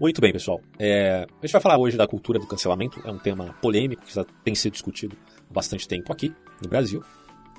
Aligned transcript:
Muito 0.00 0.20
bem, 0.20 0.32
pessoal. 0.32 0.60
É, 0.78 1.26
a 1.28 1.46
gente 1.46 1.52
vai 1.52 1.60
falar 1.60 1.76
hoje 1.76 1.96
da 1.96 2.06
cultura 2.06 2.38
do 2.38 2.46
cancelamento. 2.46 3.00
É 3.04 3.10
um 3.10 3.18
tema 3.18 3.52
polêmico 3.60 4.04
que 4.04 4.14
já 4.14 4.24
tem 4.44 4.54
sido 4.54 4.72
discutido 4.74 5.16
há 5.50 5.52
bastante 5.52 5.88
tempo 5.88 6.12
aqui 6.12 6.32
no 6.62 6.68
Brasil 6.68 7.02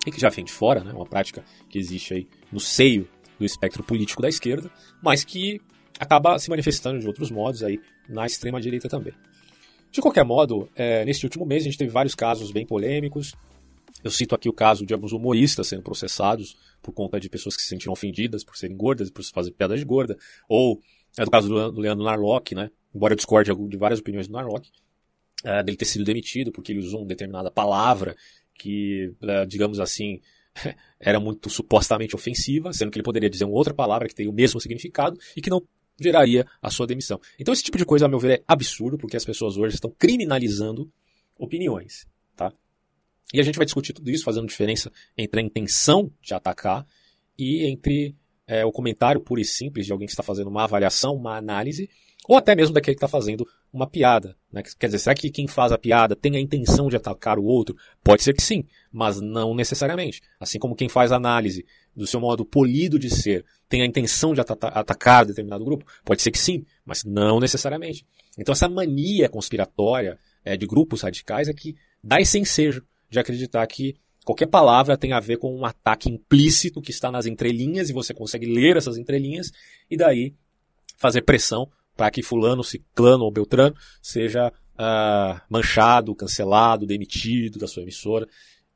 e 0.07 0.11
que 0.11 0.21
já 0.21 0.29
vem 0.29 0.45
de 0.45 0.51
fora, 0.51 0.81
né? 0.81 0.93
Uma 0.93 1.05
prática 1.05 1.43
que 1.69 1.77
existe 1.77 2.13
aí 2.13 2.27
no 2.49 2.59
seio 2.59 3.09
do 3.37 3.45
espectro 3.45 3.83
político 3.83 4.21
da 4.21 4.29
esquerda, 4.29 4.71
mas 5.03 5.25
que 5.25 5.59
acaba 5.99 6.39
se 6.39 6.49
manifestando 6.49 6.99
de 6.99 7.07
outros 7.07 7.29
modos 7.29 7.61
aí 7.61 7.77
na 8.07 8.25
extrema 8.25 8.61
direita 8.61 8.87
também. 8.87 9.13
De 9.91 9.99
qualquer 9.99 10.23
modo, 10.23 10.69
é, 10.77 11.03
neste 11.03 11.25
último 11.25 11.45
mês 11.45 11.63
a 11.63 11.65
gente 11.65 11.77
teve 11.77 11.91
vários 11.91 12.15
casos 12.15 12.51
bem 12.51 12.65
polêmicos. 12.65 13.35
Eu 14.01 14.11
cito 14.11 14.33
aqui 14.33 14.47
o 14.47 14.53
caso 14.53 14.85
de 14.85 14.93
alguns 14.93 15.11
humoristas 15.11 15.67
sendo 15.67 15.83
processados 15.83 16.55
por 16.81 16.93
conta 16.93 17.19
de 17.19 17.29
pessoas 17.29 17.57
que 17.57 17.61
se 17.63 17.67
sentiram 17.67 17.91
ofendidas 17.91 18.45
por 18.45 18.55
serem 18.55 18.77
gordas, 18.77 19.09
por 19.09 19.25
fazer 19.25 19.51
piadas 19.51 19.77
de 19.77 19.85
gorda, 19.85 20.15
ou 20.47 20.79
é 21.17 21.25
do 21.25 21.31
caso 21.31 21.47
do 21.71 21.79
Leandro 21.79 22.05
Narlock, 22.05 22.55
né? 22.55 22.69
Embora 22.93 23.13
eu 23.13 23.17
discorde 23.17 23.51
de 23.53 23.77
várias 23.77 23.99
opiniões 23.99 24.27
do 24.27 24.33
Narlock, 24.33 24.69
é, 25.43 25.63
dele 25.63 25.77
ter 25.77 25.85
sido 25.85 26.03
demitido 26.03 26.51
porque 26.51 26.71
ele 26.71 26.79
usou 26.79 27.01
uma 27.01 27.07
determinada 27.07 27.49
palavra 27.49 28.15
que, 28.53 29.13
é, 29.21 29.45
digamos 29.45 29.79
assim, 29.79 30.19
era 30.99 31.19
muito 31.19 31.49
supostamente 31.49 32.15
ofensiva, 32.15 32.73
sendo 32.73 32.91
que 32.91 32.97
ele 32.97 33.03
poderia 33.03 33.29
dizer 33.29 33.45
uma 33.45 33.55
outra 33.55 33.73
palavra 33.73 34.07
que 34.07 34.15
tem 34.15 34.27
o 34.27 34.33
mesmo 34.33 34.59
significado 34.59 35.17
e 35.35 35.41
que 35.41 35.49
não 35.49 35.61
geraria 35.99 36.45
a 36.61 36.69
sua 36.69 36.87
demissão. 36.87 37.19
Então 37.37 37.53
esse 37.53 37.63
tipo 37.63 37.77
de 37.77 37.85
coisa, 37.85 38.05
a 38.05 38.09
meu 38.09 38.19
ver, 38.19 38.39
é 38.39 38.43
absurdo, 38.47 38.97
porque 38.97 39.17
as 39.17 39.25
pessoas 39.25 39.57
hoje 39.57 39.75
estão 39.75 39.91
criminalizando 39.97 40.91
opiniões, 41.37 42.07
tá? 42.35 42.51
E 43.33 43.39
a 43.39 43.43
gente 43.43 43.57
vai 43.57 43.65
discutir 43.65 43.93
tudo 43.93 44.09
isso, 44.09 44.23
fazendo 44.23 44.47
diferença 44.47 44.91
entre 45.17 45.39
a 45.39 45.43
intenção 45.43 46.11
de 46.21 46.33
atacar 46.33 46.85
e 47.37 47.65
entre 47.65 48.15
é, 48.49 48.65
o 48.65 48.71
comentário 48.71 49.21
puro 49.21 49.39
e 49.39 49.45
simples 49.45 49.85
de 49.85 49.91
alguém 49.91 50.07
que 50.07 50.11
está 50.11 50.23
fazendo 50.23 50.49
uma 50.49 50.63
avaliação, 50.63 51.13
uma 51.13 51.37
análise, 51.37 51.87
ou 52.27 52.35
até 52.35 52.55
mesmo 52.55 52.73
daquele 52.73 52.95
que 52.95 52.97
está 52.97 53.07
fazendo 53.07 53.47
uma 53.71 53.85
piada. 53.85 54.35
Né? 54.51 54.63
Quer 54.79 54.87
dizer, 54.87 54.97
será 54.97 55.13
que 55.13 55.29
quem 55.29 55.47
faz 55.47 55.71
a 55.71 55.77
piada 55.77 56.15
tem 56.15 56.35
a 56.35 56.39
intenção 56.39 56.89
de 56.89 56.95
atacar 56.95 57.37
o 57.37 57.43
outro? 57.43 57.77
Pode 58.03 58.23
ser 58.23 58.33
que 58.33 58.41
sim, 58.41 58.65
mas 58.91 59.21
não 59.21 59.53
necessariamente. 59.53 60.21
Assim 60.39 60.57
como 60.57 60.75
quem 60.75 60.89
faz 60.89 61.11
análise 61.11 61.63
do 61.95 62.07
seu 62.07 62.19
modo 62.19 62.43
polido 62.43 62.97
de 62.97 63.11
ser 63.11 63.45
tem 63.69 63.83
a 63.83 63.85
intenção 63.85 64.33
de 64.33 64.41
atacar 64.41 65.25
determinado 65.27 65.63
grupo? 65.63 65.85
Pode 66.03 66.23
ser 66.23 66.31
que 66.31 66.39
sim, 66.39 66.65
mas 66.83 67.03
não 67.03 67.39
necessariamente. 67.39 68.03
Então 68.35 68.51
essa 68.51 68.67
mania 68.67 69.29
conspiratória 69.29 70.17
é, 70.43 70.57
de 70.57 70.65
grupos 70.65 71.03
radicais 71.03 71.47
é 71.47 71.53
que 71.53 71.75
dá 72.03 72.19
esse 72.19 72.39
ensejo 72.39 72.83
de 73.11 73.19
acreditar 73.19 73.65
que 73.67 73.95
qualquer 74.29 74.45
palavra 74.45 74.95
tem 74.95 75.11
a 75.11 75.19
ver 75.19 75.37
com 75.37 75.51
um 75.57 75.65
ataque 75.65 76.07
implícito 76.07 76.83
que 76.83 76.91
está 76.91 77.11
nas 77.11 77.25
entrelinhas 77.25 77.89
e 77.89 77.93
você 77.93 78.13
consegue 78.13 78.45
ler 78.45 78.77
essas 78.77 78.95
entrelinhas 78.95 79.51
e 79.89 79.97
daí 79.97 80.35
fazer 80.97 81.23
pressão 81.23 81.67
para 81.97 82.11
que 82.11 82.21
fulano, 82.21 82.63
ciclano 82.63 83.23
ou 83.23 83.31
beltrano 83.31 83.75
seja 84.03 84.49
uh, 84.49 85.41
manchado, 85.49 86.13
cancelado, 86.13 86.85
demitido 86.85 87.57
da 87.57 87.67
sua 87.67 87.81
emissora. 87.81 88.27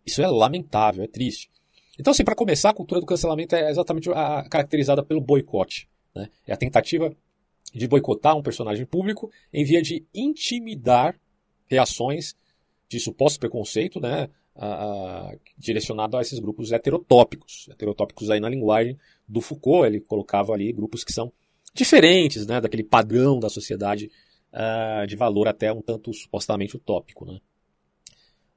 Isso 0.04 0.24
é 0.24 0.28
lamentável, 0.28 1.04
é 1.04 1.08
triste. 1.08 1.52
Então, 2.00 2.10
assim, 2.10 2.24
para 2.24 2.34
começar, 2.34 2.72
a 2.72 2.74
cultura 2.74 3.00
do 3.00 3.06
cancelamento 3.06 3.56
é 3.56 3.70
exatamente 3.70 4.10
a, 4.10 4.44
caracterizada 4.50 5.04
pelo 5.04 5.22
boicote. 5.22 5.88
Né? 6.16 6.30
É 6.48 6.54
a 6.54 6.58
tentativa 6.58 7.16
de 7.72 7.88
boicotar 7.88 8.36
um 8.36 8.42
personagem 8.42 8.88
público 8.88 9.32
em 9.54 9.64
via 9.64 9.84
de 9.84 10.04
intimidar 10.16 11.16
reações 11.68 12.36
de 12.90 13.00
suposto 13.00 13.40
preconceito, 13.40 14.00
né, 14.00 14.30
direcionado 15.58 16.18
a 16.18 16.22
esses 16.22 16.40
grupos 16.40 16.72
heterotópicos. 16.72 17.68
Heterotópicos 17.72 18.30
aí 18.30 18.40
na 18.40 18.50
linguagem 18.50 18.98
do 19.28 19.42
Foucault, 19.42 19.88
ele 19.88 20.00
colocava 20.00 20.54
ali 20.54 20.72
grupos 20.72 21.04
que 21.04 21.12
são 21.12 21.32
diferentes, 21.74 22.46
né, 22.46 22.62
daquele 22.62 22.84
padrão 22.84 23.40
da 23.40 23.50
sociedade 23.50 24.12
uh, 24.54 25.08
de 25.08 25.16
valor 25.16 25.48
até 25.48 25.74
um 25.74 25.82
tanto 25.82 26.14
supostamente 26.14 26.76
utópico, 26.76 27.26
né. 27.26 27.40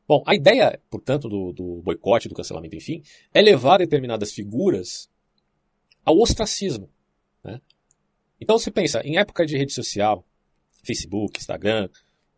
Bom, 0.09 0.23
a 0.25 0.37
ideia, 0.37 0.81
portanto, 0.89 1.29
do, 1.29 1.53
do 1.53 1.83
boicote, 1.83 2.29
do 2.29 2.35
cancelamento, 2.35 2.77
enfim, 2.77 3.03
é 3.35 3.43
levar 3.43 3.79
determinadas 3.79 4.33
figuras 4.33 5.11
ao 6.05 6.17
ostracismo. 6.19 6.89
Né? 7.43 7.61
Então 8.41 8.57
você 8.57 8.71
pensa, 8.71 9.01
em 9.05 9.19
época 9.19 9.45
de 9.45 9.57
rede 9.57 9.73
social, 9.73 10.25
Facebook, 10.85 11.41
Instagram, 11.41 11.89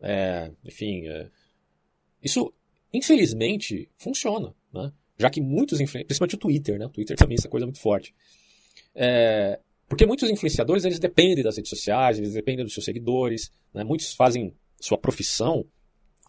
é, 0.01 0.51
enfim, 0.65 1.07
é, 1.07 1.29
isso 2.23 2.51
infelizmente 2.93 3.89
funciona, 3.97 4.53
né? 4.73 4.91
já 5.17 5.29
que 5.29 5.41
muitos, 5.41 5.77
principalmente 5.79 6.35
o 6.35 6.39
Twitter, 6.39 6.79
né? 6.79 6.85
o 6.85 6.89
Twitter 6.89 7.17
também 7.17 7.35
é 7.35 7.39
essa 7.39 7.49
coisa 7.49 7.65
muito 7.65 7.79
forte, 7.79 8.13
é, 8.95 9.59
porque 9.87 10.05
muitos 10.05 10.29
influenciadores 10.29 10.85
eles 10.85 10.99
dependem 10.99 11.43
das 11.43 11.57
redes 11.57 11.69
sociais, 11.69 12.17
eles 12.17 12.33
dependem 12.33 12.63
dos 12.63 12.73
seus 12.73 12.85
seguidores, 12.85 13.51
né? 13.73 13.83
muitos 13.83 14.13
fazem 14.13 14.53
sua 14.79 14.97
profissão 14.97 15.65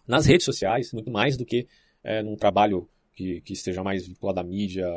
nas 0.07 0.25
redes 0.25 0.45
sociais, 0.45 0.91
muito 0.91 1.11
mais 1.11 1.37
do 1.37 1.45
que 1.45 1.67
é, 2.03 2.21
num 2.21 2.35
trabalho 2.35 2.89
que, 3.13 3.41
que 3.41 3.53
esteja 3.53 3.83
mais 3.83 4.05
vinculado 4.05 4.39
à 4.39 4.43
mídia 4.43 4.87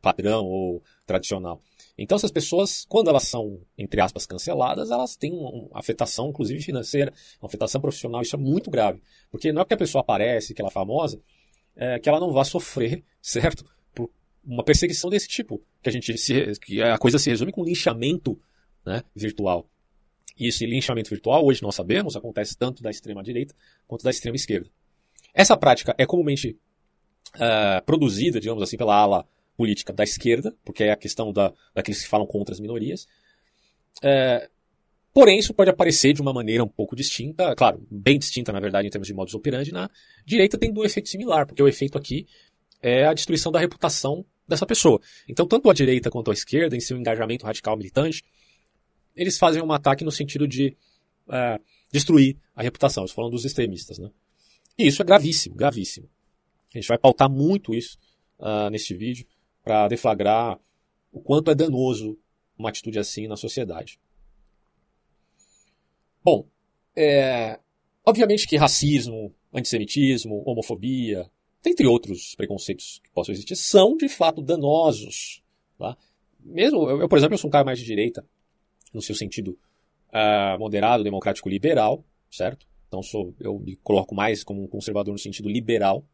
padrão 0.00 0.44
ou 0.44 0.82
tradicional. 1.06 1.60
Então, 1.96 2.16
essas 2.16 2.30
pessoas, 2.30 2.86
quando 2.88 3.08
elas 3.08 3.24
são, 3.24 3.60
entre 3.76 4.00
aspas, 4.00 4.24
canceladas, 4.24 4.90
elas 4.90 5.16
têm 5.16 5.32
uma 5.32 5.68
afetação, 5.78 6.30
inclusive 6.30 6.62
financeira, 6.62 7.12
uma 7.40 7.46
afetação 7.46 7.80
profissional. 7.80 8.22
Isso 8.22 8.36
é 8.36 8.38
muito 8.38 8.70
grave. 8.70 9.02
Porque 9.30 9.52
não 9.52 9.60
é 9.60 9.64
porque 9.64 9.74
a 9.74 9.78
pessoa 9.78 10.00
aparece, 10.00 10.54
que 10.54 10.62
ela 10.62 10.70
é 10.70 10.72
famosa, 10.72 11.20
é, 11.76 11.98
que 11.98 12.08
ela 12.08 12.18
não 12.18 12.32
vá 12.32 12.42
sofrer, 12.42 13.04
certo? 13.20 13.64
Por 13.94 14.10
uma 14.42 14.64
perseguição 14.64 15.10
desse 15.10 15.28
tipo. 15.28 15.62
Que 15.82 15.90
a 15.90 15.92
gente 15.92 16.16
se, 16.16 16.58
que 16.60 16.82
a 16.82 16.96
coisa 16.96 17.18
se 17.18 17.28
resume 17.28 17.52
com 17.52 17.62
linchamento 17.62 18.40
né, 18.84 19.02
virtual. 19.14 19.68
E 20.38 20.46
esse 20.46 20.64
linchamento 20.64 21.10
virtual, 21.10 21.44
hoje 21.44 21.62
nós 21.62 21.74
sabemos, 21.74 22.16
acontece 22.16 22.56
tanto 22.56 22.82
da 22.82 22.88
extrema-direita 22.88 23.54
quanto 23.86 24.02
da 24.02 24.10
extrema-esquerda. 24.10 24.70
Essa 25.34 25.54
prática 25.54 25.94
é 25.98 26.06
comumente 26.06 26.58
uh, 27.36 27.84
produzida, 27.84 28.40
digamos 28.40 28.62
assim, 28.62 28.78
pela 28.78 28.96
ala 28.96 29.28
política 29.60 29.92
da 29.92 30.02
esquerda, 30.02 30.56
porque 30.64 30.84
é 30.84 30.90
a 30.90 30.96
questão 30.96 31.30
da, 31.30 31.52
daqueles 31.74 32.02
que 32.02 32.08
falam 32.08 32.26
contra 32.26 32.54
as 32.54 32.58
minorias. 32.58 33.06
Uh, 33.98 34.48
porém, 35.12 35.38
isso 35.38 35.52
pode 35.52 35.68
aparecer 35.68 36.14
de 36.14 36.22
uma 36.22 36.32
maneira 36.32 36.64
um 36.64 36.68
pouco 36.68 36.96
distinta, 36.96 37.54
claro, 37.54 37.86
bem 37.90 38.18
distinta, 38.18 38.52
na 38.52 38.58
verdade, 38.58 38.88
em 38.88 38.90
termos 38.90 39.06
de 39.06 39.12
modus 39.12 39.34
operandi, 39.34 39.70
na 39.70 39.90
direita 40.24 40.56
tem 40.56 40.72
um 40.72 40.82
efeito 40.82 41.10
similar, 41.10 41.46
porque 41.46 41.62
o 41.62 41.68
efeito 41.68 41.98
aqui 41.98 42.26
é 42.80 43.04
a 43.04 43.12
destruição 43.12 43.52
da 43.52 43.58
reputação 43.58 44.24
dessa 44.48 44.64
pessoa. 44.64 44.98
Então, 45.28 45.46
tanto 45.46 45.68
a 45.68 45.74
direita 45.74 46.08
quanto 46.10 46.30
a 46.30 46.32
esquerda, 46.32 46.74
em 46.74 46.80
seu 46.80 46.96
engajamento 46.96 47.44
radical 47.44 47.76
militante, 47.76 48.24
eles 49.14 49.36
fazem 49.36 49.62
um 49.62 49.72
ataque 49.72 50.06
no 50.06 50.10
sentido 50.10 50.48
de 50.48 50.74
é, 51.30 51.60
destruir 51.92 52.38
a 52.56 52.62
reputação. 52.62 53.04
Estou 53.04 53.16
falando 53.16 53.32
dos 53.32 53.44
extremistas, 53.44 53.98
né? 53.98 54.08
E 54.78 54.86
isso 54.86 55.02
é 55.02 55.04
gravíssimo, 55.04 55.54
gravíssimo. 55.54 56.08
A 56.74 56.78
gente 56.78 56.88
vai 56.88 56.96
pautar 56.96 57.28
muito 57.28 57.74
isso 57.74 57.98
uh, 58.38 58.70
neste 58.70 58.94
vídeo 58.94 59.26
para 59.70 59.86
deflagrar 59.86 60.58
o 61.12 61.20
quanto 61.20 61.48
é 61.48 61.54
danoso 61.54 62.18
uma 62.58 62.70
atitude 62.70 62.98
assim 62.98 63.28
na 63.28 63.36
sociedade. 63.36 64.00
Bom, 66.24 66.48
é, 66.96 67.56
obviamente 68.04 68.48
que 68.48 68.56
racismo, 68.56 69.32
antissemitismo, 69.54 70.42
homofobia, 70.44 71.30
dentre 71.62 71.86
outros 71.86 72.34
preconceitos 72.34 73.00
que 73.04 73.12
possam 73.12 73.32
existir, 73.32 73.54
são 73.54 73.96
de 73.96 74.08
fato 74.08 74.42
danosos. 74.42 75.40
Tá? 75.78 75.96
Mesmo 76.40 76.90
eu, 76.90 77.08
por 77.08 77.16
exemplo, 77.16 77.34
eu 77.34 77.38
sou 77.38 77.46
um 77.46 77.52
cara 77.52 77.64
mais 77.64 77.78
de 77.78 77.84
direita, 77.84 78.26
no 78.92 79.00
seu 79.00 79.14
sentido 79.14 79.56
uh, 80.08 80.58
moderado, 80.58 81.04
democrático, 81.04 81.48
liberal, 81.48 82.04
certo? 82.28 82.66
Então 82.88 83.04
sou, 83.04 83.36
eu 83.38 83.56
me 83.60 83.76
coloco 83.76 84.16
mais 84.16 84.42
como 84.42 84.64
um 84.64 84.66
conservador 84.66 85.12
no 85.12 85.18
sentido 85.18 85.48
liberal, 85.48 86.04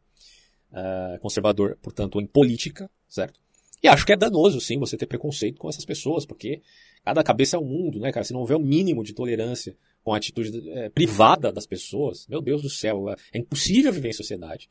uh, 0.71 1.19
conservador, 1.21 1.75
portanto, 1.81 2.21
em 2.21 2.27
política, 2.27 2.87
certo? 3.09 3.46
E 3.81 3.87
acho 3.87 4.05
que 4.05 4.13
é 4.13 4.17
danoso, 4.17 4.59
sim, 4.59 4.79
você 4.79 4.97
ter 4.97 5.05
preconceito 5.05 5.59
com 5.59 5.69
essas 5.69 5.85
pessoas, 5.85 6.25
porque 6.25 6.61
cada 7.03 7.23
cabeça 7.23 7.57
é 7.57 7.59
um 7.59 7.65
mundo, 7.65 7.99
né, 7.99 8.11
cara? 8.11 8.23
Se 8.23 8.33
não 8.33 8.39
houver 8.39 8.55
o 8.55 8.59
um 8.59 8.63
mínimo 8.63 9.03
de 9.03 9.13
tolerância 9.13 9.75
com 10.03 10.13
a 10.13 10.17
atitude 10.17 10.69
é, 10.71 10.89
privada 10.89 11.51
das 11.51 11.67
pessoas, 11.67 12.27
meu 12.27 12.41
Deus 12.41 12.61
do 12.61 12.69
céu, 12.69 13.09
é 13.31 13.37
impossível 13.37 13.91
viver 13.91 14.09
em 14.09 14.13
sociedade. 14.13 14.69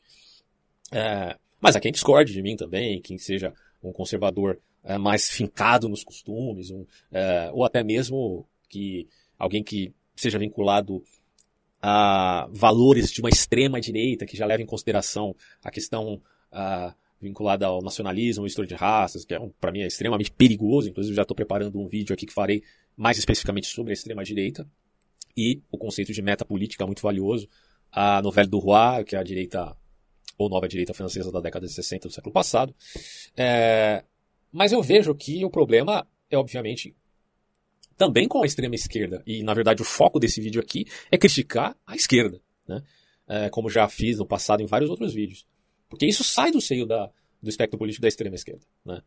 É, 0.91 1.37
mas 1.59 1.75
há 1.75 1.79
quem 1.79 1.91
discorde 1.91 2.33
de 2.33 2.41
mim 2.41 2.55
também, 2.55 3.01
quem 3.01 3.17
seja 3.17 3.53
um 3.81 3.91
conservador 3.91 4.59
é, 4.83 4.97
mais 4.97 5.29
fincado 5.29 5.87
nos 5.87 6.03
costumes, 6.03 6.69
um, 6.71 6.85
é, 7.11 7.49
ou 7.53 7.63
até 7.63 7.83
mesmo 7.83 8.45
que 8.69 9.07
alguém 9.37 9.63
que 9.63 9.93
seja 10.15 10.37
vinculado 10.37 11.03
a 11.81 12.47
valores 12.51 13.11
de 13.11 13.21
uma 13.21 13.29
extrema 13.29 13.79
direita, 13.79 14.25
que 14.25 14.35
já 14.35 14.45
leva 14.45 14.63
em 14.63 14.65
consideração 14.65 15.35
a 15.63 15.69
questão 15.69 16.21
vinculada 17.21 17.65
ao 17.65 17.81
nacionalismo, 17.81 18.45
história 18.45 18.67
de 18.67 18.75
raças, 18.75 19.25
que 19.25 19.33
é, 19.33 19.39
um, 19.39 19.49
para 19.49 19.71
mim 19.71 19.81
é 19.81 19.87
extremamente 19.87 20.31
perigoso. 20.31 20.89
Inclusive, 20.89 21.15
já 21.15 21.23
estou 21.23 21.35
preparando 21.35 21.79
um 21.79 21.87
vídeo 21.87 22.13
aqui 22.13 22.25
que 22.25 22.33
farei 22.33 22.63
mais 22.95 23.17
especificamente 23.17 23.67
sobre 23.67 23.91
a 23.91 23.93
extrema 23.93 24.23
direita 24.23 24.67
e 25.35 25.61
o 25.71 25.77
conceito 25.77 26.13
de 26.13 26.21
meta 26.21 26.45
política 26.45 26.85
muito 26.85 27.01
valioso. 27.01 27.47
A 27.91 28.21
novela 28.21 28.47
do 28.47 28.59
Roy, 28.59 29.03
que 29.03 29.15
é 29.15 29.19
a 29.19 29.23
direita 29.23 29.75
ou 30.37 30.49
nova 30.49 30.67
direita 30.67 30.93
francesa 30.93 31.31
da 31.31 31.39
década 31.39 31.65
de 31.65 31.73
60 31.73 32.07
do 32.07 32.13
século 32.13 32.33
passado. 32.33 32.75
É, 33.35 34.03
mas 34.51 34.71
eu 34.71 34.81
vejo 34.83 35.15
que 35.15 35.43
o 35.43 35.49
problema 35.49 36.05
é, 36.29 36.37
obviamente, 36.37 36.95
também 37.97 38.27
com 38.27 38.43
a 38.43 38.45
extrema 38.45 38.75
esquerda. 38.75 39.23
E, 39.25 39.41
na 39.43 39.53
verdade, 39.53 39.81
o 39.81 39.85
foco 39.85 40.19
desse 40.19 40.41
vídeo 40.41 40.61
aqui 40.61 40.85
é 41.11 41.17
criticar 41.17 41.75
a 41.85 41.95
esquerda, 41.95 42.41
né? 42.67 42.83
É, 43.29 43.49
como 43.49 43.69
já 43.69 43.87
fiz 43.89 44.17
no 44.17 44.25
passado 44.25 44.61
em 44.61 44.65
vários 44.65 44.89
outros 44.89 45.13
vídeos. 45.13 45.45
Porque 45.89 46.05
isso 46.05 46.23
sai 46.23 46.51
do 46.51 46.61
seio 46.61 46.85
da, 46.85 47.09
do 47.41 47.49
espectro 47.49 47.77
político 47.77 48.01
da 48.01 48.07
extrema 48.07 48.35
esquerda. 48.35 48.65
Né? 48.85 49.01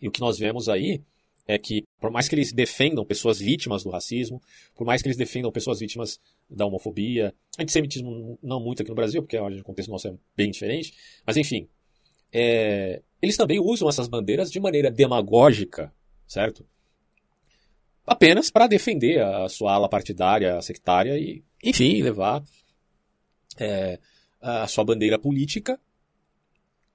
E 0.00 0.08
o 0.08 0.10
que 0.10 0.20
nós 0.20 0.38
vemos 0.38 0.68
aí 0.68 1.02
é 1.46 1.58
que, 1.58 1.84
por 2.00 2.10
mais 2.10 2.26
que 2.26 2.34
eles 2.34 2.52
defendam 2.52 3.04
pessoas 3.04 3.38
vítimas 3.38 3.84
do 3.84 3.90
racismo, 3.90 4.40
por 4.74 4.86
mais 4.86 5.02
que 5.02 5.08
eles 5.08 5.16
defendam 5.16 5.52
pessoas 5.52 5.80
vítimas 5.80 6.18
da 6.48 6.64
homofobia, 6.64 7.34
antissemitismo 7.58 8.38
não 8.42 8.60
muito 8.60 8.82
aqui 8.82 8.88
no 8.88 8.94
Brasil, 8.94 9.22
porque 9.22 9.38
o 9.38 9.62
contexto 9.62 9.90
nosso 9.90 10.08
é 10.08 10.14
bem 10.36 10.50
diferente, 10.50 10.94
mas 11.26 11.36
enfim, 11.36 11.68
é, 12.32 13.02
eles 13.20 13.36
também 13.36 13.60
usam 13.60 13.88
essas 13.88 14.08
bandeiras 14.08 14.50
de 14.50 14.58
maneira 14.58 14.90
demagógica, 14.90 15.92
certo? 16.26 16.66
Apenas 18.06 18.50
para 18.50 18.66
defender 18.66 19.22
a 19.22 19.48
sua 19.48 19.74
ala 19.74 19.88
partidária, 19.88 20.60
sectária 20.60 21.18
e, 21.18 21.42
enfim, 21.62 22.02
levar 22.02 22.42
é, 23.58 23.98
a 24.44 24.66
sua 24.66 24.84
bandeira 24.84 25.18
política 25.18 25.80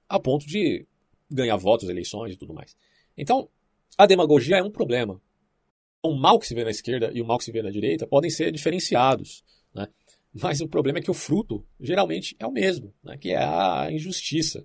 a 0.08 0.18
ponto 0.18 0.46
de 0.46 0.86
ganhar 1.30 1.56
votos, 1.56 1.88
eleições 1.88 2.34
e 2.34 2.36
tudo 2.36 2.54
mais. 2.54 2.76
Então, 3.16 3.48
a 3.98 4.06
demagogia 4.06 4.58
é 4.58 4.62
um 4.62 4.70
problema. 4.70 5.20
O 6.02 6.14
mal 6.14 6.38
que 6.38 6.46
se 6.46 6.54
vê 6.54 6.64
na 6.64 6.70
esquerda 6.70 7.10
e 7.12 7.20
o 7.20 7.26
mal 7.26 7.38
que 7.38 7.44
se 7.44 7.52
vê 7.52 7.62
na 7.62 7.70
direita 7.70 8.06
podem 8.06 8.30
ser 8.30 8.52
diferenciados, 8.52 9.44
né? 9.74 9.88
Mas 10.32 10.60
o 10.60 10.68
problema 10.68 11.00
é 11.00 11.02
que 11.02 11.10
o 11.10 11.14
fruto 11.14 11.64
geralmente 11.80 12.36
é 12.38 12.46
o 12.46 12.52
mesmo, 12.52 12.94
né? 13.02 13.18
que 13.18 13.30
é 13.30 13.38
a 13.38 13.88
injustiça. 13.90 14.64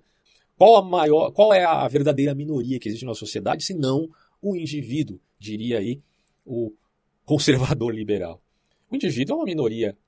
Qual 0.56 0.76
a 0.76 0.82
maior, 0.82 1.32
qual 1.32 1.52
é 1.52 1.64
a 1.64 1.86
verdadeira 1.88 2.34
minoria 2.34 2.78
que 2.78 2.88
existe 2.88 3.04
na 3.04 3.14
sociedade, 3.14 3.64
se 3.64 3.74
não 3.74 4.08
o 4.40 4.54
indivíduo, 4.54 5.20
diria 5.38 5.78
aí 5.78 6.00
o 6.44 6.72
conservador 7.24 7.92
liberal. 7.92 8.40
O 8.88 8.94
indivíduo 8.94 9.34
é 9.34 9.36
uma 9.38 9.44
minoria 9.44 9.98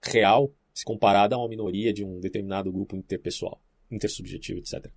real, 0.00 0.52
se 0.74 0.84
comparada 0.84 1.36
a 1.36 1.38
uma 1.38 1.48
minoria 1.48 1.92
de 1.92 2.04
um 2.04 2.18
determinado 2.18 2.72
grupo 2.72 2.96
interpessoal, 2.96 3.62
intersubjetivo, 3.90 4.58
etc. 4.58 4.90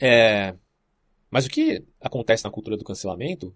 É, 0.00 0.56
mas 1.30 1.44
o 1.44 1.50
que 1.50 1.84
acontece 2.00 2.42
na 2.42 2.50
cultura 2.50 2.76
do 2.76 2.84
cancelamento 2.84 3.54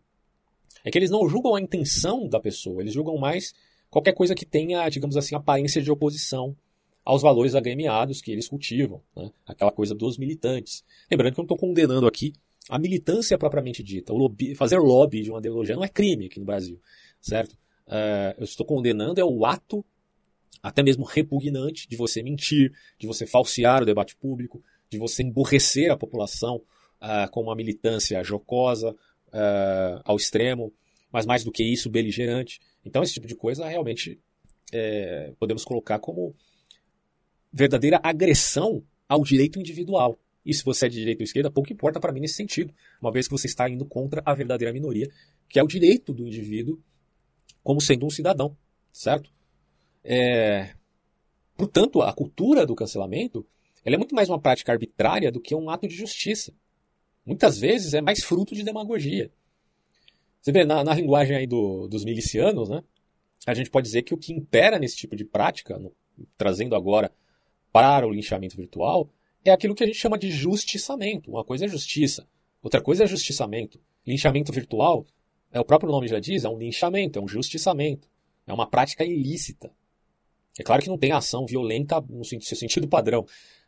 é 0.84 0.90
que 0.90 0.98
eles 0.98 1.10
não 1.10 1.26
julgam 1.26 1.54
a 1.54 1.60
intenção 1.60 2.28
da 2.28 2.38
pessoa, 2.38 2.82
eles 2.82 2.92
julgam 2.92 3.16
mais 3.16 3.54
qualquer 3.88 4.12
coisa 4.12 4.34
que 4.34 4.44
tenha, 4.44 4.86
digamos 4.90 5.16
assim, 5.16 5.34
aparência 5.34 5.80
de 5.80 5.90
oposição 5.90 6.54
aos 7.02 7.22
valores 7.22 7.54
agremiados 7.54 8.20
que 8.20 8.30
eles 8.30 8.48
cultivam, 8.48 9.02
né? 9.16 9.30
aquela 9.46 9.72
coisa 9.72 9.94
dos 9.94 10.18
militantes. 10.18 10.84
Lembrando 11.10 11.34
que 11.34 11.40
eu 11.40 11.42
não 11.42 11.54
estou 11.54 11.58
condenando 11.58 12.06
aqui 12.06 12.32
a 12.68 12.78
militância 12.78 13.36
propriamente 13.38 13.82
dita, 13.82 14.12
lobby, 14.12 14.54
fazer 14.54 14.78
lobby 14.78 15.22
de 15.22 15.30
uma 15.30 15.38
ideologia 15.38 15.76
não 15.76 15.84
é 15.84 15.88
crime 15.88 16.26
aqui 16.26 16.40
no 16.40 16.46
Brasil, 16.46 16.80
certo? 17.20 17.52
Uh, 17.86 18.32
eu 18.38 18.44
estou 18.44 18.64
condenando 18.64 19.20
é 19.20 19.24
o 19.24 19.44
ato 19.44 19.84
até 20.62 20.82
mesmo 20.82 21.04
repugnante 21.04 21.88
de 21.88 21.96
você 21.96 22.22
mentir, 22.22 22.72
de 22.98 23.06
você 23.06 23.26
falsear 23.26 23.82
o 23.82 23.86
debate 23.86 24.16
público, 24.16 24.62
de 24.88 24.98
você 24.98 25.22
emborrecer 25.22 25.90
a 25.90 25.96
população 25.96 26.56
uh, 27.00 27.30
com 27.30 27.42
uma 27.42 27.54
militância 27.54 28.22
jocosa 28.22 28.90
uh, 28.90 30.00
ao 30.04 30.16
extremo, 30.16 30.72
mas 31.12 31.26
mais 31.26 31.44
do 31.44 31.52
que 31.52 31.62
isso, 31.62 31.90
beligerante. 31.90 32.60
Então, 32.84 33.02
esse 33.02 33.14
tipo 33.14 33.26
de 33.26 33.34
coisa 33.34 33.66
realmente 33.68 34.20
é, 34.72 35.32
podemos 35.38 35.64
colocar 35.64 35.98
como 35.98 36.34
verdadeira 37.52 38.00
agressão 38.02 38.82
ao 39.08 39.22
direito 39.22 39.60
individual. 39.60 40.18
E 40.44 40.52
se 40.52 40.64
você 40.64 40.86
é 40.86 40.88
de 40.88 40.96
direita 40.96 41.22
ou 41.22 41.24
esquerda, 41.24 41.50
pouco 41.50 41.72
importa 41.72 42.00
para 42.00 42.12
mim 42.12 42.20
nesse 42.20 42.34
sentido, 42.34 42.74
uma 43.00 43.12
vez 43.12 43.26
que 43.26 43.32
você 43.32 43.46
está 43.46 43.68
indo 43.68 43.86
contra 43.86 44.22
a 44.26 44.34
verdadeira 44.34 44.72
minoria, 44.72 45.08
que 45.48 45.58
é 45.58 45.62
o 45.62 45.68
direito 45.68 46.12
do 46.12 46.26
indivíduo 46.26 46.78
como 47.62 47.80
sendo 47.80 48.04
um 48.04 48.10
cidadão, 48.10 48.56
certo? 48.92 49.30
É... 50.04 50.74
Portanto, 51.56 52.02
a 52.02 52.12
cultura 52.12 52.66
do 52.66 52.74
cancelamento 52.74 53.46
ela 53.84 53.96
é 53.96 53.98
muito 53.98 54.14
mais 54.14 54.28
uma 54.28 54.40
prática 54.40 54.72
arbitrária 54.72 55.30
do 55.30 55.40
que 55.40 55.54
um 55.54 55.68
ato 55.68 55.86
de 55.86 55.94
justiça. 55.94 56.54
Muitas 57.24 57.58
vezes 57.58 57.92
é 57.92 58.00
mais 58.00 58.24
fruto 58.24 58.54
de 58.54 58.62
demagogia. 58.62 59.30
Você 60.40 60.52
vê, 60.52 60.64
na, 60.64 60.82
na 60.82 60.94
linguagem 60.94 61.36
aí 61.36 61.46
do, 61.46 61.86
dos 61.86 62.04
milicianos, 62.04 62.68
né, 62.68 62.82
a 63.46 63.54
gente 63.54 63.70
pode 63.70 63.86
dizer 63.86 64.02
que 64.02 64.14
o 64.14 64.16
que 64.16 64.32
impera 64.32 64.78
nesse 64.78 64.96
tipo 64.96 65.14
de 65.14 65.24
prática, 65.24 65.78
no, 65.78 65.92
trazendo 66.36 66.74
agora 66.74 67.12
para 67.72 68.06
o 68.06 68.10
linchamento 68.10 68.56
virtual, 68.56 69.10
é 69.44 69.50
aquilo 69.50 69.74
que 69.74 69.84
a 69.84 69.86
gente 69.86 69.98
chama 69.98 70.18
de 70.18 70.30
justiçamento. 70.30 71.30
Uma 71.30 71.44
coisa 71.44 71.66
é 71.66 71.68
justiça, 71.68 72.26
outra 72.62 72.80
coisa 72.80 73.04
é 73.04 73.06
justiçamento. 73.06 73.78
Linchamento 74.06 74.52
virtual, 74.52 75.06
é 75.52 75.60
o 75.60 75.64
próprio 75.64 75.90
nome 75.90 76.08
já 76.08 76.18
diz, 76.18 76.44
é 76.44 76.48
um 76.48 76.58
linchamento, 76.58 77.18
é 77.18 77.22
um 77.22 77.28
justiçamento. 77.28 78.08
É 78.46 78.52
uma 78.52 78.66
prática 78.66 79.04
ilícita. 79.04 79.70
É 80.58 80.62
claro 80.62 80.82
que 80.82 80.88
não 80.88 80.98
tem 80.98 81.12
ação 81.12 81.46
violenta 81.46 82.00
no 82.08 82.24
seu 82.24 82.40
sentido 82.40 82.86
padrão, 82.86 83.26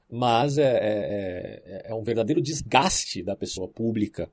mas 0.08 0.56
é, 0.56 0.62
é, 0.62 1.62
é, 1.64 1.90
é, 1.90 1.94
um 1.94 2.02
verdadeiro 2.02 2.40
desgaste 2.40 3.22
da 3.22 3.34
pessoa 3.34 3.68
pública. 3.68 4.30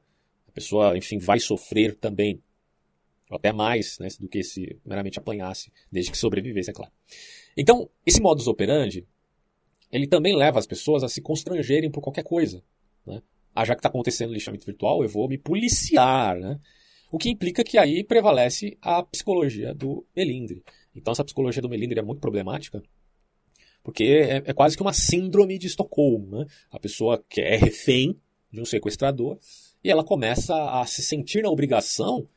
A 0.48 0.52
pessoa, 0.52 0.98
enfim, 0.98 1.18
vai 1.18 1.40
sofrer 1.40 1.96
também, 1.96 2.42
até 3.32 3.52
mais 3.52 3.98
né, 3.98 4.08
do 4.20 4.28
que 4.28 4.44
se 4.44 4.78
meramente 4.86 5.18
apanhasse, 5.18 5.72
desde 5.92 6.12
que 6.12 6.18
sobrevivesse, 6.18 6.70
é 6.70 6.74
claro. 6.74 6.92
Então, 7.58 7.90
esse 8.06 8.22
modus 8.22 8.48
operandi, 8.48 9.08
ele 9.92 10.08
também 10.08 10.36
leva 10.36 10.60
as 10.60 10.68
pessoas 10.68 11.04
a 11.04 11.10
se 11.10 11.22
constrangerem 11.22 11.90
por 11.90 12.02
qualquer 12.02 12.24
coisa. 12.24 12.64
Né? 13.06 13.22
Ah, 13.56 13.66
já 13.66 13.74
que 13.74 13.80
está 13.80 13.90
acontecendo 13.90 14.34
lixamento 14.34 14.66
virtual, 14.66 15.04
eu 15.04 15.10
vou 15.10 15.28
me 15.28 15.40
policiar. 15.40 16.38
Né? 16.38 16.60
O 17.12 17.18
que 17.18 17.30
implica 17.30 17.64
que 17.64 17.78
aí 17.78 18.04
prevalece 18.04 18.78
a 18.82 19.04
psicologia 19.04 19.74
do 19.74 20.06
melindre. 20.16 20.64
Então 20.96 21.12
essa 21.12 21.24
psicologia 21.24 21.62
do 21.62 21.70
melindre 21.70 22.00
é 22.00 22.04
muito 22.04 22.20
problemática, 22.20 22.82
porque 23.84 24.04
é, 24.04 24.44
é 24.46 24.54
quase 24.54 24.76
que 24.76 24.82
uma 24.82 24.94
síndrome 24.94 25.58
de 25.58 25.68
Estocolmo. 25.68 26.40
Né? 26.40 26.46
A 26.72 26.80
pessoa 26.80 27.24
que 27.30 27.42
é 27.42 27.56
refém 27.56 28.18
de 28.52 28.62
um 28.62 28.66
sequestrador 28.66 29.38
e 29.84 29.90
ela 29.90 30.04
começa 30.04 30.56
a 30.80 30.86
se 30.86 31.02
sentir 31.02 31.42
na 31.42 31.50
obrigação 31.50 32.28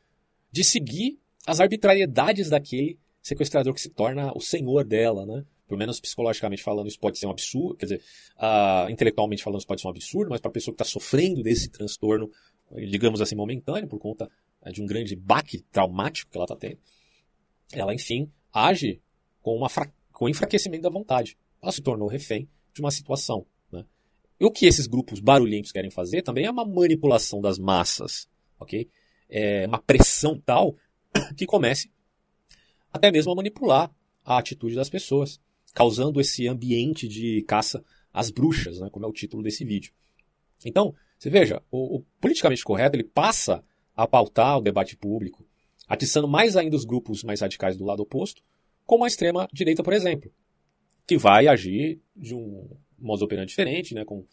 de 0.51 0.65
seguir 0.65 1.19
as 1.47 1.61
arbitrariedades 1.61 2.51
daquele 2.51 2.99
sequestrador 3.23 3.75
que 3.75 3.81
se 3.81 3.91
torna 3.91 4.33
o 4.35 4.41
senhor 4.41 4.85
dela, 4.85 5.25
né? 5.27 5.45
Pelo 5.69 5.79
menos 5.79 6.01
psicologicamente 6.01 6.63
falando, 6.63 6.87
isso 6.87 6.99
pode 6.99 7.19
ser 7.19 7.27
um 7.27 7.31
absurdo, 7.31 7.77
quer 7.77 7.87
dizer, 7.87 8.03
uh, 8.37 8.89
intelectualmente 8.89 9.43
falando, 9.43 9.59
isso 9.59 9.67
pode 9.67 9.81
ser 9.81 9.89
um 9.89 9.91
absurdo, 9.91 10.31
mas 10.31 10.41
para 10.41 10.49
a 10.49 10.53
pessoa 10.53 10.73
que 10.73 10.83
está 10.83 10.85
sofrendo 10.85 11.43
desse 11.43 11.69
transtorno, 11.69 12.31
digamos 12.89 13.21
assim, 13.21 13.35
momentâneo, 13.35 13.89
por 13.89 13.99
conta 13.99 14.31
uh, 14.63 14.73
de 14.73 14.81
um 14.81 14.87
grande 14.87 15.17
baque 15.17 15.63
traumático 15.73 16.31
que 16.31 16.39
ela 16.39 16.45
está 16.45 16.57
tendo, 16.57 16.79
ela, 17.73 17.93
enfim, 17.93 18.31
age 18.57 19.01
com, 19.43 19.57
uma 19.57 19.69
com 20.13 20.29
enfraquecimento 20.29 20.83
da 20.83 20.91
vontade. 20.91 21.37
Ela 21.63 21.73
se 21.73 21.83
tornou 21.83 22.09
refém 22.09 22.49
de 22.73 22.81
uma 22.81 22.91
situação. 22.91 23.47
Né? 23.71 23.85
E 24.41 24.45
o 24.45 24.51
que 24.51 24.67
esses 24.67 24.87
grupos 24.87 25.21
barulhentos 25.21 25.73
querem 25.73 25.91
fazer 25.91 26.23
também 26.23 26.47
é 26.47 26.51
uma 26.51 26.65
manipulação 26.65 27.41
das 27.41 27.59
massas, 27.59 28.29
ok? 28.59 28.89
É 29.29 29.67
uma 29.67 29.79
pressão 29.79 30.41
tal 30.41 30.77
que 31.37 31.47
comece 31.47 31.91
até 32.93 33.11
mesmo 33.13 33.33
a 33.33 33.35
manipular 33.35 33.95
a 34.25 34.39
atitude 34.39 34.75
das 34.75 34.89
pessoas 34.89 35.39
causando 35.75 36.21
esse 36.21 36.49
ambiente 36.49 37.07
de 37.07 37.43
caça 37.43 37.85
às 38.13 38.31
bruxas, 38.31 38.81
né, 38.81 38.89
como 38.91 39.05
é 39.05 39.09
o 39.09 39.13
título 39.13 39.43
desse 39.43 39.63
vídeo. 39.63 39.93
Então, 40.65 40.95
você 41.19 41.29
veja, 41.29 41.63
o, 41.71 41.99
o 41.99 42.05
politicamente 42.19 42.65
correto 42.65 42.97
ele 42.97 43.05
passa 43.05 43.63
a 43.95 44.07
pautar 44.07 44.57
o 44.57 44.63
debate 44.63 44.97
público, 44.97 45.46
atiçando 45.89 46.29
mais 46.29 46.57
ainda 46.57 46.77
os 46.77 46.85
grupos 46.85 47.23
mais 47.23 47.41
radicais 47.41 47.77
do 47.77 47.85
lado 47.85 48.01
oposto, 48.01 48.43
como 48.85 49.05
a 49.05 49.07
extrema 49.07 49.49
direita, 49.53 49.83
por 49.83 49.93
exemplo, 49.93 50.33
que 51.07 51.17
vai 51.17 51.47
agir 51.47 52.01
de 52.15 52.35
um 52.35 52.69
modo 52.99 53.25
operante 53.25 53.49
diferente, 53.49 53.95
né, 53.95 54.05
com 54.05 54.25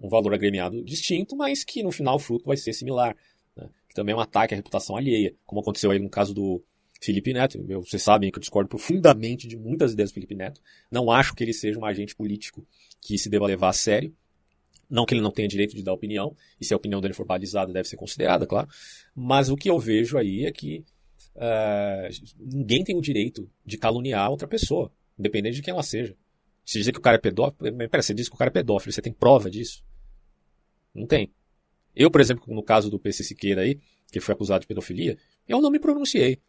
um 0.00 0.08
valor 0.08 0.34
agremiado 0.34 0.82
distinto, 0.82 1.36
mas 1.36 1.64
que 1.64 1.82
no 1.82 1.92
final 1.92 2.16
o 2.16 2.18
fruto 2.18 2.44
vai 2.44 2.56
ser 2.56 2.72
similar. 2.72 3.16
Né, 3.56 3.68
que 3.88 3.94
também 3.94 4.12
é 4.12 4.16
um 4.16 4.20
ataque 4.20 4.54
à 4.54 4.56
reputação 4.56 4.96
alheia, 4.96 5.34
como 5.44 5.60
aconteceu 5.60 5.90
aí 5.90 5.98
no 5.98 6.08
caso 6.08 6.34
do 6.34 6.62
Felipe 7.00 7.32
Neto. 7.32 7.64
Eu, 7.68 7.82
vocês 7.82 8.02
sabem 8.02 8.30
que 8.30 8.38
eu 8.38 8.40
discordo 8.40 8.68
profundamente 8.68 9.48
de 9.48 9.56
muitas 9.56 9.92
ideias 9.92 10.10
do 10.10 10.14
Felipe 10.14 10.34
Neto. 10.34 10.60
Não 10.90 11.10
acho 11.10 11.34
que 11.34 11.42
ele 11.42 11.52
seja 11.52 11.78
um 11.78 11.84
agente 11.84 12.14
político 12.14 12.66
que 13.00 13.18
se 13.18 13.28
deva 13.28 13.46
levar 13.46 13.70
a 13.70 13.72
sério. 13.72 14.14
Não 14.88 15.06
que 15.06 15.14
ele 15.14 15.20
não 15.20 15.30
tenha 15.30 15.48
direito 15.48 15.74
de 15.74 15.82
dar 15.82 15.94
opinião, 15.94 16.36
e 16.60 16.66
se 16.66 16.74
a 16.74 16.76
opinião 16.76 17.00
dele 17.00 17.14
for 17.14 17.24
balizada, 17.24 17.72
deve 17.72 17.88
ser 17.88 17.96
considerada, 17.96 18.46
claro. 18.46 18.68
Mas 19.14 19.48
o 19.48 19.56
que 19.56 19.70
eu 19.70 19.78
vejo 19.78 20.18
aí 20.18 20.44
é 20.44 20.52
que 20.52 20.84
uh, 21.36 22.08
ninguém 22.38 22.84
tem 22.84 22.96
o 22.96 23.00
direito 23.00 23.50
de 23.64 23.78
caluniar 23.78 24.30
outra 24.30 24.48
pessoa, 24.48 24.92
independente 25.18 25.56
de 25.56 25.62
quem 25.62 25.72
ela 25.72 25.82
seja. 25.82 26.16
Se 26.64 26.78
dizer 26.78 26.92
que 26.92 26.98
o 26.98 27.02
cara 27.02 27.16
é 27.16 27.20
pedófilo, 27.20 27.76
pera, 27.88 28.02
você 28.02 28.14
diz 28.14 28.28
que 28.28 28.34
o 28.34 28.38
cara 28.38 28.50
é 28.50 28.52
pedófilo, 28.52 28.92
você 28.92 29.02
tem 29.02 29.12
prova 29.12 29.50
disso? 29.50 29.84
Não 30.94 31.06
tem. 31.06 31.32
Eu, 31.94 32.10
por 32.10 32.20
exemplo, 32.20 32.44
no 32.54 32.62
caso 32.62 32.90
do 32.90 32.98
PC 32.98 33.24
Siqueira 33.24 33.62
aí, 33.62 33.80
que 34.10 34.20
foi 34.20 34.34
acusado 34.34 34.60
de 34.60 34.66
pedofilia, 34.66 35.18
eu 35.48 35.60
não 35.60 35.70
me 35.70 35.78
pronunciei. 35.78 36.40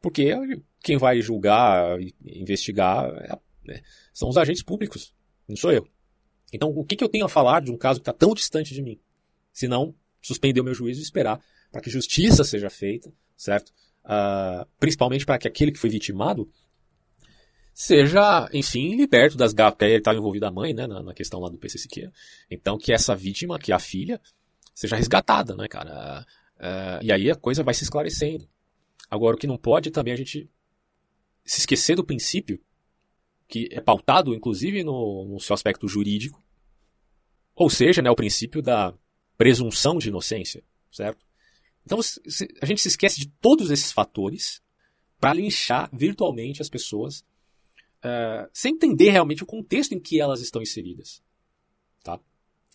Porque 0.00 0.32
quem 0.80 0.96
vai 0.96 1.20
julgar 1.20 1.98
investigar 2.24 3.10
é, 3.16 3.72
é, 3.72 3.82
são 4.12 4.28
os 4.28 4.36
agentes 4.36 4.62
públicos, 4.62 5.12
não 5.48 5.56
sou 5.56 5.72
eu. 5.72 5.86
Então, 6.52 6.70
o 6.70 6.84
que, 6.84 6.96
que 6.96 7.04
eu 7.04 7.08
tenho 7.08 7.26
a 7.26 7.28
falar 7.28 7.60
de 7.60 7.70
um 7.70 7.76
caso 7.76 8.00
que 8.00 8.02
está 8.02 8.12
tão 8.12 8.32
distante 8.32 8.72
de 8.72 8.80
mim? 8.80 8.98
Se 9.52 9.68
não, 9.68 9.94
suspender 10.22 10.60
o 10.60 10.64
meu 10.64 10.74
juízo 10.74 11.00
e 11.00 11.02
esperar 11.02 11.42
para 11.70 11.80
que 11.80 11.90
justiça 11.90 12.44
seja 12.44 12.70
feita, 12.70 13.12
certo? 13.36 13.72
Uh, 14.08 14.66
principalmente 14.80 15.26
para 15.26 15.38
que 15.38 15.46
aquele 15.46 15.70
que 15.70 15.78
foi 15.78 15.90
vitimado 15.90 16.50
seja, 17.74 18.48
enfim, 18.54 18.96
liberto 18.96 19.36
das 19.36 19.52
garras, 19.52 19.76
ele 19.82 19.98
estava 19.98 20.16
envolvido 20.16 20.46
a 20.46 20.50
mãe, 20.50 20.72
né, 20.72 20.86
na, 20.86 21.02
na, 21.02 21.14
questão 21.14 21.38
lá 21.38 21.50
do 21.50 21.58
PC 21.58 21.78
Siqueira. 21.78 22.10
Então 22.50 22.78
que 22.78 22.92
essa 22.92 23.14
vítima, 23.14 23.58
que 23.58 23.70
é 23.70 23.74
a 23.74 23.78
filha, 23.78 24.20
seja 24.74 24.96
resgatada, 24.96 25.54
né, 25.54 25.68
cara? 25.68 26.26
Uh, 26.56 27.04
e 27.04 27.12
aí 27.12 27.30
a 27.30 27.36
coisa 27.36 27.62
vai 27.62 27.74
se 27.74 27.84
esclarecendo. 27.84 28.48
Agora, 29.10 29.36
o 29.36 29.38
que 29.38 29.46
não 29.46 29.58
pode 29.58 29.90
também 29.90 30.12
a 30.12 30.16
gente 30.16 30.50
se 31.44 31.60
esquecer 31.60 31.94
do 31.94 32.04
princípio, 32.04 32.60
que 33.46 33.68
é 33.70 33.80
pautado, 33.80 34.34
inclusive, 34.34 34.82
no, 34.82 35.26
no 35.26 35.38
seu 35.38 35.54
aspecto 35.54 35.86
jurídico, 35.86 36.42
ou 37.54 37.68
seja, 37.70 38.02
né, 38.02 38.10
o 38.10 38.16
princípio 38.16 38.62
da 38.62 38.94
presunção 39.36 39.98
de 39.98 40.08
inocência, 40.08 40.64
certo? 40.90 41.27
Então 41.88 41.98
a 42.60 42.66
gente 42.66 42.82
se 42.82 42.88
esquece 42.88 43.18
de 43.18 43.28
todos 43.40 43.70
esses 43.70 43.90
fatores 43.90 44.60
para 45.18 45.32
linchar 45.32 45.88
virtualmente 45.90 46.60
as 46.60 46.68
pessoas 46.68 47.20
uh, 48.04 48.46
sem 48.52 48.74
entender 48.74 49.08
realmente 49.08 49.42
o 49.42 49.46
contexto 49.46 49.94
em 49.94 49.98
que 49.98 50.20
elas 50.20 50.42
estão 50.42 50.60
inseridas. 50.60 51.22
Tá? 52.04 52.20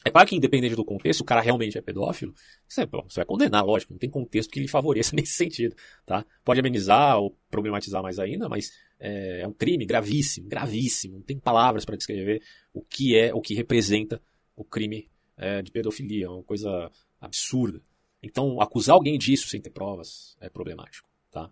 É 0.04 0.10
claro 0.10 0.28
que, 0.28 0.36
independente 0.36 0.76
do 0.76 0.84
contexto, 0.84 1.22
o 1.22 1.26
cara 1.26 1.42
realmente 1.42 1.78
é 1.78 1.82
pedófilo, 1.82 2.34
você, 2.68 2.88
você 2.88 3.20
vai 3.20 3.26
condenar, 3.26 3.64
lógico, 3.64 3.94
não 3.94 4.00
tem 4.00 4.10
contexto 4.10 4.50
que 4.50 4.60
lhe 4.60 4.68
favoreça 4.68 5.14
nesse 5.16 5.34
sentido. 5.34 5.76
Tá? 6.08 6.26
Pode 6.44 6.60
amenizar 6.60 7.20
ou 7.20 7.38
problematizar 7.52 8.02
mais 8.02 8.18
ainda, 8.18 8.50
mas 8.50 8.72
é, 9.00 9.42
é 9.42 9.48
um 9.48 9.54
crime 9.54 9.86
gravíssimo, 9.86 10.50
gravíssimo. 10.50 11.18
Não 11.18 11.24
tem 11.24 11.38
palavras 11.38 11.86
para 11.86 11.96
descrever 11.96 12.42
o 12.74 12.82
que 12.82 13.16
é, 13.16 13.32
o 13.32 13.42
que 13.42 13.54
representa 13.54 14.20
o 14.56 14.64
crime 14.64 15.08
é, 15.38 15.62
de 15.62 15.70
pedofilia. 15.70 16.26
É 16.26 16.30
uma 16.30 16.44
coisa 16.44 16.92
absurda. 17.22 17.80
Então, 18.24 18.62
acusar 18.62 18.96
alguém 18.96 19.18
disso 19.18 19.50
sem 19.50 19.60
ter 19.60 19.70
provas 19.70 20.38
é 20.40 20.50
problemático. 20.50 21.10
Tá? 21.30 21.52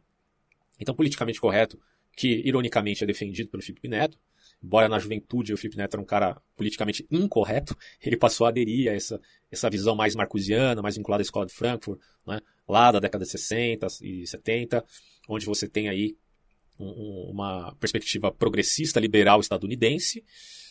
Então, 0.79 0.95
politicamente 0.95 1.39
correto, 1.39 1.77
que 2.15 2.41
ironicamente 2.45 3.03
é 3.03 3.07
defendido 3.07 3.49
pelo 3.49 3.61
Felipe 3.61 3.89
Neto, 3.89 4.17
embora 4.63 4.87
na 4.87 4.97
juventude 4.97 5.53
o 5.53 5.57
Felipe 5.57 5.77
Neto 5.77 5.95
era 5.95 6.01
um 6.01 6.05
cara 6.05 6.41
politicamente 6.55 7.05
incorreto, 7.11 7.75
ele 8.01 8.15
passou 8.15 8.45
a 8.45 8.49
aderir 8.49 8.89
a 8.89 8.95
essa, 8.95 9.19
essa 9.51 9.69
visão 9.69 9.95
mais 9.95 10.15
marcusiana, 10.15 10.81
mais 10.81 10.95
vinculada 10.95 11.21
à 11.21 11.25
escola 11.25 11.45
de 11.45 11.53
Frankfurt, 11.53 11.99
né, 12.25 12.39
lá 12.67 12.91
da 12.91 12.99
década 12.99 13.25
de 13.25 13.31
60 13.31 13.87
e 14.01 14.25
70, 14.25 14.83
onde 15.27 15.45
você 15.45 15.67
tem 15.67 15.89
aí 15.89 16.15
um, 16.79 17.31
uma 17.31 17.75
perspectiva 17.75 18.31
progressista 18.31 18.99
liberal 18.99 19.39
estadunidense, 19.39 20.23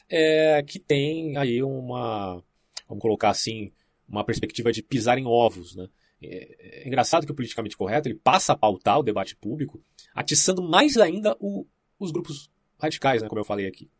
é, 0.08 0.62
que 0.62 0.78
tem 0.78 1.36
aí 1.36 1.62
uma, 1.62 2.42
vamos 2.88 3.02
colocar 3.02 3.30
assim, 3.30 3.70
uma 4.10 4.24
perspectiva 4.24 4.72
de 4.72 4.82
pisar 4.82 5.18
em 5.18 5.26
ovos, 5.26 5.76
né? 5.76 5.88
É, 6.22 6.82
é 6.82 6.86
engraçado 6.86 7.24
que 7.24 7.32
o 7.32 7.34
politicamente 7.34 7.76
correto 7.76 8.08
ele 8.08 8.16
passa 8.16 8.52
a 8.52 8.56
pautar 8.56 8.98
o 8.98 9.02
debate 9.02 9.34
público, 9.36 9.82
atiçando 10.14 10.62
mais 10.62 10.96
ainda 10.98 11.36
o, 11.40 11.66
os 11.98 12.10
grupos 12.10 12.50
radicais, 12.78 13.22
né, 13.22 13.28
como 13.28 13.40
eu 13.40 13.44
falei 13.44 13.66
aqui. 13.66 13.90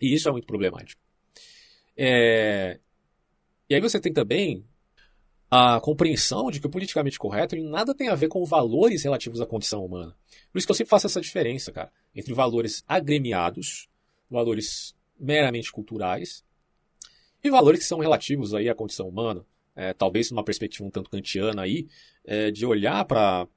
E 0.00 0.14
isso 0.14 0.28
é 0.28 0.32
muito 0.32 0.46
problemático. 0.46 1.02
É... 1.96 2.78
E 3.68 3.74
aí 3.74 3.80
você 3.80 4.00
tem 4.00 4.12
também 4.12 4.64
a 5.50 5.80
compreensão 5.80 6.50
de 6.50 6.60
que 6.60 6.66
o 6.66 6.70
politicamente 6.70 7.18
correto 7.18 7.54
ele 7.54 7.68
nada 7.68 7.94
tem 7.94 8.08
a 8.08 8.14
ver 8.14 8.28
com 8.28 8.44
valores 8.44 9.02
relativos 9.02 9.40
à 9.40 9.46
condição 9.46 9.84
humana. 9.84 10.16
Por 10.50 10.58
isso 10.58 10.66
que 10.66 10.70
eu 10.70 10.76
sempre 10.76 10.90
faço 10.90 11.06
essa 11.06 11.20
diferença, 11.20 11.72
cara, 11.72 11.92
entre 12.14 12.32
valores 12.32 12.84
agremiados, 12.86 13.88
valores 14.30 14.94
meramente 15.18 15.70
culturais, 15.70 16.44
e 17.42 17.50
valores 17.50 17.80
que 17.80 17.86
são 17.86 17.98
relativos 17.98 18.54
aí 18.54 18.68
à 18.68 18.74
condição 18.74 19.08
humana, 19.08 19.44
é, 19.74 19.92
talvez 19.92 20.30
numa 20.30 20.44
perspectiva 20.44 20.86
um 20.86 20.90
tanto 20.90 21.10
kantiana 21.10 21.62
aí, 21.62 21.88
é, 22.24 22.50
de 22.50 22.66
olhar 22.66 23.04
para 23.04 23.48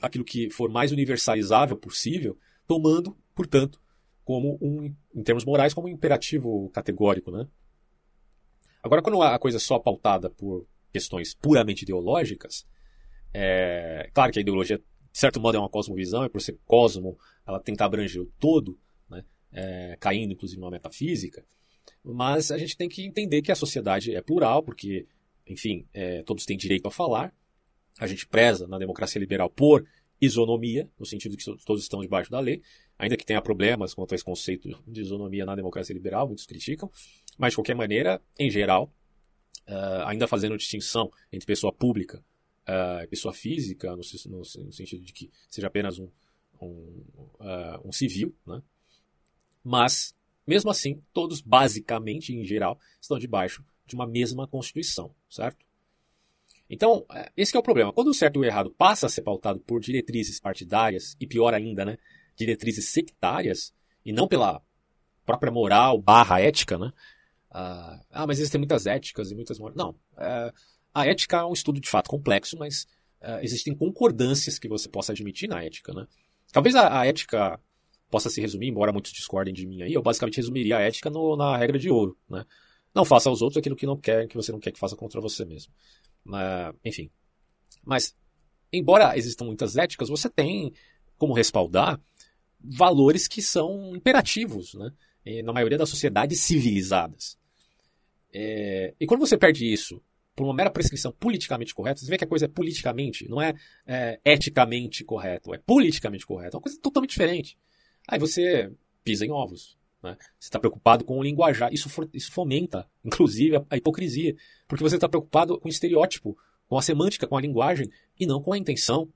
aquilo 0.00 0.24
que 0.24 0.50
for 0.50 0.70
mais 0.70 0.92
universalizável 0.92 1.76
possível, 1.76 2.38
tomando, 2.66 3.16
portanto, 3.34 3.80
como 4.24 4.58
um, 4.60 4.94
em 5.14 5.22
termos 5.22 5.44
morais, 5.44 5.74
como 5.74 5.88
um 5.88 5.90
imperativo 5.90 6.70
categórico, 6.70 7.30
né? 7.30 7.46
Agora, 8.82 9.02
quando 9.02 9.20
a 9.22 9.38
coisa 9.38 9.58
é 9.58 9.60
só 9.60 9.78
pautada 9.78 10.28
por 10.30 10.66
questões 10.92 11.34
puramente 11.34 11.82
ideológicas, 11.82 12.66
é 13.32 14.10
claro 14.12 14.32
que 14.32 14.38
a 14.38 14.42
ideologia, 14.42 14.78
de 14.78 15.18
certo 15.18 15.40
modo, 15.40 15.56
é 15.56 15.60
uma 15.60 15.68
cosmovisão, 15.68 16.24
e 16.24 16.28
por 16.28 16.40
ser 16.40 16.58
cosmo, 16.64 17.18
ela 17.46 17.60
tenta 17.60 17.84
abranger 17.84 18.22
o 18.22 18.32
todo, 18.38 18.78
né? 19.08 19.24
É, 19.52 19.96
caindo 20.00 20.32
inclusive 20.32 20.60
numa 20.60 20.70
metafísica, 20.70 21.44
mas 22.04 22.50
a 22.50 22.58
gente 22.58 22.76
tem 22.76 22.88
que 22.88 23.04
entender 23.04 23.42
que 23.42 23.52
a 23.52 23.56
sociedade 23.56 24.14
é 24.14 24.20
plural, 24.20 24.62
porque, 24.62 25.06
enfim, 25.46 25.86
é, 25.92 26.22
todos 26.22 26.44
têm 26.44 26.56
direito 26.56 26.86
a 26.86 26.90
falar. 26.90 27.34
A 27.98 28.06
gente 28.06 28.26
preza 28.26 28.66
na 28.66 28.78
democracia 28.78 29.20
liberal 29.20 29.50
por 29.50 29.86
isonomia, 30.20 30.88
no 30.98 31.04
sentido 31.04 31.36
que 31.36 31.44
todos 31.64 31.82
estão 31.82 32.00
debaixo 32.00 32.30
da 32.30 32.38
lei, 32.38 32.62
ainda 32.96 33.16
que 33.16 33.26
tenha 33.26 33.42
problemas 33.42 33.92
quanto 33.92 34.12
a 34.12 34.14
esse 34.14 34.24
conceito 34.24 34.68
de 34.86 35.00
isonomia 35.00 35.44
na 35.44 35.56
democracia 35.56 35.92
liberal, 35.92 36.28
muitos 36.28 36.46
criticam, 36.46 36.90
mas 37.36 37.52
de 37.52 37.56
qualquer 37.56 37.74
maneira, 37.74 38.22
em 38.38 38.48
geral, 38.48 38.92
uh, 39.68 40.06
ainda 40.06 40.28
fazendo 40.28 40.56
distinção 40.56 41.10
entre 41.32 41.44
pessoa 41.44 41.72
pública 41.72 42.24
uh, 42.68 43.02
e 43.02 43.06
pessoa 43.08 43.34
física, 43.34 43.90
no, 43.96 44.02
no, 44.26 44.38
no, 44.38 44.72
sentido 44.72 45.02
de 45.02 45.12
que 45.12 45.30
seja 45.50 45.66
apenas 45.66 45.98
um, 45.98 46.08
um, 46.60 47.04
uh, 47.40 47.88
um 47.88 47.90
civil, 47.90 48.32
né? 48.46 48.62
mas 49.64 50.14
mesmo 50.46 50.70
assim, 50.70 51.02
todos, 51.12 51.40
basicamente, 51.40 52.34
em 52.34 52.44
geral, 52.44 52.78
estão 53.00 53.18
debaixo 53.18 53.64
de 53.86 53.94
uma 53.94 54.06
mesma 54.06 54.46
Constituição, 54.46 55.14
certo? 55.28 55.64
Então, 56.68 57.04
é, 57.12 57.30
esse 57.36 57.54
é 57.54 57.58
o 57.58 57.62
problema. 57.62 57.92
Quando 57.92 58.08
o 58.08 58.14
certo 58.14 58.36
e 58.36 58.38
o 58.40 58.44
errado 58.44 58.70
passa 58.70 59.06
a 59.06 59.08
ser 59.08 59.22
pautado 59.22 59.60
por 59.60 59.80
diretrizes 59.80 60.40
partidárias, 60.40 61.16
e 61.20 61.26
pior 61.26 61.52
ainda, 61.52 61.84
né, 61.84 61.98
diretrizes 62.34 62.88
sectárias, 62.88 63.74
e 64.04 64.12
não 64.12 64.26
pela 64.26 64.62
própria 65.24 65.52
moral 65.52 66.00
barra 66.00 66.40
ética, 66.40 66.78
né? 66.78 66.92
Ah, 67.50 68.00
ah 68.10 68.26
mas 68.26 68.38
existem 68.38 68.58
muitas 68.58 68.86
éticas 68.86 69.30
e 69.30 69.34
muitas 69.34 69.58
morais. 69.58 69.76
Não. 69.76 69.94
É, 70.16 70.52
a 70.94 71.06
ética 71.06 71.38
é 71.38 71.44
um 71.44 71.52
estudo 71.52 71.80
de 71.80 71.88
fato 71.88 72.08
complexo, 72.08 72.56
mas 72.58 72.86
é, 73.20 73.44
existem 73.44 73.74
concordâncias 73.74 74.58
que 74.58 74.68
você 74.68 74.88
possa 74.88 75.12
admitir 75.12 75.48
na 75.48 75.62
ética, 75.62 75.92
né? 75.92 76.06
Talvez 76.52 76.74
a, 76.74 77.00
a 77.00 77.06
ética 77.06 77.60
possa 78.12 78.28
se 78.28 78.42
resumir, 78.42 78.68
embora 78.68 78.92
muitos 78.92 79.10
discordem 79.10 79.54
de 79.54 79.66
mim 79.66 79.80
aí, 79.82 79.94
eu 79.94 80.02
basicamente 80.02 80.36
resumiria 80.36 80.76
a 80.76 80.80
ética 80.82 81.08
no, 81.08 81.34
na 81.34 81.56
regra 81.56 81.78
de 81.78 81.88
ouro, 81.88 82.14
né? 82.28 82.44
Não 82.94 83.06
faça 83.06 83.30
aos 83.30 83.40
outros 83.40 83.56
aquilo 83.56 83.74
que 83.74 83.86
não 83.86 83.96
quer, 83.96 84.28
que 84.28 84.36
você 84.36 84.52
não 84.52 84.60
quer 84.60 84.70
que 84.70 84.78
faça 84.78 84.94
contra 84.94 85.18
você 85.18 85.46
mesmo. 85.46 85.72
Uh, 86.26 86.76
enfim. 86.84 87.10
Mas, 87.82 88.14
embora 88.70 89.16
existam 89.16 89.46
muitas 89.46 89.78
éticas, 89.78 90.10
você 90.10 90.28
tem 90.28 90.74
como 91.16 91.32
respaldar 91.32 91.98
valores 92.60 93.26
que 93.26 93.40
são 93.40 93.96
imperativos, 93.96 94.74
né? 94.74 94.92
E, 95.24 95.42
na 95.42 95.52
maioria 95.52 95.78
das 95.78 95.88
sociedades 95.88 96.40
civilizadas. 96.40 97.38
É, 98.30 98.94
e 99.00 99.06
quando 99.06 99.20
você 99.20 99.38
perde 99.38 99.72
isso 99.72 100.02
por 100.36 100.44
uma 100.44 100.54
mera 100.54 100.70
prescrição 100.70 101.12
politicamente 101.12 101.74
correta, 101.74 102.00
você 102.00 102.10
vê 102.10 102.18
que 102.18 102.24
a 102.24 102.26
coisa 102.26 102.44
é 102.44 102.48
politicamente, 102.48 103.28
não 103.28 103.40
é, 103.40 103.54
é 103.86 104.20
eticamente 104.24 105.02
correto, 105.02 105.54
é 105.54 105.58
politicamente 105.58 106.26
correto. 106.26 106.56
É 106.56 106.58
uma 106.58 106.62
coisa 106.62 106.78
totalmente 106.80 107.10
diferente. 107.10 107.56
Aí 108.08 108.18
você 108.18 108.72
pisa 109.04 109.24
em 109.24 109.30
ovos. 109.30 109.78
Né? 110.02 110.16
Você 110.38 110.48
está 110.48 110.58
preocupado 110.58 111.04
com 111.04 111.18
o 111.18 111.22
linguajar. 111.22 111.72
Isso, 111.72 111.88
isso 112.12 112.32
fomenta, 112.32 112.88
inclusive, 113.04 113.56
a, 113.56 113.64
a 113.70 113.76
hipocrisia. 113.76 114.34
Porque 114.66 114.82
você 114.82 114.96
está 114.96 115.08
preocupado 115.08 115.58
com 115.58 115.68
o 115.68 115.70
estereótipo, 115.70 116.36
com 116.68 116.76
a 116.76 116.82
semântica, 116.82 117.26
com 117.26 117.36
a 117.36 117.40
linguagem, 117.40 117.88
e 118.18 118.26
não 118.26 118.42
com 118.42 118.52
a 118.52 118.58
intenção. 118.58 119.08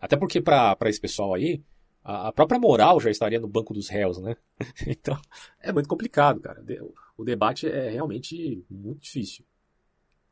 Até 0.00 0.16
porque, 0.16 0.40
para 0.40 0.76
esse 0.86 1.00
pessoal 1.00 1.34
aí, 1.34 1.62
a, 2.02 2.28
a, 2.28 2.32
própria 2.32 2.58
moral 2.58 3.00
já 3.00 3.10
estaria 3.10 3.38
no 3.38 3.46
banco 3.46 3.72
dos 3.72 3.88
réus, 3.88 4.18
né? 4.18 4.36
então, 4.86 5.20
é 5.60 5.72
muito 5.72 5.88
complicado, 5.88 6.40
cara. 6.40 6.64
O 7.16 7.24
debate 7.24 7.68
é 7.68 7.90
realmente 7.90 8.64
muito 8.68 9.02
difícil. 9.02 9.44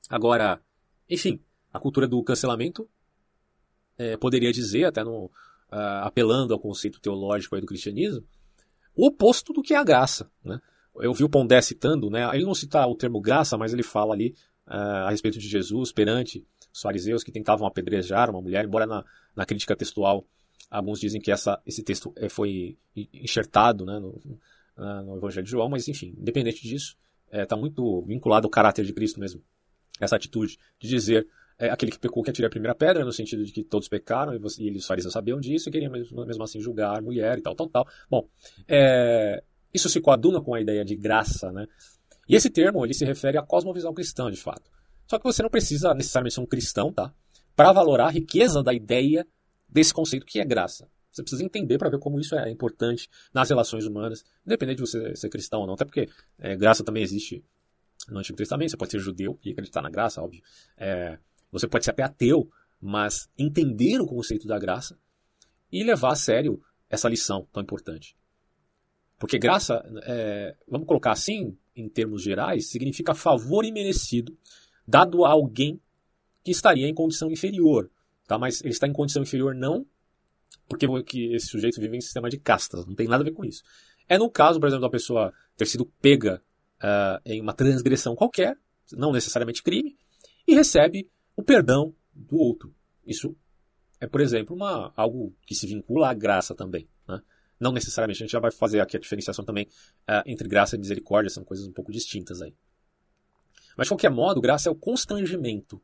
Agora, 0.09 0.61
enfim, 1.09 1.41
a 1.73 1.79
cultura 1.79 2.09
do 2.09 2.21
cancelamento 2.25 2.89
é, 3.97 4.17
poderia 4.17 4.53
dizer, 4.53 4.87
até 4.87 5.05
no, 5.05 5.31
uh, 5.73 6.05
apelando 6.05 6.53
ao 6.53 6.61
conceito 6.61 7.01
teológico 7.01 7.61
do 7.61 7.67
cristianismo, 7.67 8.25
o 8.95 9.07
oposto 9.07 9.53
do 9.53 9.63
que 9.63 9.75
é 9.75 9.77
a 9.77 9.85
graça. 9.85 10.31
Né? 10.45 10.61
Eu 10.97 11.15
vi 11.15 11.25
o 11.25 11.29
Pondé 11.29 11.61
citando, 11.61 12.11
né? 12.11 12.29
ele 12.35 12.45
não 12.45 12.55
cita 12.55 12.87
o 12.87 12.95
termo 12.95 13.21
graça, 13.21 13.57
mas 13.57 13.73
ele 13.73 13.83
fala 13.83 14.15
ali 14.15 14.35
uh, 14.67 15.07
a 15.07 15.11
respeito 15.11 15.39
de 15.39 15.49
Jesus 15.49 15.93
perante 15.93 16.47
os 16.73 16.81
fariseus 16.81 17.25
que 17.25 17.33
tentavam 17.33 17.67
apedrejar 17.67 18.31
uma 18.31 18.41
mulher, 18.41 18.65
embora 18.65 18.87
na, 18.87 19.05
na 19.35 19.45
crítica 19.45 19.75
textual 19.75 20.25
alguns 20.71 21.01
dizem 21.01 21.21
que 21.21 21.33
essa, 21.33 21.61
esse 21.67 21.83
texto 21.83 22.13
eh, 22.17 22.29
foi 22.29 22.79
enxertado 23.13 23.85
né, 23.85 23.99
no, 23.99 24.21
no 24.77 25.17
Evangelho 25.17 25.45
de 25.45 25.51
João, 25.51 25.69
mas 25.69 25.89
enfim, 25.89 26.15
independente 26.17 26.63
disso, 26.63 26.97
está 27.27 27.57
eh, 27.57 27.59
é, 27.59 27.61
muito 27.61 28.03
vinculado 28.03 28.47
ao 28.47 28.51
caráter 28.51 28.85
de 28.85 28.93
Cristo 28.93 29.19
mesmo. 29.19 29.43
Essa 30.01 30.17
atitude 30.17 30.59
de 30.79 30.89
dizer 30.89 31.27
é, 31.61 31.71
aquele 31.71 31.93
que 31.93 31.99
pecou 31.99 32.23
que 32.23 32.31
atire 32.31 32.47
a 32.47 32.51
primeira 32.51 32.75
pedra, 32.75 33.05
no 33.05 33.13
sentido 33.13 33.45
de 33.45 33.53
que 33.53 33.63
todos 33.63 33.89
pecaram 33.89 34.35
e, 34.35 34.39
você, 34.39 34.63
e 34.63 34.67
eles 34.67 34.87
fariseus 34.87 35.13
sabiam 35.13 35.39
disso 35.39 35.69
e 35.69 35.73
queriam 35.73 35.93
mesmo, 35.93 36.27
mesmo, 36.27 36.43
assim 36.43 36.61
julgar 36.61 37.01
mulher 37.03 37.39
e 37.39 37.43
tal, 37.43 37.55
tal, 37.55 37.69
tal. 37.69 37.87
Bom, 38.11 38.27
é, 38.67 39.43
isso 39.73 39.89
se 39.89 40.01
coaduna 40.01 40.41
com 40.41 40.55
a 40.55 40.61
ideia 40.61 40.85
de 40.85 40.97
graça, 40.97 41.53
né? 41.53 41.67
E 42.29 42.35
esse 42.35 42.51
termo 42.51 42.85
ele 42.85 42.95
se 42.95 43.05
refere 43.05 43.39
à 43.39 43.43
cosmovisão 43.43 43.95
cristã, 43.95 44.31
de 44.31 44.37
fato. 44.37 44.71
Só 45.07 45.19
que 45.19 45.25
você 45.25 45.43
não 45.43 45.51
precisa 45.51 45.93
necessariamente 45.95 46.35
ser 46.35 46.41
um 46.41 46.47
cristão, 46.47 46.93
tá? 46.93 47.13
para 47.61 47.73
valorar 47.73 48.07
a 48.07 48.11
riqueza 48.11 48.63
da 48.63 48.73
ideia 48.73 49.27
desse 49.69 49.93
conceito 49.93 50.25
que 50.25 50.41
é 50.41 50.45
graça. 50.47 50.89
Você 51.11 51.23
precisa 51.23 51.45
entender 51.45 51.77
para 51.77 51.91
ver 51.91 51.99
como 51.99 52.19
isso 52.19 52.35
é 52.35 52.51
importante 52.51 53.07
nas 53.35 53.51
relações 53.51 53.85
humanas, 53.85 54.25
independente 54.47 54.77
de 54.77 54.89
você 54.89 55.15
ser 55.15 55.29
cristão 55.29 55.61
ou 55.61 55.67
não, 55.67 55.75
até 55.75 55.85
porque 55.85 56.09
é, 56.39 56.57
graça 56.57 56.83
também 56.83 57.03
existe 57.03 57.45
no 58.09 58.19
Antigo 58.19 58.39
Testamento, 58.39 58.71
você 58.71 58.79
pode 58.79 58.93
ser 58.93 58.99
judeu 58.99 59.39
e 59.45 59.51
acreditar 59.51 59.83
na 59.83 59.91
graça, 59.91 60.23
óbvio. 60.23 60.43
É, 60.75 61.19
você 61.51 61.69
pode 61.69 61.85
ser 61.85 61.91
até 61.91 62.03
ateu, 62.03 62.51
mas 62.81 63.29
entender 63.39 64.01
o 64.01 64.07
conceito 64.07 64.47
da 64.47 64.59
graça 64.59 64.99
e 65.71 65.85
levar 65.85 66.13
a 66.13 66.17
sério 66.17 66.63
essa 66.89 67.09
lição 67.09 67.47
tão 67.53 67.63
importante. 67.63 68.17
Porque 69.19 69.39
graça, 69.39 69.85
é, 70.05 70.57
vamos 70.67 70.87
colocar 70.87 71.13
assim, 71.13 71.57
em 71.77 71.89
termos 71.89 72.23
gerais, 72.23 72.71
significa 72.71 73.15
favor 73.15 73.65
imerecido 73.65 74.37
dado 74.87 75.25
a 75.25 75.31
alguém 75.31 75.81
que 76.43 76.51
estaria 76.51 76.89
em 76.89 76.95
condição 76.95 77.31
inferior. 77.31 77.91
Tá? 78.27 78.39
Mas 78.39 78.61
ele 78.63 78.71
está 78.71 78.87
em 78.87 78.93
condição 78.93 79.23
inferior 79.23 79.55
não 79.55 79.87
porque 80.69 80.87
que 81.03 81.35
esse 81.35 81.49
sujeito 81.49 81.81
vive 81.81 81.97
em 81.97 82.01
sistema 82.01 82.29
de 82.29 82.39
castas, 82.39 82.87
não 82.87 82.95
tem 82.95 83.09
nada 83.09 83.23
a 83.23 83.25
ver 83.25 83.33
com 83.33 83.45
isso. 83.45 83.63
É 84.09 84.17
no 84.17 84.31
caso, 84.31 84.61
por 84.61 84.67
exemplo, 84.67 84.83
da 84.83 84.91
pessoa 84.91 85.33
ter 85.57 85.67
sido 85.67 85.85
pega 86.01 86.43
uh, 86.83 87.21
em 87.25 87.41
uma 87.41 87.53
transgressão 87.53 88.15
qualquer, 88.15 88.57
não 88.93 89.13
necessariamente 89.13 89.63
crime, 89.63 89.97
e 90.47 90.55
recebe 90.55 91.11
o 91.37 91.43
perdão 91.43 91.95
do 92.15 92.37
outro. 92.37 92.75
Isso 93.07 93.37
é, 94.01 94.07
por 94.07 94.21
exemplo, 94.21 94.57
uma, 94.57 94.93
algo 94.97 95.35
que 95.47 95.55
se 95.55 95.67
vincula 95.67 96.11
à 96.11 96.15
graça 96.15 96.55
também. 96.55 96.89
Né? 97.07 97.21
Não 97.61 97.71
necessariamente, 97.71 98.23
a 98.23 98.25
gente 98.25 98.33
já 98.33 98.41
vai 98.41 98.51
fazer 98.51 98.81
aqui 98.81 98.97
a 98.97 99.01
diferenciação 99.01 99.45
também 99.45 99.67
uh, 100.09 100.23
entre 100.25 100.49
graça 100.49 100.75
e 100.75 100.79
misericórdia, 100.79 101.29
são 101.29 101.45
coisas 101.45 101.67
um 101.67 101.73
pouco 101.73 101.93
distintas 101.93 102.41
aí. 102.41 102.55
Mas, 103.77 103.87
de 103.87 103.91
qualquer 103.91 104.11
modo, 104.11 104.41
graça 104.41 104.69
é 104.69 104.73
o 104.73 104.75
constrangimento, 104.75 105.81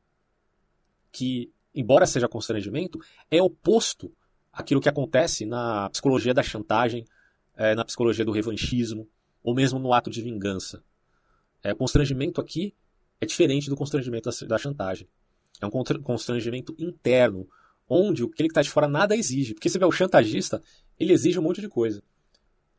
que, 1.12 1.53
embora 1.75 2.07
seja 2.07 2.29
constrangimento, 2.29 2.99
é 3.31 3.43
oposto 3.43 4.12
àquilo 4.50 4.81
que 4.81 4.88
acontece 4.88 5.45
na 5.45 5.91
psicologia 5.91 6.33
da 6.33 6.43
chantagem, 6.43 7.05
é, 7.55 7.75
na 7.75 7.85
psicologia 7.85 8.25
do 8.25 8.33
revanchismo, 8.33 9.09
ou 9.43 9.55
mesmo 9.55 9.79
no 9.79 9.93
ato 9.93 10.11
de 10.11 10.23
vingança. 10.23 10.83
É, 11.62 11.75
constrangimento 11.75 12.41
aqui 12.41 12.75
é 13.21 13.26
diferente 13.26 13.69
do 13.69 13.76
constrangimento 13.76 14.31
da, 14.31 14.47
da 14.47 14.59
chantagem. 14.59 15.09
É 15.61 15.67
um 15.67 15.71
constrangimento 15.71 16.75
interno, 16.79 17.49
onde 17.89 18.23
aquele 18.23 18.49
que 18.49 18.53
está 18.53 18.63
de 18.63 18.71
fora 18.71 18.89
nada 18.89 19.17
exige. 19.17 19.55
Porque 19.55 19.69
se 19.69 19.79
vê 19.79 19.85
o 19.85 19.93
chantagista, 19.93 20.63
ele 20.99 21.13
exige 21.13 21.39
um 21.39 21.43
monte 21.43 21.61
de 21.61 21.69
coisa. 21.69 22.03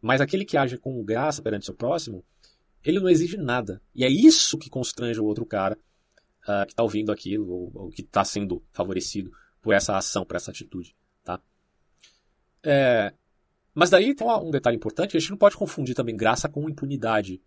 Mas 0.01 0.21
aquele 0.21 0.45
que 0.45 0.57
age 0.57 0.77
com 0.77 1.03
graça 1.03 1.41
perante 1.41 1.65
seu 1.65 1.73
próximo, 1.73 2.23
ele 2.83 2.99
não 2.99 3.09
exige 3.09 3.37
nada. 3.37 3.81
E 3.95 4.03
é 4.05 4.09
isso 4.09 4.57
que 4.57 4.69
constrange 4.69 5.19
o 5.19 5.25
outro 5.25 5.45
cara 5.45 5.77
uh, 6.43 6.65
que 6.65 6.73
está 6.73 6.83
ouvindo 6.83 7.11
aquilo, 7.11 7.49
ou, 7.49 7.71
ou 7.73 7.89
que 7.89 8.01
está 8.01 8.23
sendo 8.23 8.63
favorecido 8.71 9.31
por 9.61 9.73
essa 9.73 9.97
ação, 9.97 10.25
por 10.25 10.35
essa 10.35 10.51
atitude. 10.51 10.95
Tá? 11.23 11.41
É, 12.63 13.13
mas 13.73 13.89
daí 13.89 14.15
tem 14.15 14.27
um 14.27 14.49
detalhe 14.49 14.75
importante, 14.75 15.15
a 15.15 15.19
gente 15.19 15.29
não 15.29 15.37
pode 15.37 15.55
confundir 15.55 15.95
também 15.95 16.15
graça 16.15 16.49
com 16.49 16.69
impunidade. 16.69 17.41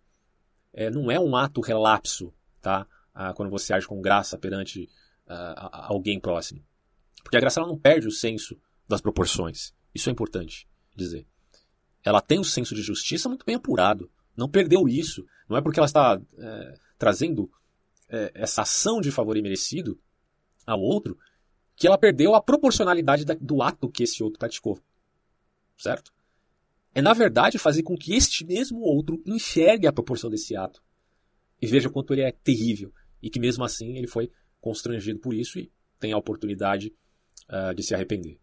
É, 0.73 0.89
não 0.89 1.11
é 1.11 1.19
um 1.19 1.35
ato 1.35 1.59
relapso, 1.59 2.33
tá? 2.61 2.87
Ah, 3.13 3.33
quando 3.33 3.49
você 3.49 3.73
age 3.73 3.85
com 3.85 4.01
graça 4.01 4.37
perante 4.37 4.87
ah, 5.27 5.87
alguém 5.87 6.19
próximo. 6.19 6.63
Porque 7.23 7.37
a 7.37 7.39
graça 7.39 7.59
ela 7.59 7.69
não 7.69 7.77
perde 7.77 8.07
o 8.07 8.11
senso 8.11 8.59
das 8.87 9.01
proporções. 9.01 9.73
Isso 9.93 10.09
é 10.09 10.11
importante 10.11 10.67
dizer. 10.95 11.25
Ela 12.03 12.21
tem 12.21 12.39
o 12.39 12.43
senso 12.43 12.73
de 12.73 12.81
justiça 12.81 13.29
muito 13.29 13.45
bem 13.45 13.55
apurado. 13.55 14.11
Não 14.35 14.49
perdeu 14.49 14.87
isso. 14.87 15.25
Não 15.47 15.57
é 15.57 15.61
porque 15.61 15.79
ela 15.79 15.85
está 15.85 16.19
é, 16.37 16.73
trazendo 16.97 17.51
é, 18.09 18.31
essa 18.33 18.63
ação 18.63 18.99
de 18.99 19.11
favor 19.11 19.37
imerecido 19.37 19.99
ao 20.65 20.79
outro 20.79 21.17
que 21.75 21.87
ela 21.87 21.97
perdeu 21.97 22.35
a 22.35 22.41
proporcionalidade 22.41 23.25
da, 23.25 23.33
do 23.33 23.61
ato 23.61 23.89
que 23.89 24.03
esse 24.03 24.23
outro 24.23 24.39
praticou. 24.39 24.79
Certo? 25.77 26.13
É, 26.93 27.01
na 27.01 27.13
verdade, 27.13 27.57
fazer 27.57 27.83
com 27.83 27.97
que 27.97 28.13
este 28.13 28.45
mesmo 28.45 28.81
outro 28.81 29.21
enxergue 29.25 29.87
a 29.87 29.93
proporção 29.93 30.29
desse 30.29 30.55
ato 30.55 30.83
e 31.61 31.67
veja 31.67 31.89
quanto 31.89 32.13
ele 32.13 32.21
é 32.21 32.31
terrível 32.31 32.93
e 33.21 33.29
que 33.29 33.39
mesmo 33.39 33.63
assim 33.63 33.97
ele 33.97 34.07
foi 34.07 34.31
constrangido 34.61 35.19
por 35.19 35.33
isso 35.33 35.59
e 35.59 35.71
tem 35.99 36.13
a 36.13 36.17
oportunidade 36.17 36.93
uh, 37.49 37.73
de 37.73 37.83
se 37.83 37.93
arrepender. 37.93 38.39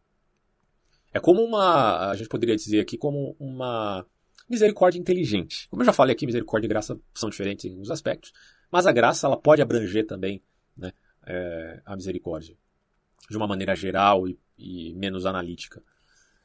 É 1.13 1.19
como 1.19 1.43
uma, 1.43 2.11
a 2.11 2.17
gente 2.17 2.29
poderia 2.29 2.57
dizer 2.57 2.81
aqui, 2.81 2.99
como 2.99 3.35
uma 3.39 4.05
misericórdia 4.49 4.99
inteligente. 4.99 5.69
Como 5.69 5.83
eu 5.83 5.87
já 5.87 5.93
falei 5.93 6.15
aqui, 6.15 6.27
misericórdia 6.27 6.67
e 6.67 6.69
graça 6.69 6.99
são 7.15 7.31
diferentes 7.31 7.65
em 7.65 7.71
alguns 7.71 7.91
aspectos, 7.91 8.33
mas 8.71 8.87
a 8.87 8.93
graça 8.93 9.27
ela 9.27 9.37
pode 9.37 9.63
abranger 9.63 10.07
também 10.07 10.43
né, 10.77 10.93
é, 11.27 11.81
a 11.85 11.97
misericórdia 11.97 12.57
de 13.29 13.37
uma 13.37 13.47
maneira 13.47 13.75
geral 13.75 14.29
e, 14.29 14.39
e, 14.57 14.95
menos 14.95 15.27
analítica. 15.27 15.83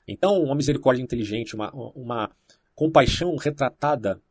Então, 0.07 0.41
uma 0.41 0.55
misericórdia 0.55 1.01
inteligente, 1.01 1.55
uma, 1.55 1.71
uma 1.71 2.31
compaixão 2.75 3.35
retratada 3.35 4.21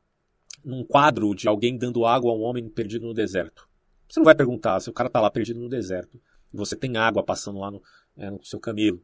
num 0.64 0.84
quadro 0.84 1.34
de 1.34 1.48
alguém 1.48 1.76
dando 1.76 2.04
água 2.04 2.30
a 2.30 2.34
um 2.34 2.42
homem 2.42 2.68
perdido 2.68 3.06
no 3.06 3.14
deserto. 3.14 3.68
Você 4.12 4.20
não 4.20 4.24
vai 4.24 4.34
perguntar 4.34 4.78
se 4.80 4.90
o 4.90 4.92
cara 4.92 5.06
está 5.06 5.20
lá 5.20 5.30
perdido 5.30 5.58
no 5.58 5.68
deserto 5.70 6.20
você 6.52 6.76
tem 6.76 6.96
água 6.96 7.22
passando 7.22 7.58
lá 7.58 7.70
no, 7.70 7.82
é, 8.16 8.30
no 8.30 8.44
seu 8.44 8.60
camelo. 8.60 9.02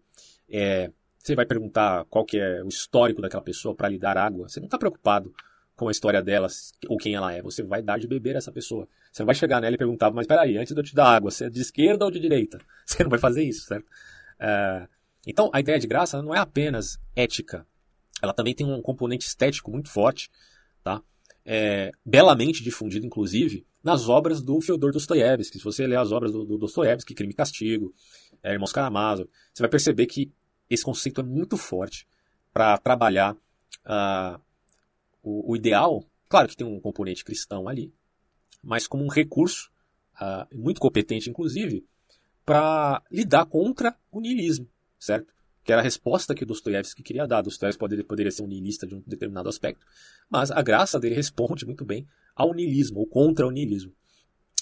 É, 0.48 0.90
você 1.18 1.34
vai 1.34 1.46
perguntar 1.46 2.04
qual 2.06 2.24
que 2.24 2.38
é 2.38 2.62
o 2.62 2.68
histórico 2.68 3.22
daquela 3.22 3.42
pessoa 3.42 3.74
para 3.74 3.88
lhe 3.88 3.98
dar 3.98 4.16
água. 4.16 4.48
Você 4.48 4.60
não 4.60 4.66
está 4.66 4.78
preocupado 4.78 5.32
com 5.74 5.88
a 5.88 5.90
história 5.90 6.22
dela 6.22 6.48
ou 6.88 6.96
quem 6.96 7.14
ela 7.14 7.32
é. 7.32 7.42
Você 7.42 7.62
vai 7.62 7.82
dar 7.82 7.98
de 7.98 8.06
beber 8.06 8.34
a 8.34 8.38
essa 8.38 8.52
pessoa. 8.52 8.88
Você 9.10 9.22
não 9.22 9.26
vai 9.26 9.34
chegar 9.34 9.60
nela 9.60 9.74
e 9.74 9.78
perguntar, 9.78 10.10
mas 10.10 10.26
peraí, 10.26 10.58
antes 10.58 10.74
de 10.74 10.80
eu 10.80 10.84
te 10.84 10.94
dar 10.94 11.16
água, 11.16 11.30
você 11.30 11.46
é 11.46 11.50
de 11.50 11.60
esquerda 11.60 12.04
ou 12.04 12.10
de 12.10 12.20
direita? 12.20 12.58
Você 12.84 13.02
não 13.02 13.10
vai 13.10 13.18
fazer 13.18 13.42
isso, 13.42 13.66
certo? 13.66 13.86
É, 14.38 14.88
então, 15.26 15.50
a 15.52 15.60
ideia 15.60 15.78
de 15.78 15.86
graça 15.86 16.22
não 16.22 16.34
é 16.34 16.38
apenas 16.38 16.98
ética. 17.14 17.66
Ela 18.22 18.32
também 18.32 18.54
tem 18.54 18.66
um 18.66 18.80
componente 18.80 19.26
estético 19.26 19.70
muito 19.70 19.90
forte, 19.90 20.30
tá? 20.82 21.02
É, 21.50 21.90
belamente 22.04 22.62
difundido, 22.62 23.06
inclusive, 23.06 23.66
nas 23.82 24.06
obras 24.06 24.42
do 24.42 24.60
Fyodor 24.60 24.92
Dostoiévski. 24.92 25.56
Se 25.56 25.64
você 25.64 25.86
ler 25.86 25.96
as 25.96 26.12
obras 26.12 26.30
do, 26.30 26.44
do 26.44 26.58
Dostoiévski, 26.58 27.14
Crime 27.14 27.32
e 27.32 27.36
Castigo, 27.36 27.94
é, 28.42 28.52
Irmãos 28.52 28.70
Karamazov, 28.70 29.30
você 29.54 29.62
vai 29.62 29.70
perceber 29.70 30.04
que 30.04 30.30
esse 30.68 30.84
conceito 30.84 31.22
é 31.22 31.24
muito 31.24 31.56
forte 31.56 32.06
para 32.52 32.76
trabalhar 32.76 33.34
uh, 33.34 34.38
o, 35.22 35.52
o, 35.52 35.56
ideal. 35.56 36.04
Claro 36.28 36.48
que 36.48 36.56
tem 36.56 36.66
um 36.66 36.80
componente 36.80 37.24
cristão 37.24 37.66
ali, 37.66 37.94
mas 38.62 38.86
como 38.86 39.02
um 39.02 39.08
recurso 39.08 39.70
uh, 40.20 40.54
muito 40.54 40.80
competente, 40.80 41.30
inclusive, 41.30 41.82
para 42.44 43.02
lidar 43.10 43.46
contra 43.46 43.96
o 44.10 44.20
niilismo, 44.20 44.68
certo? 44.98 45.32
Que 45.68 45.72
era 45.72 45.82
a 45.82 45.84
resposta 45.84 46.34
que 46.34 46.46
Dostoiévski 46.46 47.02
queria 47.02 47.26
dar. 47.26 47.42
Dostoiévski 47.42 47.78
poderia, 47.78 48.02
poderia 48.02 48.32
ser 48.32 48.42
um 48.42 48.46
niilista 48.46 48.86
de 48.86 48.94
um 48.94 49.02
determinado 49.06 49.50
aspecto, 49.50 49.84
mas 50.26 50.50
a 50.50 50.62
graça 50.62 50.98
dele 50.98 51.12
responde 51.14 51.66
muito 51.66 51.84
bem 51.84 52.08
ao 52.34 52.54
niilismo, 52.54 53.00
ou 53.00 53.06
contra 53.06 53.46
o 53.46 53.50
niilismo. 53.50 53.92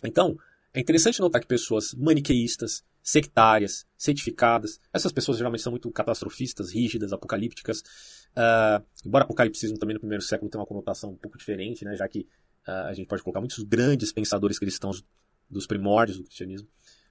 Então, 0.03 0.37
é 0.75 0.81
interessante 0.81 1.21
notar 1.21 1.40
que 1.40 1.47
pessoas 1.47 1.95
maniqueístas, 1.95 2.85
sectárias, 3.05 3.87
certificadas, 3.97 4.81
essas 4.92 5.12
pessoas 5.12 5.38
geralmente 5.38 5.62
são 5.62 5.71
muito 5.71 5.88
catastrofistas, 5.92 6.73
rígidas, 6.73 7.12
apocalípticas. 7.12 7.85
Uh, 8.33 8.85
embora 9.05 9.23
apocalipsismo 9.23 9.79
também 9.79 9.95
no 9.95 10.01
primeiro 10.01 10.25
século 10.25 10.51
tenha 10.51 10.61
uma 10.61 10.66
conotação 10.66 11.12
um 11.12 11.16
pouco 11.16 11.38
diferente, 11.38 11.85
né, 11.85 11.95
já 11.95 12.09
que 12.09 12.27
uh, 12.66 12.88
a 12.88 12.95
gente 12.95 13.07
pode 13.07 13.23
colocar 13.23 13.38
muitos 13.38 13.62
grandes 13.62 14.12
pensadores 14.12 14.59
cristãos 14.59 15.05
dos 15.49 15.69
primórdios 15.69 16.19
do 16.19 16.25
cristianismo 16.25 16.66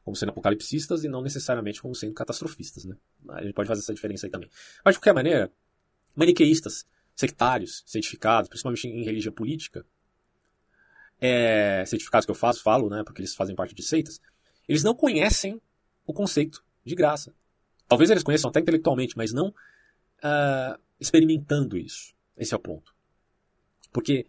como 0.05 0.15
sendo 0.15 0.29
apocalipsistas 0.29 1.03
e 1.03 1.09
não 1.09 1.21
necessariamente 1.21 1.81
como 1.81 1.95
sendo 1.95 2.13
catastrofistas. 2.13 2.85
Né? 2.85 2.95
A 3.29 3.41
gente 3.43 3.53
pode 3.53 3.67
fazer 3.67 3.81
essa 3.81 3.93
diferença 3.93 4.27
aí 4.27 4.31
também. 4.31 4.47
Mas, 4.85 4.93
de 4.93 4.99
qualquer 4.99 5.15
maneira, 5.15 5.51
maniqueístas, 6.15 6.85
sectários, 7.15 7.83
certificados, 7.87 8.47
principalmente 8.47 8.87
em 8.87 9.03
religião 9.03 9.33
política, 9.33 9.83
é, 11.19 11.83
certificados 11.87 12.25
que 12.25 12.31
eu 12.31 12.35
faço, 12.35 12.61
falo, 12.61 12.87
né, 12.87 13.03
porque 13.03 13.19
eles 13.19 13.33
fazem 13.33 13.55
parte 13.55 13.73
de 13.73 13.81
seitas, 13.81 14.21
eles 14.67 14.83
não 14.83 14.93
conhecem 14.93 15.59
o 16.05 16.13
conceito 16.13 16.63
de 16.85 16.93
graça. 16.93 17.33
Talvez 17.87 18.11
eles 18.11 18.23
conheçam 18.23 18.49
até 18.49 18.59
intelectualmente, 18.59 19.17
mas 19.17 19.33
não 19.33 19.47
uh, 19.47 20.79
experimentando 20.99 21.77
isso. 21.77 22.13
Esse 22.37 22.53
é 22.53 22.57
o 22.57 22.59
ponto. 22.59 22.93
Porque 23.91 24.27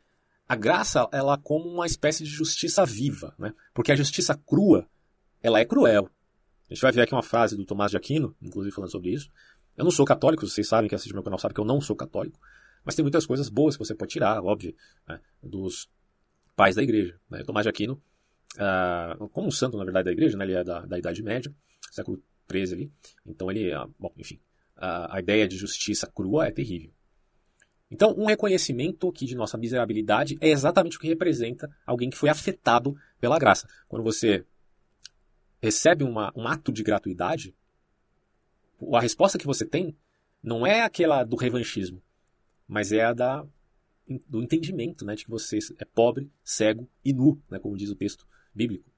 a 0.48 0.56
graça, 0.56 1.06
ela 1.12 1.34
é 1.34 1.38
como 1.42 1.68
uma 1.68 1.86
espécie 1.86 2.24
de 2.24 2.30
justiça 2.30 2.84
viva, 2.84 3.34
né? 3.38 3.52
Porque 3.74 3.92
a 3.92 3.96
justiça 3.96 4.34
crua, 4.34 4.88
ela 5.46 5.60
é 5.60 5.64
cruel. 5.64 6.10
A 6.68 6.74
gente 6.74 6.82
vai 6.82 6.90
ver 6.90 7.02
aqui 7.02 7.14
uma 7.14 7.22
frase 7.22 7.56
do 7.56 7.64
Tomás 7.64 7.92
de 7.92 7.96
Aquino, 7.96 8.34
inclusive 8.42 8.74
falando 8.74 8.90
sobre 8.90 9.10
isso. 9.10 9.30
Eu 9.76 9.84
não 9.84 9.90
sou 9.90 10.04
católico, 10.04 10.46
vocês 10.46 10.66
sabem 10.66 10.88
que 10.88 10.94
assistem 10.94 11.14
meu 11.14 11.22
canal 11.22 11.38
sabem 11.38 11.54
que 11.54 11.60
eu 11.60 11.64
não 11.64 11.80
sou 11.80 11.94
católico, 11.94 12.40
mas 12.84 12.94
tem 12.94 13.04
muitas 13.04 13.24
coisas 13.26 13.48
boas 13.48 13.76
que 13.76 13.84
você 13.84 13.94
pode 13.94 14.12
tirar, 14.12 14.42
óbvio, 14.42 14.74
né, 15.06 15.20
dos 15.42 15.88
pais 16.56 16.74
da 16.74 16.82
igreja. 16.82 17.18
Né? 17.30 17.44
Tomás 17.44 17.64
de 17.64 17.68
Aquino, 17.68 18.02
uh, 18.56 19.28
como 19.28 19.48
um 19.48 19.50
santo, 19.50 19.76
na 19.76 19.84
verdade, 19.84 20.06
da 20.06 20.12
igreja, 20.12 20.36
né? 20.36 20.44
ele 20.44 20.54
é 20.54 20.64
da, 20.64 20.80
da 20.80 20.98
Idade 20.98 21.22
Média, 21.22 21.54
século 21.92 22.20
XIII 22.50 22.72
ali. 22.72 22.92
Então 23.24 23.50
ele, 23.50 23.72
uh, 23.72 23.92
bom, 23.98 24.12
enfim, 24.16 24.40
uh, 24.78 25.06
a 25.10 25.20
ideia 25.20 25.46
de 25.46 25.56
justiça 25.56 26.06
crua 26.06 26.46
é 26.46 26.50
terrível. 26.50 26.90
Então, 27.88 28.12
um 28.18 28.26
reconhecimento 28.26 29.08
aqui 29.08 29.26
de 29.26 29.36
nossa 29.36 29.56
miserabilidade 29.56 30.36
é 30.40 30.48
exatamente 30.48 30.96
o 30.96 31.00
que 31.00 31.06
representa 31.06 31.70
alguém 31.86 32.10
que 32.10 32.16
foi 32.16 32.28
afetado 32.28 32.96
pela 33.20 33.38
graça. 33.38 33.68
Quando 33.86 34.02
você 34.02 34.44
recebe 35.62 36.04
uma, 36.04 36.32
um 36.36 36.46
ato 36.46 36.72
de 36.72 36.82
gratuidade, 36.82 37.54
a 38.92 39.00
resposta 39.00 39.38
que 39.38 39.46
você 39.46 39.64
tem 39.64 39.96
não 40.42 40.66
é 40.66 40.82
aquela 40.82 41.24
do 41.24 41.36
revanchismo, 41.36 42.02
mas 42.68 42.92
é 42.92 43.02
a 43.02 43.12
da, 43.12 43.46
do 44.28 44.42
entendimento 44.42 45.04
né, 45.04 45.14
de 45.14 45.24
que 45.24 45.30
você 45.30 45.58
é 45.78 45.84
pobre, 45.84 46.30
cego 46.44 46.88
e 47.04 47.12
nu, 47.12 47.40
né, 47.50 47.58
como 47.58 47.76
diz 47.76 47.90
o 47.90 47.96
texto 47.96 48.26
bíblico. 48.54 48.90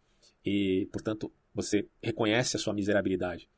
E, 0.45 0.89
portanto, 0.93 1.33
você 1.55 1.87
reconhece 2.03 2.57
a 2.57 2.59
sua 2.59 2.75
miserabilidade. 2.75 3.49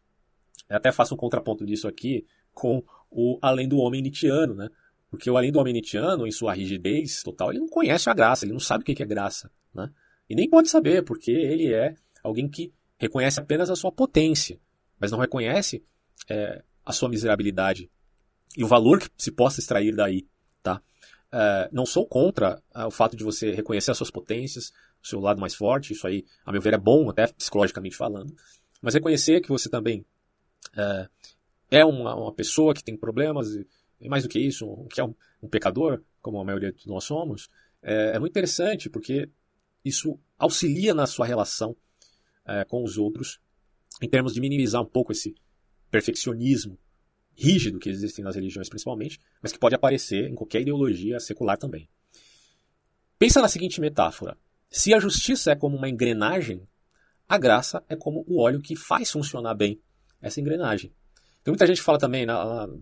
Eu 0.68 0.76
até 0.76 0.92
faço 0.92 1.14
um 1.14 1.18
contraponto 1.18 1.66
disso 1.66 1.88
aqui 1.88 2.26
com 2.52 2.82
o 3.10 3.38
além 3.42 3.68
do 3.68 3.78
homem 3.78 4.00
nietzschiano, 4.00 4.54
né? 4.54 4.68
Porque 5.10 5.28
o 5.28 5.36
além 5.36 5.50
do 5.50 5.58
homem 5.58 5.72
nietzschiano, 5.72 6.26
em 6.26 6.30
sua 6.30 6.54
rigidez 6.54 7.22
total, 7.22 7.50
ele 7.50 7.58
não 7.58 7.68
conhece 7.68 8.08
a 8.08 8.14
graça, 8.14 8.44
ele 8.44 8.52
não 8.52 8.60
sabe 8.60 8.82
o 8.82 8.84
que 8.84 9.02
é 9.02 9.06
graça, 9.06 9.50
né? 9.74 9.90
E 10.28 10.34
nem 10.34 10.48
pode 10.48 10.68
saber, 10.68 11.02
porque 11.02 11.32
ele 11.32 11.72
é 11.72 11.94
alguém 12.22 12.48
que 12.48 12.72
reconhece 13.00 13.40
apenas 13.40 13.70
a 13.70 13.74
sua 13.74 13.90
potência, 13.90 14.60
mas 15.00 15.10
não 15.10 15.18
reconhece 15.18 15.82
é, 16.28 16.62
a 16.84 16.92
sua 16.92 17.08
miserabilidade 17.08 17.90
e 18.56 18.62
o 18.62 18.68
valor 18.68 19.00
que 19.00 19.08
se 19.16 19.32
possa 19.32 19.58
extrair 19.58 19.96
daí, 19.96 20.28
tá? 20.62 20.82
É, 21.32 21.70
não 21.72 21.86
sou 21.86 22.06
contra 22.06 22.62
é, 22.74 22.84
o 22.84 22.90
fato 22.90 23.16
de 23.16 23.24
você 23.24 23.52
reconhecer 23.52 23.90
as 23.90 23.96
suas 23.96 24.10
potências, 24.10 24.70
o 25.02 25.06
seu 25.08 25.18
lado 25.18 25.40
mais 25.40 25.54
forte, 25.54 25.94
isso 25.94 26.06
aí, 26.06 26.26
a 26.44 26.52
meu 26.52 26.60
ver, 26.60 26.74
é 26.74 26.78
bom, 26.78 27.08
até 27.08 27.26
psicologicamente 27.28 27.96
falando, 27.96 28.36
mas 28.82 28.92
reconhecer 28.92 29.40
que 29.40 29.48
você 29.48 29.70
também 29.70 30.04
é, 30.76 31.08
é 31.70 31.84
uma, 31.84 32.14
uma, 32.14 32.32
pessoa 32.34 32.74
que 32.74 32.84
tem 32.84 32.98
problemas, 32.98 33.54
e, 33.54 33.66
e 33.98 34.08
mais 34.10 34.24
do 34.24 34.28
que 34.28 34.38
isso, 34.38 34.86
que 34.92 35.00
é 35.00 35.04
um, 35.04 35.14
um, 35.42 35.48
pecador, 35.48 36.02
como 36.20 36.38
a 36.38 36.44
maioria 36.44 36.70
de 36.70 36.86
nós 36.86 37.04
somos, 37.04 37.48
é, 37.82 38.16
é, 38.16 38.18
muito 38.18 38.32
interessante 38.32 38.90
porque 38.90 39.26
isso 39.82 40.18
auxilia 40.38 40.92
na 40.92 41.06
sua 41.06 41.24
relação 41.24 41.74
é, 42.50 42.64
com 42.64 42.82
os 42.82 42.98
outros, 42.98 43.40
em 44.02 44.08
termos 44.08 44.34
de 44.34 44.40
minimizar 44.40 44.82
um 44.82 44.86
pouco 44.86 45.12
esse 45.12 45.34
perfeccionismo 45.90 46.78
rígido 47.34 47.78
que 47.78 47.88
existe 47.88 48.20
nas 48.22 48.34
religiões 48.34 48.68
principalmente, 48.68 49.18
mas 49.42 49.52
que 49.52 49.58
pode 49.58 49.74
aparecer 49.74 50.28
em 50.28 50.34
qualquer 50.34 50.60
ideologia 50.60 51.18
secular 51.20 51.56
também. 51.56 51.88
Pensa 53.18 53.40
na 53.40 53.48
seguinte 53.48 53.80
metáfora. 53.80 54.36
Se 54.68 54.92
a 54.92 55.00
justiça 55.00 55.52
é 55.52 55.56
como 55.56 55.76
uma 55.76 55.88
engrenagem, 55.88 56.66
a 57.28 57.38
graça 57.38 57.82
é 57.88 57.96
como 57.96 58.24
o 58.26 58.40
óleo 58.40 58.60
que 58.60 58.76
faz 58.76 59.10
funcionar 59.10 59.54
bem 59.54 59.80
essa 60.20 60.40
engrenagem. 60.40 60.92
Tem 61.42 61.52
muita 61.52 61.66
gente 61.66 61.78
que 61.78 61.84
fala 61.84 61.98
também, 61.98 62.26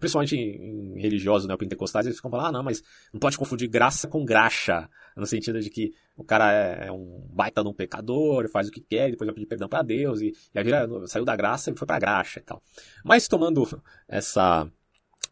principalmente 0.00 0.36
em, 0.36 1.00
religiosos 1.00 1.46
neopentecostais, 1.46 2.06
eles 2.06 2.16
ficam 2.16 2.30
falando, 2.30 2.46
ah, 2.46 2.52
não, 2.52 2.62
mas 2.62 2.82
não 3.12 3.20
pode 3.20 3.38
confundir 3.38 3.68
graça 3.68 4.08
com 4.08 4.24
graxa, 4.24 4.88
no 5.16 5.26
sentido 5.26 5.60
de 5.60 5.70
que 5.70 5.92
o 6.16 6.24
cara 6.24 6.52
é, 6.52 6.88
é 6.88 6.92
um 6.92 7.24
baita 7.30 7.62
de 7.62 7.68
um 7.68 7.72
pecador, 7.74 8.48
faz 8.48 8.68
o 8.68 8.70
que 8.72 8.80
quer, 8.80 9.10
depois 9.10 9.26
vai 9.26 9.34
pedir 9.34 9.46
perdão 9.46 9.68
para 9.68 9.82
Deus, 9.82 10.20
e, 10.20 10.32
e 10.54 10.62
vira, 10.62 10.88
saiu 11.06 11.24
da 11.24 11.36
graça 11.36 11.70
e 11.70 11.76
foi 11.76 11.86
para 11.86 12.00
graxa 12.00 12.40
e 12.40 12.42
tal. 12.42 12.60
Mas 13.04 13.28
tomando 13.28 13.64
essa 14.08 14.68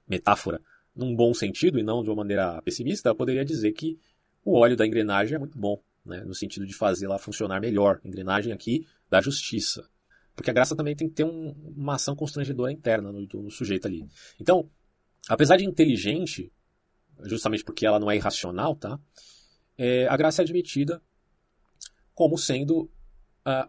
metáfora 0.08 0.60
num 0.94 1.14
bom 1.14 1.34
sentido 1.34 1.78
e 1.78 1.82
não 1.82 2.02
de 2.02 2.08
uma 2.08 2.16
maneira 2.16 2.62
pessimista, 2.62 3.10
eu 3.10 3.14
poderia 3.14 3.44
dizer 3.44 3.72
que 3.72 3.98
o 4.44 4.56
óleo 4.56 4.76
da 4.76 4.86
engrenagem 4.86 5.34
é 5.34 5.38
muito 5.38 5.58
bom, 5.58 5.82
né, 6.04 6.22
no 6.24 6.34
sentido 6.34 6.64
de 6.64 6.72
fazê-la 6.72 7.18
funcionar 7.18 7.60
melhor. 7.60 8.00
Engrenagem 8.04 8.52
aqui 8.52 8.86
da 9.10 9.20
justiça. 9.20 9.88
Porque 10.37 10.51
a 10.51 10.55
graça 10.55 10.77
também 10.77 10.94
tem 10.94 11.09
que 11.09 11.14
ter 11.14 11.25
um, 11.25 11.51
uma 11.75 11.94
ação 11.94 12.14
constrangedora 12.14 12.70
interna 12.70 13.11
no, 13.11 13.27
no, 13.27 13.51
sujeito 13.51 13.88
ali. 13.88 14.07
Então, 14.38 14.70
apesar 15.29 15.57
de 15.57 15.64
inteligente, 15.64 16.53
justamente 17.25 17.64
porque 17.64 17.87
ela 17.87 17.99
não 17.99 18.11
é 18.11 18.16
irracional, 18.16 18.77
tá? 18.77 19.01
É, 19.79 20.07
a 20.07 20.16
graça 20.16 20.42
é 20.42 20.44
admitida 20.44 21.03
como 22.14 22.37
sendo 22.37 22.90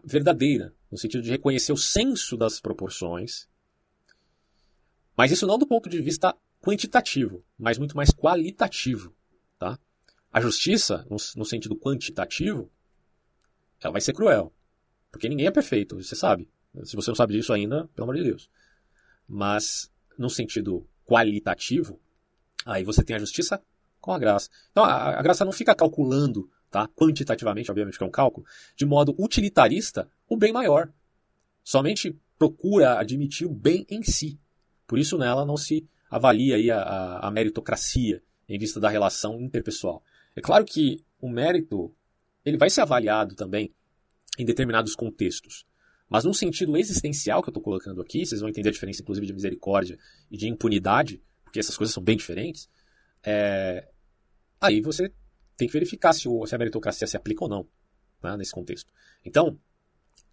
verdadeira, 0.04 0.74
no 0.90 0.98
sentido 0.98 1.22
de 1.22 1.30
reconhecer 1.30 1.72
o 1.72 1.76
senso 1.76 2.36
das 2.36 2.60
proporções, 2.60 3.48
mas 5.16 5.30
isso 5.30 5.46
não 5.46 5.58
do 5.58 5.66
ponto 5.66 5.88
de 5.88 6.00
vista 6.02 6.36
quantitativo, 6.60 7.44
mas 7.56 7.78
muito 7.78 7.96
mais 7.96 8.10
qualitativo, 8.10 9.14
tá? 9.58 9.78
A 10.32 10.40
justiça, 10.40 11.06
no, 11.08 11.16
no 11.36 11.44
sentido 11.44 11.76
quantitativo, 11.76 12.70
ela 13.80 13.92
vai 13.92 14.00
ser 14.00 14.12
cruel, 14.12 14.52
porque 15.12 15.28
ninguém 15.28 15.46
é 15.46 15.50
perfeito, 15.50 15.96
você 15.96 16.16
sabe. 16.16 16.50
Se 16.84 16.96
você 16.96 17.10
não 17.10 17.16
sabe 17.16 17.34
disso 17.34 17.52
ainda, 17.52 17.88
pelo 17.94 18.04
amor 18.04 18.16
de 18.16 18.24
Deus. 18.24 18.48
Mas, 19.26 19.90
no 20.18 20.30
sentido 20.30 20.86
qualitativo, 21.06 22.00
aí 22.64 22.84
você 22.84 23.02
tem 23.02 23.16
a 23.16 23.18
justiça 23.18 23.62
com 24.00 24.12
a 24.12 24.18
graça. 24.18 24.48
Então, 24.70 24.84
a, 24.84 25.18
a 25.18 25.22
graça 25.22 25.44
não 25.44 25.52
fica 25.52 25.74
calculando, 25.74 26.50
tá? 26.70 26.88
quantitativamente, 26.88 27.70
obviamente 27.70 27.98
que 27.98 28.04
é 28.04 28.06
um 28.06 28.10
cálculo, 28.10 28.46
de 28.76 28.86
modo 28.86 29.14
utilitarista, 29.18 30.08
o 30.28 30.36
bem 30.36 30.52
maior. 30.52 30.92
Somente 31.62 32.18
procura 32.38 32.98
admitir 32.98 33.46
o 33.46 33.52
bem 33.52 33.86
em 33.90 34.02
si. 34.02 34.38
Por 34.86 34.98
isso 34.98 35.18
nela 35.18 35.44
não 35.44 35.56
se 35.56 35.86
avalia 36.10 36.56
aí 36.56 36.70
a, 36.70 36.80
a, 36.80 37.28
a 37.28 37.30
meritocracia 37.30 38.22
em 38.48 38.58
vista 38.58 38.80
da 38.80 38.88
relação 38.88 39.40
interpessoal. 39.40 40.02
É 40.34 40.40
claro 40.40 40.64
que 40.64 41.04
o 41.20 41.28
mérito 41.28 41.94
ele 42.44 42.56
vai 42.56 42.70
ser 42.70 42.80
avaliado 42.80 43.34
também 43.34 43.74
em 44.38 44.44
determinados 44.44 44.94
contextos. 44.94 45.66
Mas 46.08 46.24
num 46.24 46.32
sentido 46.32 46.76
existencial 46.76 47.42
que 47.42 47.48
eu 47.48 47.52
estou 47.52 47.62
colocando 47.62 48.00
aqui, 48.00 48.24
vocês 48.24 48.40
vão 48.40 48.48
entender 48.48 48.70
a 48.70 48.72
diferença, 48.72 49.02
inclusive, 49.02 49.26
de 49.26 49.32
misericórdia 49.32 49.98
e 50.30 50.36
de 50.36 50.48
impunidade, 50.48 51.22
porque 51.44 51.58
essas 51.58 51.76
coisas 51.76 51.92
são 51.92 52.02
bem 52.02 52.16
diferentes. 52.16 52.68
É... 53.22 53.88
Aí 54.60 54.80
você 54.80 55.12
tem 55.56 55.68
que 55.68 55.72
verificar 55.72 56.12
se, 56.12 56.28
o, 56.28 56.46
se 56.46 56.54
a 56.54 56.58
meritocracia 56.58 57.06
se 57.06 57.16
aplica 57.16 57.44
ou 57.44 57.50
não 57.50 57.68
né, 58.22 58.36
nesse 58.36 58.52
contexto. 58.52 58.92
Então, 59.24 59.58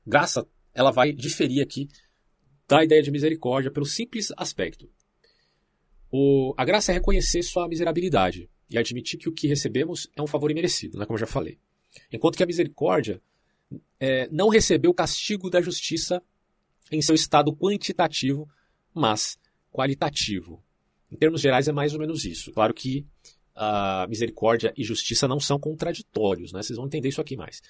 graça, 0.06 0.48
ela 0.74 0.92
vai 0.92 1.12
diferir 1.12 1.62
aqui 1.62 1.90
da 2.68 2.84
ideia 2.84 3.02
de 3.02 3.12
misericórdia 3.12 3.72
pelo 3.72 3.86
simples 3.86 4.32
aspecto. 4.38 4.90
O, 6.12 6.54
a 6.58 6.64
graça 6.64 6.92
é 6.92 6.96
reconhecer 6.96 7.44
sua 7.44 7.68
miserabilidade 7.68 8.50
e 8.70 8.78
admitir 8.78 9.20
que 9.20 9.28
o 9.28 9.34
que 9.34 9.48
recebemos 9.48 10.10
é 10.16 10.22
um 10.22 10.28
favor 10.28 10.50
imerecido, 10.50 10.98
né, 10.98 11.06
como 11.06 11.16
eu 11.16 11.22
já 11.22 11.28
falei. 11.28 11.60
Enquanto 12.12 12.38
que 12.38 12.44
a 12.44 12.48
misericórdia 12.48 13.22
é, 14.00 14.28
não 14.32 14.50
recebeu 14.50 14.92
o 14.92 14.94
castigo 14.94 15.50
da 15.50 15.62
justiça 15.62 16.22
em 16.92 17.02
seu 17.02 17.16
estado 17.16 17.56
quantitativo, 17.56 18.48
mas 18.94 19.38
qualitativo. 19.72 20.64
Em 21.12 21.16
termos 21.16 21.42
gerais, 21.42 21.68
é 21.68 21.72
mais 21.72 21.94
ou 21.94 22.00
menos 22.00 22.26
isso. 22.26 22.52
Claro 22.52 22.74
que 22.74 23.06
a 23.56 24.06
misericórdia 24.10 24.74
e 24.76 24.84
justiça 24.84 25.28
não 25.28 25.40
são 25.40 25.60
contraditórios, 25.60 26.52
né? 26.52 26.62
vocês 26.62 26.78
vão 26.78 26.88
entender 26.88 27.10
isso 27.10 27.22
aqui 27.22 27.38
mais. 27.38 27.62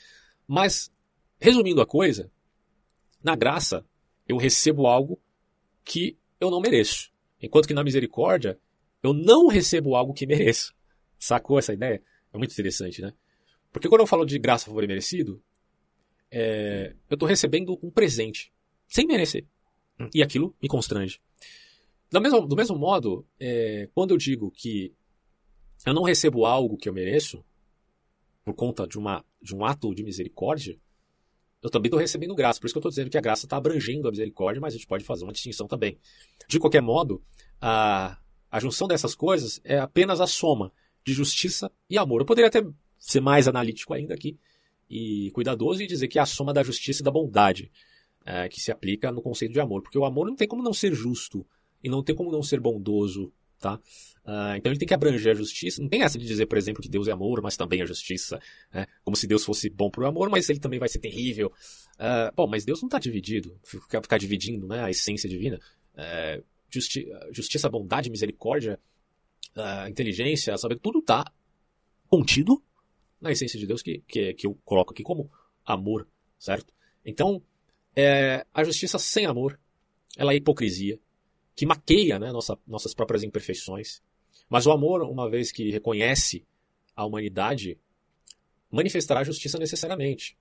Mas, 0.47 0.91
resumindo 1.39 1.81
a 1.81 1.85
coisa, 1.85 2.31
na 3.23 3.35
graça, 3.35 3.85
eu 4.27 4.37
recebo 4.37 4.87
algo 4.87 5.19
que 5.83 6.17
eu 6.39 6.49
não 6.49 6.59
mereço. 6.59 7.11
Enquanto 7.41 7.67
que 7.67 7.73
na 7.73 7.83
misericórdia, 7.83 8.59
eu 9.03 9.13
não 9.13 9.47
recebo 9.47 9.95
algo 9.95 10.13
que 10.13 10.25
mereço. 10.25 10.73
Sacou 11.19 11.59
essa 11.59 11.73
ideia? 11.73 12.01
É 12.33 12.37
muito 12.37 12.51
interessante, 12.51 13.01
né? 13.01 13.13
Porque 13.71 13.87
quando 13.87 14.01
eu 14.01 14.07
falo 14.07 14.25
de 14.25 14.39
graça, 14.39 14.65
favor 14.65 14.83
e 14.83 14.87
merecido, 14.87 15.41
é, 16.31 16.95
eu 17.09 17.15
estou 17.15 17.27
recebendo 17.27 17.79
um 17.81 17.89
presente, 17.89 18.51
sem 18.87 19.05
merecer. 19.05 19.45
Hum. 19.99 20.09
E 20.13 20.21
aquilo 20.21 20.55
me 20.61 20.67
constrange. 20.67 21.19
Do 22.11 22.21
mesmo, 22.21 22.47
do 22.47 22.55
mesmo 22.55 22.77
modo, 22.77 23.25
é, 23.39 23.89
quando 23.93 24.11
eu 24.11 24.17
digo 24.17 24.51
que 24.51 24.93
eu 25.85 25.93
não 25.93 26.03
recebo 26.03 26.45
algo 26.45 26.77
que 26.77 26.87
eu 26.87 26.93
mereço, 26.93 27.43
por 28.43 28.53
conta 28.53 28.87
de, 28.87 28.97
uma, 28.97 29.25
de 29.41 29.55
um 29.55 29.65
ato 29.65 29.93
de 29.93 30.03
misericórdia, 30.03 30.77
eu 31.61 31.69
também 31.69 31.87
estou 31.87 31.99
recebendo 31.99 32.35
graça. 32.35 32.59
Por 32.59 32.67
isso 32.67 32.73
que 32.73 32.77
eu 32.77 32.81
estou 32.81 32.91
dizendo 32.91 33.09
que 33.09 33.17
a 33.17 33.21
graça 33.21 33.45
está 33.45 33.57
abrangendo 33.57 34.07
a 34.07 34.11
misericórdia, 34.11 34.61
mas 34.61 34.73
a 34.73 34.77
gente 34.77 34.87
pode 34.87 35.03
fazer 35.03 35.23
uma 35.23 35.33
distinção 35.33 35.67
também. 35.67 35.97
De 36.47 36.59
qualquer 36.59 36.81
modo, 36.81 37.23
a, 37.59 38.19
a 38.51 38.59
junção 38.59 38.87
dessas 38.87 39.15
coisas 39.15 39.59
é 39.63 39.79
apenas 39.79 40.21
a 40.21 40.27
soma 40.27 40.71
de 41.03 41.11
justiça 41.11 41.71
e 41.89 41.97
amor. 41.97 42.21
Eu 42.21 42.25
poderia 42.25 42.47
até 42.49 42.63
ser 42.99 43.19
mais 43.19 43.47
analítico 43.47 43.93
ainda 43.93 44.13
aqui 44.13 44.37
e 44.89 45.31
cuidadoso 45.31 45.81
e 45.81 45.87
dizer 45.87 46.07
que 46.07 46.19
é 46.19 46.21
a 46.21 46.25
soma 46.25 46.53
da 46.53 46.63
justiça 46.63 47.01
e 47.01 47.03
da 47.03 47.11
bondade 47.11 47.71
é, 48.25 48.49
que 48.49 48.59
se 48.59 48.71
aplica 48.71 49.11
no 49.11 49.21
conceito 49.21 49.53
de 49.53 49.59
amor. 49.59 49.81
Porque 49.81 49.97
o 49.97 50.05
amor 50.05 50.27
não 50.27 50.35
tem 50.35 50.47
como 50.47 50.63
não 50.63 50.73
ser 50.73 50.93
justo 50.93 51.45
e 51.83 51.89
não 51.89 52.03
tem 52.03 52.15
como 52.15 52.31
não 52.31 52.41
ser 52.41 52.59
bondoso. 52.59 53.31
Tá? 53.59 53.75
Uh, 54.25 54.57
então 54.57 54.71
ele 54.71 54.77
tem 54.77 54.87
que 54.87 54.93
abranger 54.93 55.31
a 55.31 55.35
justiça. 55.35 55.81
Não 55.81 55.87
tem 55.87 56.01
essa 56.01 56.17
de 56.17 56.25
dizer, 56.25 56.45
por 56.45 56.57
exemplo, 56.57 56.81
que 56.81 56.89
Deus 56.89 57.07
é 57.07 57.11
amor, 57.11 57.41
mas 57.41 57.55
também 57.55 57.81
a 57.81 57.85
justiça. 57.85 58.39
Né? 58.73 58.85
Como 59.03 59.15
se 59.15 59.27
Deus 59.27 59.45
fosse 59.45 59.69
bom 59.69 59.89
para 59.89 60.03
o 60.03 60.07
amor, 60.07 60.29
mas 60.29 60.49
ele 60.49 60.59
também 60.59 60.79
vai 60.79 60.89
ser 60.89 60.99
terrível. 60.99 61.51
Uh, 61.95 62.33
bom, 62.35 62.47
mas 62.47 62.65
Deus 62.65 62.81
não 62.81 62.87
está 62.87 62.99
dividido. 62.99 63.57
Ficar, 63.63 64.01
ficar, 64.01 64.17
dividindo 64.17 64.67
né, 64.67 64.83
a 64.83 64.89
essência 64.89 65.29
divina. 65.29 65.59
Uh, 65.93 66.43
justi 66.69 67.07
justiça, 67.31 67.69
bondade, 67.69 68.09
misericórdia, 68.09 68.79
inteligência, 69.87 70.57
saber, 70.57 70.77
tudo 70.79 70.99
está 70.99 71.31
contido 72.09 72.61
na 73.19 73.31
essência 73.31 73.59
de 73.59 73.65
Deus 73.65 73.81
que, 73.81 74.03
que, 74.07 74.33
que 74.33 74.47
eu 74.47 74.57
coloco 74.63 74.93
aqui 74.93 75.03
como 75.03 75.29
amor, 75.65 76.07
certo? 76.37 76.73
Então, 77.03 77.41
é, 77.95 78.45
a 78.53 78.63
justiça 78.63 78.99
sem 78.99 79.25
amor, 79.25 79.59
ela 80.17 80.33
é 80.33 80.35
hipocrisia, 80.35 80.99
que 81.55 81.65
maqueia 81.65 82.19
né, 82.19 82.31
nossa, 82.31 82.57
nossas 82.67 82.93
próprias 82.93 83.23
imperfeições. 83.23 84.01
Mas 84.49 84.65
o 84.65 84.71
amor, 84.71 85.01
uma 85.03 85.29
vez 85.29 85.51
que 85.51 85.71
reconhece 85.71 86.45
a 86.95 87.05
humanidade, 87.05 87.79
manifestará 88.69 89.21
a 89.21 89.23
justiça 89.23 89.57
necessariamente. 89.57 90.37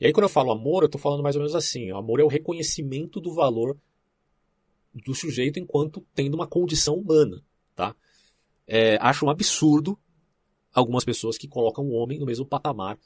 E 0.00 0.06
aí, 0.06 0.12
quando 0.12 0.24
eu 0.24 0.30
falo 0.30 0.52
amor, 0.52 0.82
eu 0.82 0.86
estou 0.86 1.00
falando 1.00 1.22
mais 1.22 1.36
ou 1.36 1.40
menos 1.40 1.54
assim: 1.54 1.90
o 1.90 1.96
amor 1.96 2.20
é 2.20 2.24
o 2.24 2.28
reconhecimento 2.28 3.20
do 3.20 3.32
valor 3.32 3.76
do 4.94 5.14
sujeito 5.14 5.58
enquanto 5.58 6.06
tendo 6.14 6.34
uma 6.34 6.46
condição 6.46 6.94
humana. 6.94 7.42
Tá? 7.74 7.94
É, 8.66 8.96
acho 9.00 9.26
um 9.26 9.30
absurdo 9.30 9.98
algumas 10.74 11.04
pessoas 11.04 11.38
que 11.38 11.48
colocam 11.48 11.84
o 11.84 11.92
homem 11.92 12.18
no 12.18 12.26
mesmo 12.26 12.44
patamar 12.44 12.98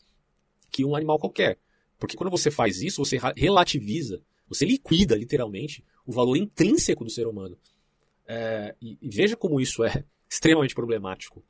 que 0.70 0.84
um 0.84 0.96
animal 0.96 1.18
qualquer. 1.18 1.58
Porque 1.98 2.16
quando 2.16 2.30
você 2.30 2.50
faz 2.50 2.80
isso, 2.80 3.04
você 3.04 3.18
relativiza, 3.36 4.22
você 4.48 4.64
liquida 4.64 5.14
literalmente 5.14 5.84
o 6.06 6.12
valor 6.12 6.36
intrínseco 6.36 7.04
do 7.04 7.10
ser 7.10 7.26
humano. 7.26 7.58
É, 8.26 8.74
e, 8.80 8.98
e, 9.00 9.08
veja 9.08 9.36
como 9.36 9.60
isso 9.60 9.84
é 9.84 10.04
extremamente 10.28 10.74
problemático, 10.74 11.44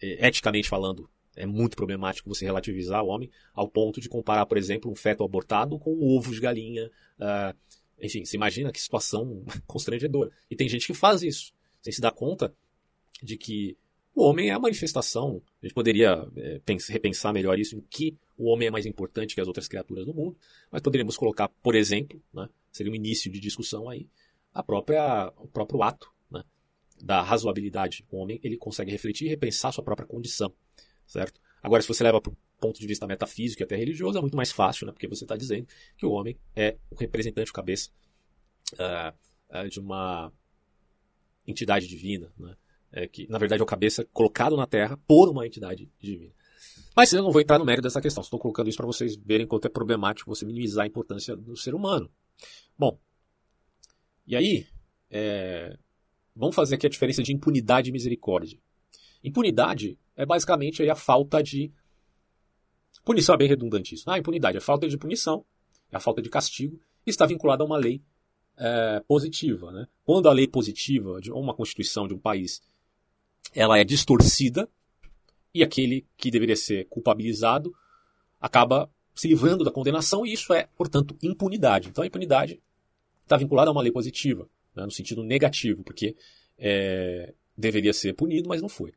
é, 0.00 0.26
eticamente 0.26 0.68
falando. 0.68 1.08
É 1.36 1.46
muito 1.46 1.76
problemático 1.76 2.28
você 2.28 2.44
relativizar 2.44 3.02
o 3.04 3.08
homem 3.08 3.30
ao 3.54 3.68
ponto 3.68 4.00
de 4.00 4.08
comparar, 4.08 4.44
por 4.46 4.58
exemplo, 4.58 4.90
um 4.90 4.94
feto 4.94 5.22
abortado 5.22 5.78
com 5.78 5.94
um 5.94 6.16
ovo 6.16 6.32
de 6.32 6.40
galinha. 6.40 6.90
Uh, 7.16 7.56
enfim, 8.00 8.24
se 8.24 8.36
imagina 8.36 8.72
que 8.72 8.80
situação 8.80 9.44
constrangedora. 9.64 10.32
E 10.50 10.56
tem 10.56 10.68
gente 10.68 10.86
que 10.86 10.94
faz 10.94 11.22
isso, 11.22 11.52
sem 11.80 11.92
se 11.92 12.00
dar 12.00 12.10
conta 12.10 12.52
de 13.22 13.36
que 13.36 13.76
o 14.18 14.22
homem 14.22 14.50
é 14.50 14.52
a 14.52 14.58
manifestação. 14.58 15.40
A 15.62 15.66
gente 15.66 15.74
poderia 15.74 16.28
é, 16.36 16.60
repensar 16.88 17.32
melhor 17.32 17.56
isso, 17.56 17.76
em 17.76 17.80
que 17.80 18.16
o 18.36 18.46
homem 18.46 18.66
é 18.66 18.70
mais 18.70 18.84
importante 18.84 19.32
que 19.32 19.40
as 19.40 19.46
outras 19.46 19.68
criaturas 19.68 20.04
do 20.04 20.12
mundo, 20.12 20.36
mas 20.72 20.82
poderíamos 20.82 21.16
colocar, 21.16 21.48
por 21.62 21.76
exemplo, 21.76 22.20
né, 22.34 22.48
seria 22.72 22.90
um 22.90 22.96
início 22.96 23.30
de 23.30 23.38
discussão 23.38 23.88
aí, 23.88 24.08
a 24.52 24.60
própria, 24.60 25.32
o 25.36 25.46
próprio 25.46 25.84
ato 25.84 26.12
né, 26.28 26.42
da 27.00 27.22
razoabilidade. 27.22 28.04
O 28.10 28.16
homem 28.16 28.40
ele 28.42 28.56
consegue 28.56 28.90
refletir 28.90 29.26
e 29.26 29.28
repensar 29.28 29.72
sua 29.72 29.84
própria 29.84 30.06
condição, 30.06 30.52
certo? 31.06 31.40
Agora, 31.62 31.80
se 31.80 31.86
você 31.86 32.02
leva 32.02 32.20
para 32.20 32.32
o 32.32 32.36
ponto 32.60 32.80
de 32.80 32.86
vista 32.88 33.06
metafísico 33.06 33.62
e 33.62 33.64
até 33.64 33.76
religioso, 33.76 34.18
é 34.18 34.20
muito 34.20 34.36
mais 34.36 34.50
fácil, 34.50 34.86
né, 34.86 34.92
porque 34.92 35.06
você 35.06 35.24
está 35.24 35.36
dizendo 35.36 35.68
que 35.96 36.04
o 36.04 36.10
homem 36.10 36.36
é 36.56 36.76
o 36.90 36.96
representante, 36.96 37.52
o 37.52 37.54
cabeça 37.54 37.90
uh, 38.72 39.16
uh, 39.56 39.68
de 39.68 39.78
uma 39.78 40.32
entidade 41.46 41.86
divina, 41.86 42.32
né? 42.36 42.56
É, 42.92 43.06
que 43.06 43.28
na 43.28 43.38
verdade 43.38 43.60
é 43.60 43.64
o 43.64 43.66
cabeça 43.66 44.04
colocado 44.12 44.56
na 44.56 44.66
Terra 44.66 44.98
por 45.06 45.28
uma 45.28 45.46
entidade 45.46 45.90
divina. 46.00 46.32
Mas 46.96 47.12
eu 47.12 47.22
não 47.22 47.30
vou 47.30 47.40
entrar 47.40 47.58
no 47.58 47.64
mérito 47.64 47.84
dessa 47.84 48.00
questão, 48.00 48.22
estou 48.22 48.38
colocando 48.38 48.68
isso 48.68 48.76
para 48.76 48.86
vocês 48.86 49.16
verem 49.16 49.46
quanto 49.46 49.66
é 49.66 49.68
problemático 49.68 50.34
você 50.34 50.44
minimizar 50.44 50.84
a 50.84 50.88
importância 50.88 51.36
do 51.36 51.56
ser 51.56 51.74
humano. 51.74 52.10
Bom, 52.76 52.98
e 54.26 54.36
aí, 54.36 54.66
é, 55.10 55.78
vamos 56.34 56.54
fazer 56.54 56.74
aqui 56.74 56.86
a 56.86 56.90
diferença 56.90 57.22
de 57.22 57.32
impunidade 57.32 57.88
e 57.88 57.92
misericórdia. 57.92 58.58
Impunidade 59.24 59.98
é 60.16 60.26
basicamente 60.26 60.88
a 60.88 60.94
falta 60.94 61.42
de. 61.42 61.72
Punição 63.04 63.34
é 63.34 63.38
bem 63.38 63.48
redundante 63.48 63.94
isso. 63.94 64.10
Ah, 64.10 64.18
impunidade 64.18 64.56
é 64.56 64.60
a 64.60 64.62
falta 64.62 64.86
de 64.86 64.98
punição, 64.98 65.44
é 65.90 65.96
a 65.96 66.00
falta 66.00 66.20
de 66.20 66.28
castigo, 66.28 66.78
e 67.06 67.10
está 67.10 67.24
vinculada 67.24 67.62
a 67.62 67.66
uma 67.66 67.78
lei 67.78 68.02
é, 68.56 69.00
positiva. 69.08 69.72
Né? 69.72 69.86
Quando 70.04 70.28
a 70.28 70.32
lei 70.32 70.46
positiva 70.46 71.20
de 71.20 71.32
uma 71.32 71.54
constituição 71.54 72.06
de 72.06 72.12
um 72.12 72.18
país 72.18 72.60
ela 73.58 73.76
é 73.76 73.82
distorcida 73.82 74.68
e 75.52 75.64
aquele 75.64 76.06
que 76.16 76.30
deveria 76.30 76.54
ser 76.54 76.86
culpabilizado 76.86 77.74
acaba 78.40 78.88
se 79.12 79.26
livrando 79.26 79.64
da 79.64 79.70
condenação 79.72 80.24
e 80.24 80.32
isso 80.32 80.54
é, 80.54 80.68
portanto, 80.76 81.18
impunidade. 81.20 81.88
Então 81.88 82.04
a 82.04 82.06
impunidade 82.06 82.62
está 83.24 83.36
vinculada 83.36 83.68
a 83.68 83.72
uma 83.72 83.82
lei 83.82 83.90
positiva, 83.90 84.48
né, 84.76 84.84
no 84.84 84.92
sentido 84.92 85.24
negativo, 85.24 85.82
porque 85.82 86.14
é, 86.56 87.34
deveria 87.56 87.92
ser 87.92 88.12
punido, 88.12 88.48
mas 88.48 88.62
não 88.62 88.68
foi. 88.68 88.92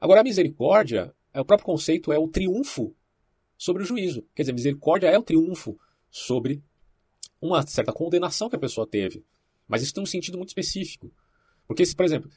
Agora 0.00 0.22
a 0.22 0.24
misericórdia, 0.24 1.14
é, 1.34 1.38
o 1.38 1.44
próprio 1.44 1.66
conceito 1.66 2.10
é 2.10 2.18
o 2.18 2.26
triunfo 2.26 2.96
sobre 3.58 3.82
o 3.82 3.86
juízo. 3.86 4.24
Quer 4.34 4.44
dizer, 4.44 4.54
misericórdia 4.54 5.08
é 5.08 5.18
o 5.18 5.22
triunfo 5.22 5.78
sobre 6.10 6.64
uma 7.38 7.66
certa 7.66 7.92
condenação 7.92 8.48
que 8.48 8.56
a 8.56 8.58
pessoa 8.58 8.86
teve. 8.86 9.22
Mas 9.68 9.82
isso 9.82 9.92
tem 9.92 10.02
um 10.02 10.06
sentido 10.06 10.38
muito 10.38 10.48
específico. 10.48 11.12
Porque, 11.66 11.84
se, 11.84 11.94
por 11.94 12.06
exemplo, 12.06 12.30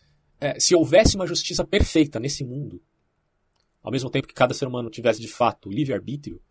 é, 0.44 0.60
se 0.60 0.76
houvesse 0.76 1.16
uma 1.16 1.26
justiça 1.26 1.66
perfeita 1.66 2.20
nesse 2.20 2.44
mundo, 2.44 2.82
ao 3.82 3.92
mesmo 3.92 4.10
tempo 4.10 4.28
que 4.28 4.34
cada 4.34 4.54
ser 4.54 4.68
humano 4.68 4.90
tivesse 4.90 5.22
de 5.22 5.28
fato 5.30 5.70
livre-arbítrio, 5.70 6.42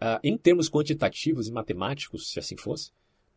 uh, 0.00 0.18
em 0.22 0.36
termos 0.38 0.70
quantitativos 0.70 1.46
e 1.46 1.52
matemáticos, 1.52 2.30
se 2.30 2.38
assim 2.38 2.56
fosse, 2.56 2.90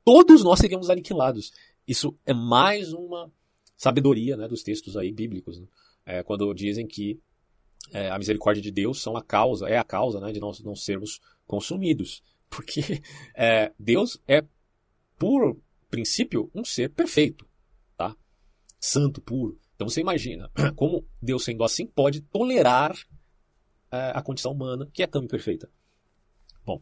todos 0.06 0.44
nós 0.44 0.60
seríamos 0.60 0.90
aniquilados. 0.90 1.52
Isso 1.86 2.18
é 2.26 2.34
mais 2.34 2.94
uma 2.94 3.30
sabedoria 3.76 4.38
né, 4.38 4.48
dos 4.48 4.64
textos 4.64 4.96
aí 4.96 5.12
bíblicos, 5.12 5.60
né? 5.60 5.68
é, 6.06 6.24
quando 6.24 6.54
dizem 6.54 6.88
que 6.88 7.20
é, 7.92 8.10
a 8.10 8.18
misericórdia 8.18 8.64
de 8.64 8.72
Deus 8.72 9.02
são 9.02 9.18
a 9.18 9.22
causa, 9.22 9.68
é 9.68 9.78
a 9.78 9.84
causa 9.84 10.22
né, 10.22 10.32
de 10.32 10.40
nós 10.40 10.62
não 10.62 10.76
sermos 10.76 11.20
consumidos. 11.46 12.24
Porque 12.50 13.02
é, 13.36 13.74
Deus 13.78 14.22
é, 14.26 14.42
por 15.20 15.58
princípio, 15.90 16.50
um 16.56 16.64
ser 16.64 16.90
perfeito, 16.92 17.46
tá? 17.98 18.16
santo, 18.80 19.22
puro. 19.22 19.60
Então 19.78 19.88
você 19.88 20.02
imagina 20.02 20.52
como 20.76 21.06
Deus, 21.22 21.44
sendo 21.46 21.64
assim, 21.64 21.86
pode 21.86 22.22
tolerar 22.22 22.98
é, 23.92 24.12
a 24.14 24.22
condição 24.24 24.52
humana, 24.52 24.90
que 24.92 25.04
é 25.04 25.08
tão 25.08 25.24
imperfeita. 25.24 25.70
Bom, 26.66 26.82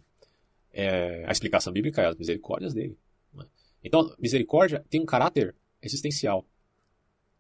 é, 0.71 1.25
a 1.27 1.31
explicação 1.31 1.73
bíblica 1.73 2.01
é 2.01 2.07
as 2.07 2.15
misericórdias 2.15 2.73
dele. 2.73 2.97
Né? 3.33 3.45
Então, 3.83 4.15
misericórdia 4.17 4.83
tem 4.89 5.01
um 5.01 5.05
caráter 5.05 5.53
existencial, 5.81 6.47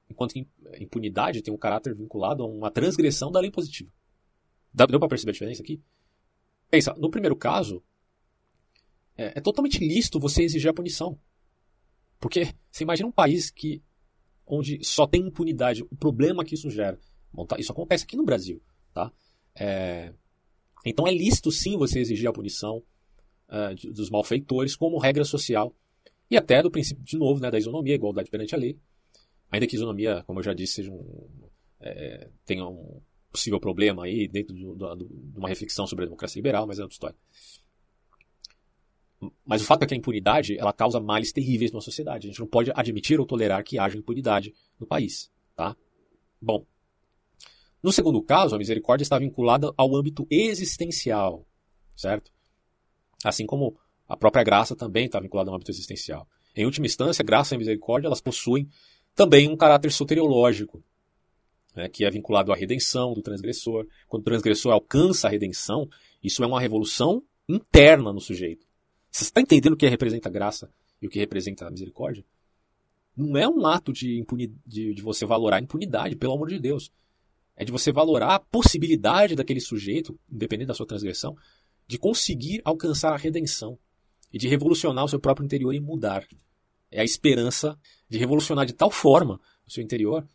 enquanto 0.09 0.33
que 0.33 0.45
impunidade 0.77 1.41
tem 1.41 1.53
um 1.53 1.57
caráter 1.57 1.95
vinculado 1.95 2.43
a 2.43 2.47
uma 2.47 2.69
transgressão 2.69 3.31
da 3.31 3.39
lei 3.39 3.49
positiva. 3.49 3.89
Deu 4.73 4.99
para 4.99 5.07
perceber 5.07 5.31
a 5.31 5.33
diferença 5.33 5.63
aqui? 5.63 5.81
Pensa, 6.69 6.93
no 6.95 7.09
primeiro 7.09 7.37
caso, 7.37 7.81
é, 9.17 9.37
é 9.37 9.41
totalmente 9.41 9.79
lícito 9.79 10.19
você 10.19 10.43
exigir 10.43 10.69
a 10.69 10.73
punição. 10.73 11.17
Porque 12.19 12.53
você 12.69 12.83
imagina 12.83 13.07
um 13.07 13.11
país 13.11 13.49
que 13.49 13.81
onde 14.45 14.83
só 14.83 15.07
tem 15.07 15.21
impunidade, 15.21 15.83
o 15.83 15.95
problema 15.95 16.45
que 16.45 16.55
isso 16.55 16.69
gera. 16.69 16.99
Bom, 17.33 17.45
tá, 17.45 17.57
isso 17.59 17.71
acontece 17.71 18.03
aqui 18.03 18.15
no 18.15 18.23
Brasil, 18.23 18.61
tá? 18.93 19.11
É, 19.57 20.13
então 20.85 21.07
é 21.07 21.11
lícito 21.11 21.51
sim 21.51 21.77
você 21.77 21.99
exigir 21.99 22.29
a 22.29 22.33
punição 22.33 22.83
uh, 23.49 23.73
de, 23.73 23.91
dos 23.91 24.09
malfeitores 24.09 24.75
como 24.75 24.99
regra 24.99 25.23
social 25.23 25.73
e 26.29 26.37
até 26.37 26.61
do 26.61 26.71
princípio, 26.71 27.03
de 27.03 27.17
novo, 27.17 27.41
né, 27.41 27.49
da 27.49 27.57
isonomia, 27.57 27.95
igualdade 27.95 28.29
perante 28.29 28.55
a 28.55 28.57
lei. 28.57 28.77
Ainda 29.51 29.67
que 29.67 29.75
isonomia, 29.75 30.23
como 30.25 30.39
eu 30.39 30.43
já 30.43 30.53
disse, 30.53 30.75
seja 30.75 30.91
um, 30.91 31.29
é, 31.79 32.29
tenha 32.45 32.67
um 32.67 33.01
possível 33.31 33.59
problema 33.59 34.05
aí 34.05 34.27
dentro 34.27 34.55
de, 34.55 34.61
de 34.63 35.37
uma 35.37 35.49
reflexão 35.49 35.85
sobre 35.85 36.03
a 36.03 36.07
democracia 36.07 36.39
liberal, 36.39 36.65
mas 36.65 36.79
é 36.79 36.81
outra 36.81 36.95
história. 36.95 37.17
Mas 39.45 39.61
o 39.61 39.65
fato 39.65 39.83
é 39.83 39.87
que 39.87 39.93
a 39.93 39.97
impunidade 39.97 40.57
ela 40.57 40.73
causa 40.73 40.99
males 40.99 41.31
terríveis 41.31 41.71
na 41.71 41.81
sociedade. 41.81 42.27
A 42.27 42.29
gente 42.29 42.39
não 42.39 42.47
pode 42.47 42.71
admitir 42.75 43.19
ou 43.19 43.25
tolerar 43.25 43.63
que 43.63 43.79
haja 43.79 43.97
impunidade 43.97 44.53
no 44.79 44.85
país. 44.85 45.31
Tá? 45.55 45.75
Bom, 46.41 46.65
no 47.81 47.91
segundo 47.91 48.21
caso, 48.21 48.55
a 48.55 48.57
misericórdia 48.57 49.03
está 49.03 49.17
vinculada 49.17 49.71
ao 49.77 49.95
âmbito 49.95 50.25
existencial, 50.29 51.47
certo? 51.95 52.31
Assim 53.23 53.45
como 53.45 53.77
a 54.07 54.17
própria 54.17 54.43
graça 54.43 54.75
também 54.75 55.05
está 55.05 55.19
vinculada 55.19 55.49
ao 55.49 55.55
âmbito 55.55 55.71
existencial. 55.71 56.27
Em 56.55 56.65
última 56.65 56.87
instância, 56.87 57.23
graça 57.23 57.53
e 57.53 57.57
misericórdia 57.57 58.07
elas 58.07 58.21
possuem 58.21 58.67
também 59.13 59.49
um 59.49 59.55
caráter 59.55 59.91
soteriológico, 59.91 60.83
né, 61.75 61.87
que 61.87 62.05
é 62.05 62.09
vinculado 62.09 62.51
à 62.51 62.55
redenção 62.55 63.13
do 63.13 63.21
transgressor. 63.21 63.87
Quando 64.07 64.21
o 64.21 64.25
transgressor 64.25 64.71
alcança 64.71 65.27
a 65.27 65.31
redenção, 65.31 65.87
isso 66.23 66.43
é 66.43 66.47
uma 66.47 66.59
revolução 66.59 67.21
interna 67.47 68.11
no 68.11 68.19
sujeito. 68.19 68.64
Você 69.15 69.23
está 69.23 69.39
entendendo 69.39 69.71
o 69.71 69.77
que 69.77 69.87
representa 69.87 70.29
graça 70.29 70.69
e 71.01 71.07
o 71.07 71.09
que 71.09 71.17
representa 71.17 71.65
a 71.65 71.71
misericórdia? 71.71 72.25
Não 73.15 73.37
é 73.37 73.47
um 73.47 73.65
ato 73.65 73.93
de, 73.93 74.25
de, 74.67 74.93
de 74.93 75.01
você 75.01 75.25
valorar 75.25 75.55
a 75.55 75.61
impunidade, 75.61 76.17
pelo 76.17 76.33
amor 76.33 76.49
de 76.49 76.59
Deus. 76.59 76.91
É 77.55 77.63
de 77.63 77.71
você 77.71 77.93
valorar 77.93 78.35
a 78.35 78.39
possibilidade 78.39 79.33
daquele 79.33 79.61
sujeito, 79.61 80.19
independente 80.29 80.67
da 80.67 80.73
sua 80.73 80.85
transgressão, 80.85 81.33
de 81.87 81.97
conseguir 81.97 82.61
alcançar 82.65 83.13
a 83.13 83.15
redenção 83.15 83.79
e 84.33 84.37
de 84.37 84.49
revolucionar 84.49 85.05
o 85.05 85.07
seu 85.07 85.17
próprio 85.17 85.45
interior 85.45 85.73
e 85.73 85.79
mudar. 85.79 86.27
É 86.91 86.99
a 86.99 87.05
esperança 87.05 87.79
de 88.09 88.17
revolucionar 88.17 88.65
de 88.65 88.73
tal 88.73 88.91
forma 88.91 89.39
o 89.65 89.71
seu 89.71 89.81
interior 89.81 90.27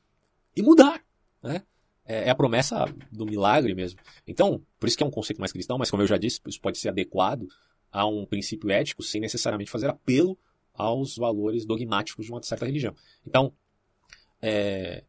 e 0.56 0.62
mudar. 0.62 1.04
Né? 1.42 1.62
É, 2.02 2.28
é 2.28 2.30
a 2.30 2.34
promessa 2.34 2.86
do 3.12 3.26
milagre 3.26 3.74
mesmo. 3.74 4.00
Então, 4.26 4.62
por 4.78 4.88
isso 4.88 4.96
que 4.96 5.02
é 5.02 5.06
um 5.06 5.10
conceito 5.10 5.38
mais 5.38 5.52
cristão, 5.52 5.76
mas 5.76 5.90
como 5.90 6.02
eu 6.02 6.06
já 6.06 6.16
disse, 6.16 6.40
isso 6.46 6.62
pode 6.62 6.78
ser 6.78 6.88
adequado 6.88 7.46
a 7.92 8.06
um 8.06 8.24
princípio 8.24 8.70
ético 8.70 9.02
sem 9.02 9.20
necessariamente 9.20 9.70
fazer 9.70 9.88
apelo 9.88 10.38
aos 10.74 11.16
valores 11.16 11.64
dogmáticos 11.64 12.26
de 12.26 12.32
uma 12.32 12.42
certa 12.42 12.64
religião. 12.64 12.94
Então, 13.26 13.52
é, 14.40 15.04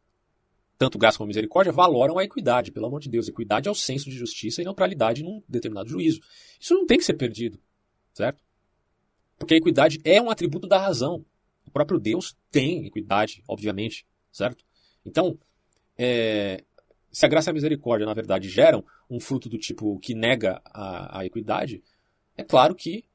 tanto 0.78 0.98
graça 0.98 1.18
como 1.18 1.28
misericórdia 1.28 1.72
valoram 1.72 2.18
a 2.18 2.24
equidade, 2.24 2.72
pelo 2.72 2.88
amor 2.88 3.00
de 3.00 3.10
Deus. 3.10 3.28
Equidade 3.28 3.68
é 3.68 3.72
o 3.72 3.76
senso 3.76 4.10
de 4.10 4.18
justiça 4.18 4.62
e 4.62 4.66
neutralidade 4.66 5.24
num 5.24 5.44
determinado 5.48 5.90
juízo. 5.90 6.20
Isso 6.60 6.74
não 6.74 6.86
tem 6.86 6.98
que 6.98 7.06
ser 7.06 7.14
perdido, 7.14 7.60
certo? 8.14 8.44
Porque 9.38 9.54
a 9.54 9.58
equidade 9.58 10.00
é 10.04 10.22
um 10.22 10.30
atributo 10.30 10.68
da 10.68 10.80
razão. 10.80 11.24
O 11.66 11.72
próprio 11.72 12.00
Deus 12.00 12.36
tem 12.50 12.86
equidade, 12.88 13.44
obviamente, 13.48 14.06
certo? 14.32 14.66
Então, 15.06 15.38
é, 15.98 16.64
se 17.12 17.26
a 17.26 17.30
graça 17.30 17.50
e 17.50 17.52
a 17.52 17.54
misericórdia, 17.54 18.06
na 18.06 18.14
verdade, 18.14 18.50
geram 18.50 18.84
um 19.10 19.20
fruto 19.20 19.50
do 19.50 19.58
tipo 19.58 20.00
que 20.00 20.16
nega 20.16 20.62
a, 20.66 21.20
a 21.20 21.26
equidade, 21.26 21.84
é 22.42 22.44
claro 22.44 22.76
que 22.76 23.06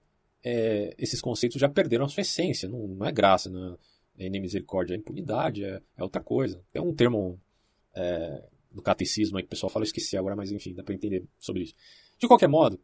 é, 0.43 0.95
esses 0.97 1.21
conceitos 1.21 1.61
já 1.61 1.69
perderam 1.69 2.05
a 2.05 2.09
sua 2.09 2.21
essência. 2.21 2.69
Não, 2.69 2.87
não 2.87 3.07
é 3.07 3.13
graça, 3.13 3.51
não 3.51 3.79
é 4.19 4.29
nem 4.29 4.41
misericórdia, 4.41 4.95
é 4.95 4.97
impunidade, 4.97 5.65
é, 5.65 5.83
é 5.97 6.03
outra 6.03 6.23
coisa. 6.23 6.65
Tem 6.73 6.81
um 6.81 6.95
termo 6.95 7.41
é, 7.95 8.43
do 8.71 8.83
catecismo 8.83 9.37
aí 9.37 9.43
que 9.43 9.49
o 9.49 9.51
pessoal 9.51 9.71
fala, 9.71 9.85
eu 9.85 9.87
esqueci 9.87 10.17
agora, 10.17 10.37
mas 10.37 10.53
enfim, 10.53 10.73
dá 10.73 10.83
para 10.83 10.95
entender 10.95 11.25
sobre 11.39 11.63
isso. 11.63 11.75
De 12.19 12.27
qualquer 12.27 12.49
modo, 12.49 12.81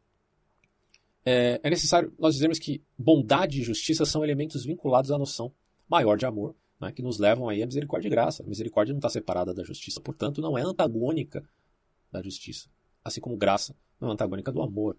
é, 1.25 1.61
é, 1.63 1.71
necessário 1.71 2.13
nós 2.19 2.35
dizermos 2.35 2.59
que 2.59 2.83
bondade 2.99 3.61
e 3.61 3.63
justiça 3.63 4.05
são 4.05 4.25
elementos 4.25 4.65
vinculados 4.65 5.11
à 5.11 5.19
noção 5.19 5.53
maior 5.89 6.17
de 6.17 6.27
amor, 6.27 6.57
né, 6.81 6.91
que 6.91 7.03
nos 7.03 7.19
levam 7.19 7.49
aí 7.49 7.63
à 7.63 7.67
misericórdia 7.67 8.09
e 8.09 8.11
graça. 8.11 8.43
A 8.43 8.47
misericórdia 8.47 8.93
não 8.93 8.99
está 8.99 9.09
separada 9.09 9.55
da 9.55 9.63
justiça, 9.63 10.01
portanto, 10.01 10.41
não 10.41 10.59
é 10.59 10.63
antagônica 10.63 11.49
da 12.11 12.21
justiça. 12.23 12.69
Assim 13.05 13.21
como 13.21 13.37
graça 13.37 13.75
não 14.01 14.09
é 14.09 14.13
antagônica 14.13 14.51
do 14.51 14.63
amor. 14.63 14.97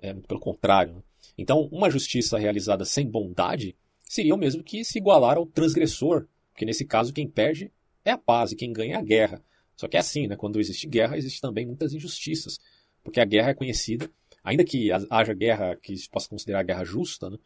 É 0.00 0.12
muito 0.12 0.28
pelo 0.28 0.40
contrário. 0.40 0.94
Né? 0.94 1.02
Então, 1.38 1.68
uma 1.72 1.90
justiça 1.90 2.38
realizada 2.38 2.84
sem 2.84 3.08
bondade 3.08 3.76
seria 4.02 4.34
o 4.34 4.38
mesmo 4.38 4.62
que 4.62 4.84
se 4.84 4.98
igualar 4.98 5.36
ao 5.36 5.46
transgressor, 5.46 6.26
porque 6.52 6.64
nesse 6.64 6.84
caso 6.84 7.12
quem 7.12 7.28
perde 7.28 7.72
é 8.04 8.12
a 8.12 8.18
paz 8.18 8.52
e 8.52 8.56
quem 8.56 8.72
ganha 8.72 8.94
é 8.94 8.98
a 8.98 9.02
guerra. 9.02 9.42
Só 9.76 9.86
que 9.88 9.96
é 9.96 10.00
assim, 10.00 10.26
né? 10.26 10.36
quando 10.36 10.58
existe 10.58 10.86
guerra, 10.86 11.18
existe 11.18 11.40
também 11.40 11.66
muitas 11.66 11.92
injustiças, 11.92 12.58
porque 13.02 13.20
a 13.20 13.24
guerra 13.24 13.50
é 13.50 13.54
conhecida, 13.54 14.10
ainda 14.42 14.64
que 14.64 14.90
haja 15.10 15.34
guerra 15.34 15.76
que 15.76 15.96
se 15.96 16.08
possa 16.08 16.28
considerar 16.28 16.62
guerra 16.62 16.84
justa, 16.84 17.28
né? 17.28 17.36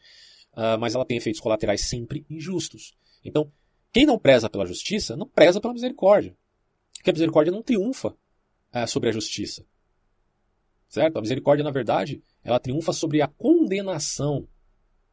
Uh, 0.52 0.78
mas 0.80 0.94
ela 0.94 1.04
tem 1.04 1.16
efeitos 1.16 1.40
colaterais 1.40 1.82
sempre 1.82 2.26
injustos. 2.28 2.94
Então, 3.24 3.52
quem 3.92 4.04
não 4.04 4.18
preza 4.18 4.50
pela 4.50 4.66
justiça, 4.66 5.16
não 5.16 5.26
preza 5.26 5.60
pela 5.60 5.72
misericórdia. 5.72 6.36
Porque 6.94 7.10
a 7.10 7.12
misericórdia 7.12 7.52
não 7.52 7.62
triunfa 7.62 8.08
uh, 8.08 8.86
sobre 8.86 9.08
a 9.08 9.12
justiça. 9.12 9.64
Certo? 10.90 11.18
A 11.18 11.20
misericórdia, 11.20 11.62
na 11.62 11.70
verdade, 11.70 12.20
ela 12.42 12.59
triunfa 12.59 12.92
sobre 12.92 13.22
a 13.22 13.29
condenação, 13.29 14.48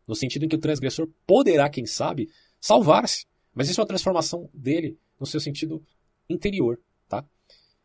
no 0.07 0.15
sentido 0.15 0.43
em 0.43 0.47
que 0.49 0.55
o 0.55 0.59
transgressor 0.59 1.07
poderá, 1.25 1.69
quem 1.69 1.85
sabe, 1.85 2.29
salvar-se. 2.59 3.27
Mas 3.53 3.69
isso 3.69 3.79
é 3.79 3.83
uma 3.83 3.87
transformação 3.87 4.49
dele 4.51 4.97
no 5.19 5.27
seu 5.27 5.39
sentido 5.39 5.83
interior. 6.27 6.79
Tá? 7.07 7.23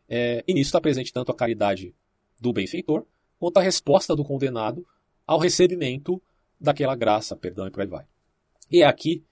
É, 0.09 0.43
e 0.47 0.53
nisso 0.55 0.69
está 0.69 0.81
presente 0.81 1.13
tanto 1.13 1.31
a 1.31 1.35
caridade 1.35 1.93
do 2.41 2.51
benfeitor, 2.51 3.05
quanto 3.37 3.57
a 3.57 3.61
resposta 3.61 4.15
do 4.15 4.23
condenado 4.23 4.85
ao 5.27 5.37
recebimento 5.37 6.19
daquela 6.59 6.95
graça, 6.95 7.35
perdão 7.35 7.67
e 7.67 7.71
por 7.71 7.81
aí 7.81 7.87
vai. 7.87 8.05
E 8.71 8.81
é 8.81 8.85
aqui, 8.87 9.23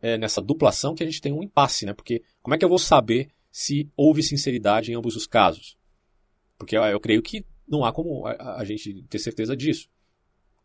é, 0.00 0.16
nessa 0.16 0.40
duplação, 0.40 0.94
que 0.94 1.02
a 1.02 1.06
gente 1.06 1.20
tem 1.20 1.32
um 1.32 1.42
impasse, 1.42 1.84
né? 1.84 1.92
Porque 1.92 2.22
como 2.40 2.54
é 2.54 2.58
que 2.58 2.64
eu 2.64 2.68
vou 2.68 2.78
saber 2.78 3.28
se 3.50 3.90
houve 3.96 4.22
sinceridade 4.22 4.92
em 4.92 4.94
ambos 4.94 5.16
os 5.16 5.26
casos? 5.26 5.76
Porque 6.56 6.76
eu, 6.76 6.82
eu 6.84 7.00
creio 7.00 7.20
que 7.20 7.44
não 7.66 7.84
há 7.84 7.92
como 7.92 8.26
a, 8.26 8.60
a, 8.60 8.64
gente 8.64 9.02
ter 9.04 9.18
certeza 9.18 9.56
disso. 9.56 9.88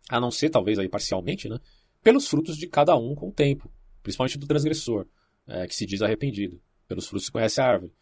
A 0.10 0.20
não 0.20 0.32
ser, 0.32 0.50
talvez, 0.50 0.80
aí 0.80 0.90
parcialmente, 0.90 1.48
né? 1.48 1.60
Pelos 2.04 2.28
frutos 2.28 2.58
de 2.58 2.68
cada 2.68 2.96
um 2.96 3.16
com 3.16 3.30
o 3.30 3.32
tempo. 3.32 3.72
Principalmente 4.02 4.38
do 4.38 4.48
transgressor, 4.48 5.06
é, 5.48 5.68
que 5.68 5.76
se 5.76 5.86
diz 5.86 6.02
arrependido. 6.02 6.62
Pelos 6.88 7.08
frutos 7.08 7.26
se 7.26 7.32
conhece 7.32 7.62
a 7.62 7.66
árvore. 7.66 7.94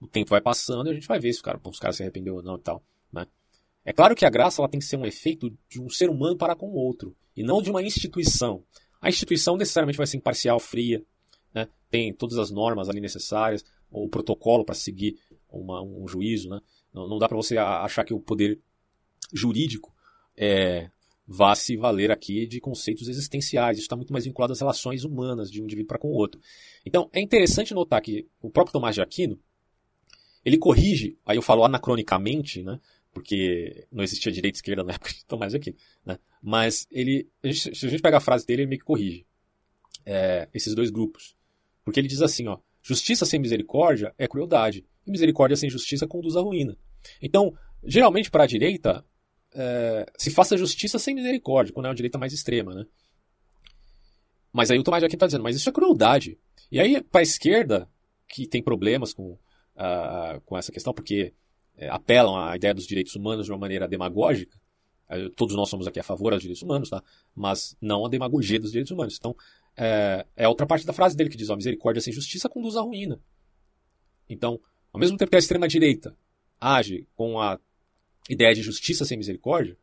O 0.00 0.06
tempo 0.06 0.30
vai 0.30 0.40
passando 0.40 0.86
e 0.86 0.90
a 0.90 0.94
gente 0.94 1.08
vai 1.08 1.18
ver 1.18 1.32
se 1.32 1.40
o 1.40 1.42
cara, 1.42 1.60
os 1.62 1.78
caras 1.78 1.96
se 1.96 2.02
arrependeu 2.02 2.36
ou 2.36 2.42
não 2.42 2.56
e 2.56 2.60
tal. 2.60 2.82
Né? 3.12 3.26
É 3.84 3.92
claro 3.92 4.14
que 4.14 4.24
a 4.24 4.30
graça 4.30 4.60
ela 4.60 4.68
tem 4.68 4.80
que 4.80 4.86
ser 4.86 4.96
um 4.96 5.04
efeito 5.04 5.50
de 5.68 5.80
um 5.80 5.88
ser 5.90 6.08
humano 6.08 6.36
para 6.36 6.54
com 6.54 6.68
o 6.68 6.74
outro, 6.74 7.16
e 7.36 7.42
não 7.42 7.60
de 7.60 7.70
uma 7.70 7.82
instituição. 7.82 8.64
A 9.00 9.08
instituição 9.08 9.56
necessariamente 9.56 9.98
vai 9.98 10.06
ser 10.06 10.18
imparcial, 10.18 10.60
fria, 10.60 11.02
né? 11.54 11.68
tem 11.90 12.12
todas 12.12 12.38
as 12.38 12.50
normas 12.50 12.88
ali 12.88 13.00
necessárias, 13.00 13.64
o 13.90 14.08
protocolo 14.08 14.64
para 14.64 14.74
seguir 14.74 15.18
uma, 15.48 15.82
um 15.82 16.06
juízo. 16.06 16.48
Né? 16.48 16.60
Não, 16.92 17.08
não 17.08 17.18
dá 17.18 17.28
para 17.28 17.36
você 17.36 17.56
achar 17.56 18.04
que 18.04 18.14
o 18.14 18.20
poder 18.20 18.58
jurídico 19.32 19.94
é, 20.36 20.90
vá 21.26 21.54
se 21.54 21.76
valer 21.76 22.10
aqui 22.10 22.46
de 22.46 22.60
conceitos 22.60 23.08
existenciais. 23.08 23.78
Isso 23.78 23.84
está 23.84 23.94
muito 23.94 24.12
mais 24.12 24.24
vinculado 24.24 24.52
às 24.52 24.60
relações 24.60 25.04
humanas 25.04 25.50
de 25.50 25.60
um 25.60 25.64
indivíduo 25.64 25.86
para 25.86 25.98
com 25.98 26.08
o 26.08 26.14
outro. 26.14 26.40
Então, 26.84 27.08
é 27.12 27.20
interessante 27.20 27.72
notar 27.72 28.02
que 28.02 28.26
o 28.42 28.50
próprio 28.50 28.72
Tomás 28.72 28.96
de 28.96 29.00
Aquino, 29.00 29.38
ele 30.44 30.58
corrige, 30.58 31.16
aí 31.24 31.36
eu 31.36 31.42
falo 31.42 31.64
anacronicamente, 31.64 32.62
né, 32.62 32.80
porque 33.12 33.86
não 33.92 34.02
existia 34.02 34.32
direita 34.32 34.56
e 34.56 34.58
esquerda 34.58 34.82
na 34.82 34.94
época 34.94 35.12
de 35.12 35.24
Tomás 35.24 35.52
de 35.52 35.58
Aquino, 35.58 35.76
né, 36.04 36.18
mas 36.42 36.88
ele, 36.90 37.28
se 37.52 37.86
a 37.86 37.88
gente 37.88 38.02
pega 38.02 38.16
a 38.16 38.20
frase 38.20 38.44
dele, 38.44 38.62
ele 38.62 38.68
meio 38.70 38.80
que 38.80 38.86
corrige 38.86 39.24
é, 40.04 40.48
esses 40.52 40.74
dois 40.74 40.90
grupos. 40.90 41.36
Porque 41.84 42.00
ele 42.00 42.08
diz 42.08 42.22
assim, 42.22 42.48
ó, 42.48 42.58
justiça 42.82 43.24
sem 43.24 43.38
misericórdia 43.38 44.12
é 44.18 44.26
crueldade, 44.26 44.84
misericórdia 45.10 45.56
sem 45.56 45.68
justiça 45.68 46.06
conduz 46.06 46.36
à 46.36 46.40
ruína. 46.40 46.76
Então, 47.20 47.52
geralmente 47.84 48.30
para 48.30 48.44
a 48.44 48.46
direita, 48.46 49.04
é, 49.54 50.06
se 50.16 50.30
faça 50.30 50.56
justiça 50.56 50.98
sem 50.98 51.14
misericórdia, 51.14 51.72
quando 51.72 51.86
é 51.86 51.88
uma 51.88 51.94
direita 51.94 52.18
mais 52.18 52.32
extrema, 52.32 52.74
né? 52.74 52.84
Mas 54.52 54.70
aí 54.70 54.78
o 54.78 54.82
Tomás 54.82 55.00
de 55.00 55.06
Aquino 55.06 55.16
está 55.16 55.26
dizendo, 55.26 55.44
mas 55.44 55.56
isso 55.56 55.68
é 55.68 55.72
crueldade. 55.72 56.38
E 56.70 56.80
aí, 56.80 57.02
para 57.02 57.20
a 57.20 57.22
esquerda, 57.22 57.88
que 58.28 58.46
tem 58.46 58.62
problemas 58.62 59.12
com, 59.12 59.32
uh, 59.32 60.40
com 60.44 60.56
essa 60.58 60.72
questão, 60.72 60.92
porque 60.92 61.32
é, 61.76 61.88
apelam 61.88 62.36
à 62.36 62.56
ideia 62.56 62.74
dos 62.74 62.86
direitos 62.86 63.14
humanos 63.14 63.46
de 63.46 63.52
uma 63.52 63.58
maneira 63.58 63.86
demagógica, 63.86 64.58
todos 65.36 65.56
nós 65.56 65.68
somos 65.68 65.86
aqui 65.86 65.98
a 65.98 66.04
favor 66.04 66.32
dos 66.32 66.42
direitos 66.42 66.62
humanos, 66.62 66.88
tá? 66.88 67.02
mas 67.34 67.76
não 67.80 68.06
a 68.06 68.08
demagogia 68.08 68.60
dos 68.60 68.70
direitos 68.70 68.92
humanos. 68.92 69.16
Então, 69.18 69.34
é, 69.76 70.26
é 70.36 70.48
outra 70.48 70.66
parte 70.66 70.86
da 70.86 70.92
frase 70.92 71.16
dele 71.16 71.30
que 71.30 71.36
diz: 71.36 71.50
ó, 71.50 71.56
misericórdia 71.56 72.00
sem 72.00 72.12
justiça 72.12 72.48
conduz 72.48 72.76
à 72.76 72.80
ruína. 72.80 73.20
Então, 74.28 74.60
ao 74.92 75.00
mesmo 75.00 75.16
tempo 75.16 75.30
que 75.30 75.36
a 75.36 75.38
extrema-direita 75.38 76.16
age 76.60 77.06
com 77.14 77.40
a 77.40 77.58
ideia 78.28 78.54
de 78.54 78.62
justiça 78.62 79.04
sem 79.04 79.16
misericórdia, 79.16 79.76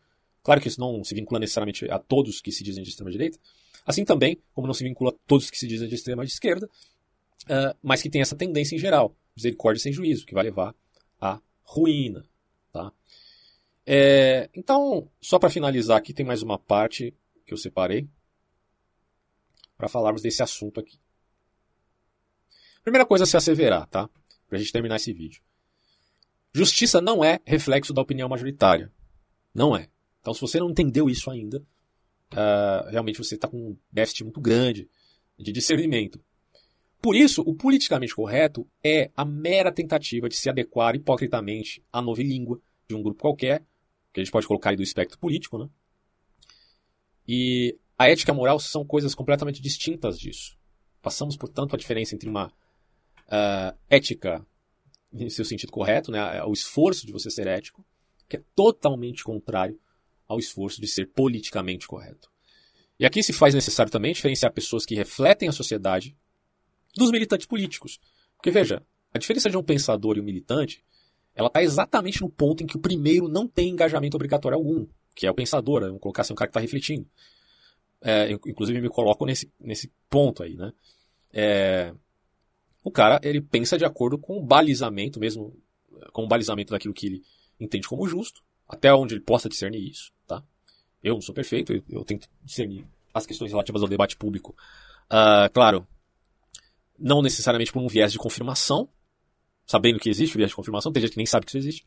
claro 0.43 0.61
que 0.61 0.67
isso 0.67 0.79
não 0.79 1.03
se 1.03 1.15
vincula 1.15 1.39
necessariamente 1.39 1.89
a 1.89 1.99
todos 1.99 2.41
que 2.41 2.51
se 2.51 2.63
dizem 2.63 2.83
de 2.83 2.89
extrema-direita, 2.89 3.39
assim 3.85 4.05
também, 4.05 4.39
como 4.53 4.67
não 4.67 4.73
se 4.73 4.83
vincula 4.83 5.11
a 5.11 5.15
todos 5.25 5.49
que 5.49 5.57
se 5.57 5.67
dizem 5.67 5.87
de 5.87 5.95
extrema-esquerda, 5.95 6.69
uh, 7.45 7.77
mas 7.81 8.01
que 8.01 8.09
tem 8.09 8.21
essa 8.21 8.35
tendência 8.35 8.75
em 8.75 8.79
geral, 8.79 9.15
misericórdia 9.35 9.81
sem 9.81 9.93
juízo, 9.93 10.25
que 10.25 10.33
vai 10.33 10.43
levar 10.43 10.75
à 11.19 11.39
ruína. 11.63 12.25
Tá? 12.71 12.91
É, 13.85 14.49
então, 14.53 15.09
só 15.21 15.39
para 15.39 15.49
finalizar 15.49 15.97
aqui, 15.97 16.13
tem 16.13 16.25
mais 16.25 16.41
uma 16.41 16.59
parte 16.59 17.13
que 17.45 17.53
eu 17.53 17.57
separei 17.57 18.07
para 19.77 19.87
falarmos 19.87 20.21
desse 20.21 20.43
assunto 20.43 20.79
aqui. 20.79 20.99
Primeira 22.83 23.05
coisa 23.05 23.23
a 23.23 23.27
se 23.27 23.37
asseverar, 23.37 23.87
tá? 23.87 24.09
Para 24.47 24.57
a 24.57 24.59
gente 24.59 24.71
terminar 24.71 24.95
esse 24.95 25.13
vídeo. 25.13 25.41
Justiça 26.53 27.01
não 27.01 27.23
é 27.23 27.39
reflexo 27.45 27.93
da 27.93 28.01
opinião 28.01 28.29
majoritária. 28.29 28.91
Não 29.53 29.75
é. 29.75 29.89
Então, 30.21 30.33
se 30.33 30.41
você 30.41 30.59
não 30.59 30.69
entendeu 30.69 31.09
isso 31.09 31.29
ainda, 31.29 31.59
uh, 32.33 32.89
realmente 32.89 33.17
você 33.17 33.35
está 33.35 33.47
com 33.47 33.57
um 33.57 33.77
déficit 33.91 34.23
muito 34.23 34.41
grande 34.41 34.89
de 35.37 35.51
discernimento. 35.51 36.19
Por 37.01 37.15
isso, 37.15 37.41
o 37.41 37.53
politicamente 37.53 38.15
correto 38.15 38.67
é 38.83 39.11
a 39.15 39.23
mera 39.23 39.71
tentativa 39.71 40.27
de 40.27 40.35
se 40.35 40.49
adequar 40.49 40.95
hipocritamente 40.95 41.83
à 41.91 42.01
nova 42.01 42.21
língua 42.21 42.59
de 42.87 42.95
um 42.95 43.03
grupo 43.03 43.21
qualquer, 43.21 43.63
que 44.11 44.19
a 44.19 44.23
gente 44.23 44.31
pode 44.31 44.47
colocar 44.47 44.71
aí 44.71 44.75
do 44.75 44.83
espectro 44.83 45.19
político, 45.19 45.57
né? 45.57 45.69
E 47.27 47.77
a 47.97 48.09
ética 48.09 48.31
e 48.31 48.33
a 48.33 48.35
moral 48.35 48.59
são 48.59 48.85
coisas 48.85 49.13
completamente 49.13 49.61
distintas 49.61 50.17
disso. 50.19 50.57
Passamos, 51.01 51.37
portanto, 51.37 51.75
a 51.75 51.77
diferença 51.77 52.15
entre 52.15 52.29
uma 52.29 52.51
uh, 53.27 53.77
ética 53.89 54.45
em 55.13 55.29
seu 55.29 55.45
sentido 55.45 55.71
correto, 55.71 56.11
né, 56.11 56.43
o 56.43 56.53
esforço 56.53 57.05
de 57.05 57.11
você 57.11 57.29
ser 57.29 57.47
ético, 57.47 57.85
que 58.27 58.37
é 58.37 58.43
totalmente 58.55 59.23
contrário 59.23 59.79
ao 60.27 60.37
esforço 60.37 60.81
de 60.81 60.87
ser 60.87 61.07
politicamente 61.07 61.87
correto. 61.87 62.29
E 62.99 63.05
aqui 63.05 63.23
se 63.23 63.31
faz 63.31 63.53
necessário 63.53 63.91
também 63.91 64.13
diferenciar 64.13 64.51
pessoas 64.51 64.85
que 64.85 64.95
refletem 64.95 65.47
a 65.47 65.51
sociedade 65.51 66.15
dos 66.95 67.11
militantes 67.11 67.45
políticos. 67.45 67.99
Porque 68.35 68.51
veja, 68.51 68.83
a 69.13 69.17
diferença 69.17 69.49
de 69.49 69.57
um 69.57 69.63
pensador 69.63 70.17
e 70.17 70.19
um 70.19 70.23
militante, 70.23 70.83
ela 71.33 71.47
está 71.47 71.61
exatamente 71.61 72.21
no 72.21 72.29
ponto 72.29 72.63
em 72.63 72.67
que 72.67 72.75
o 72.75 72.79
primeiro 72.79 73.27
não 73.27 73.47
tem 73.47 73.69
engajamento 73.69 74.17
obrigatório 74.17 74.57
algum, 74.57 74.87
que 75.15 75.25
é 75.25 75.31
o 75.31 75.35
pensador, 75.35 75.81
vamos 75.81 76.01
colocar 76.01 76.23
assim, 76.23 76.33
um 76.33 76.35
cara 76.35 76.47
que 76.47 76.51
está 76.51 76.59
refletindo. 76.59 77.07
É, 78.01 78.31
inclusive 78.31 78.81
me 78.81 78.89
coloco 78.89 79.25
nesse, 79.25 79.51
nesse 79.59 79.91
ponto 80.09 80.43
aí, 80.43 80.55
né? 80.55 80.71
É, 81.33 81.93
o 82.87 82.91
cara 82.91 83.19
ele 83.21 83.41
pensa 83.41 83.77
de 83.77 83.85
acordo 83.85 84.17
com 84.17 84.37
o 84.37 84.43
balizamento 84.43 85.19
mesmo, 85.19 85.53
com 86.13 86.23
o 86.23 86.27
balizamento 86.27 86.71
daquilo 86.71 86.93
que 86.93 87.07
ele 87.07 87.23
entende 87.59 87.87
como 87.87 88.07
justo, 88.07 88.41
até 88.67 88.93
onde 88.93 89.15
ele 89.15 89.21
possa 89.21 89.49
discernir 89.49 89.89
isso, 89.89 90.11
tá? 90.25 90.43
Eu 91.03 91.15
não 91.15 91.21
sou 91.21 91.35
perfeito, 91.35 91.73
eu, 91.73 91.83
eu 91.89 92.05
tento 92.05 92.29
discernir 92.43 92.85
as 93.13 93.25
questões 93.25 93.51
relativas 93.51 93.81
ao 93.81 93.87
debate 93.87 94.15
público. 94.15 94.55
Uh, 95.05 95.51
claro, 95.53 95.87
não 96.97 97.21
necessariamente 97.21 97.71
por 97.71 97.81
um 97.81 97.87
viés 97.87 98.11
de 98.11 98.17
confirmação, 98.17 98.89
sabendo 99.65 99.99
que 99.99 100.09
existe 100.09 100.35
o 100.35 100.37
viés 100.37 100.49
de 100.49 100.55
confirmação, 100.55 100.91
tem 100.91 101.01
gente 101.01 101.11
que 101.11 101.17
nem 101.17 101.25
sabe 101.25 101.45
que 101.45 101.51
isso 101.51 101.57
existe, 101.57 101.85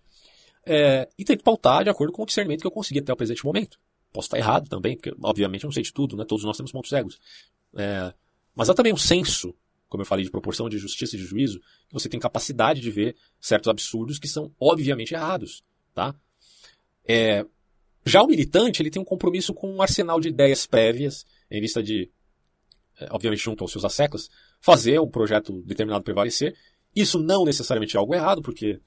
é, 0.67 1.09
e 1.19 1.25
tento 1.25 1.43
pautar 1.43 1.83
de 1.83 1.91
acordo 1.91 2.13
com 2.13 2.23
o 2.23 2.27
discernimento 2.27 2.61
que 2.61 2.67
eu 2.67 2.71
consegui 2.71 3.01
até 3.01 3.13
o 3.13 3.17
presente 3.17 3.45
momento. 3.45 3.81
Posso 4.13 4.27
estar 4.27 4.39
errado 4.39 4.69
também, 4.69 4.97
porque 4.97 5.15
obviamente 5.23 5.65
eu 5.65 5.69
não 5.69 5.73
sei 5.73 5.83
de 5.83 5.93
tudo, 5.93 6.17
né? 6.17 6.25
todos 6.27 6.45
nós 6.45 6.57
temos 6.57 6.73
pontos 6.73 6.91
cegos. 6.91 7.19
É, 7.75 8.13
mas 8.55 8.69
há 8.69 8.75
também 8.75 8.93
um 8.93 8.99
senso 8.99 9.55
como 9.91 10.03
eu 10.03 10.07
falei, 10.07 10.25
de 10.25 10.31
proporção 10.31 10.71
de 10.71 10.79
justiça 10.79 11.17
e 11.17 11.19
de 11.19 11.27
juízo, 11.27 11.61
você 11.93 12.09
tem 12.09 12.19
capacidade 12.19 12.81
de 12.81 12.91
ver 12.91 13.15
certos 13.39 13.69
absurdos 13.69 14.19
que 14.19 14.29
são 14.29 14.51
obviamente 14.59 15.13
errados, 15.13 15.63
tá? 15.93 16.15
É, 17.07 17.45
Já 18.07 18.23
o 18.23 18.27
militante, 18.27 18.81
ele 18.81 18.91
tem 18.91 19.03
um 19.03 19.05
compromisso 19.05 19.53
com 19.53 19.71
um 19.71 19.83
arsenal 19.83 20.19
de 20.21 20.29
ideias 20.29 20.65
prévias, 20.67 21.27
em 21.51 21.61
vista 21.61 21.83
de, 21.83 22.11
é, 22.99 23.09
obviamente, 23.11 23.43
junto 23.43 23.63
aos 23.63 23.73
seus 23.73 23.85
asseclas, 23.85 24.31
fazer 24.61 25.01
um 25.01 25.11
projeto 25.11 25.61
determinado 25.63 26.05
prevalecer. 26.05 26.57
Isso 26.95 27.19
não 27.19 27.45
necessariamente 27.45 27.97
é 27.97 27.99
algo 27.99 28.15
errado, 28.15 28.43
porque 28.43 28.81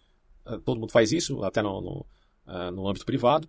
uh, 0.46 0.60
todo 0.62 0.80
mundo 0.80 0.92
faz 0.92 1.12
isso, 1.12 1.44
até 1.44 1.62
no, 1.62 1.82
no, 1.82 2.06
uh, 2.48 2.72
no 2.72 2.88
âmbito 2.88 3.06
privado. 3.06 3.48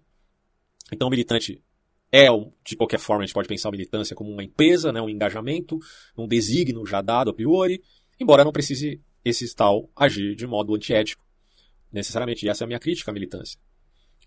Então, 0.92 1.09
o 1.09 1.11
militante 1.11 1.62
é, 2.16 2.28
de 2.64 2.76
qualquer 2.76 3.00
forma, 3.00 3.24
a 3.24 3.26
gente 3.26 3.34
pode 3.34 3.48
pensar 3.48 3.70
a 3.70 3.72
militância 3.72 4.14
como 4.14 4.30
uma 4.30 4.44
empresa, 4.44 4.92
né, 4.92 5.02
um 5.02 5.08
engajamento, 5.08 5.80
um 6.16 6.28
desígnio 6.28 6.86
já 6.86 7.02
dado 7.02 7.30
a 7.30 7.34
priori, 7.34 7.82
embora 8.20 8.44
não 8.44 8.52
precise 8.52 9.02
esse 9.24 9.52
tal 9.52 9.90
agir 9.96 10.36
de 10.36 10.46
modo 10.46 10.76
antiético, 10.76 11.26
necessariamente. 11.92 12.46
E 12.46 12.48
essa 12.48 12.62
é 12.62 12.66
a 12.66 12.68
minha 12.68 12.78
crítica 12.78 13.10
à 13.10 13.14
militância. 13.14 13.58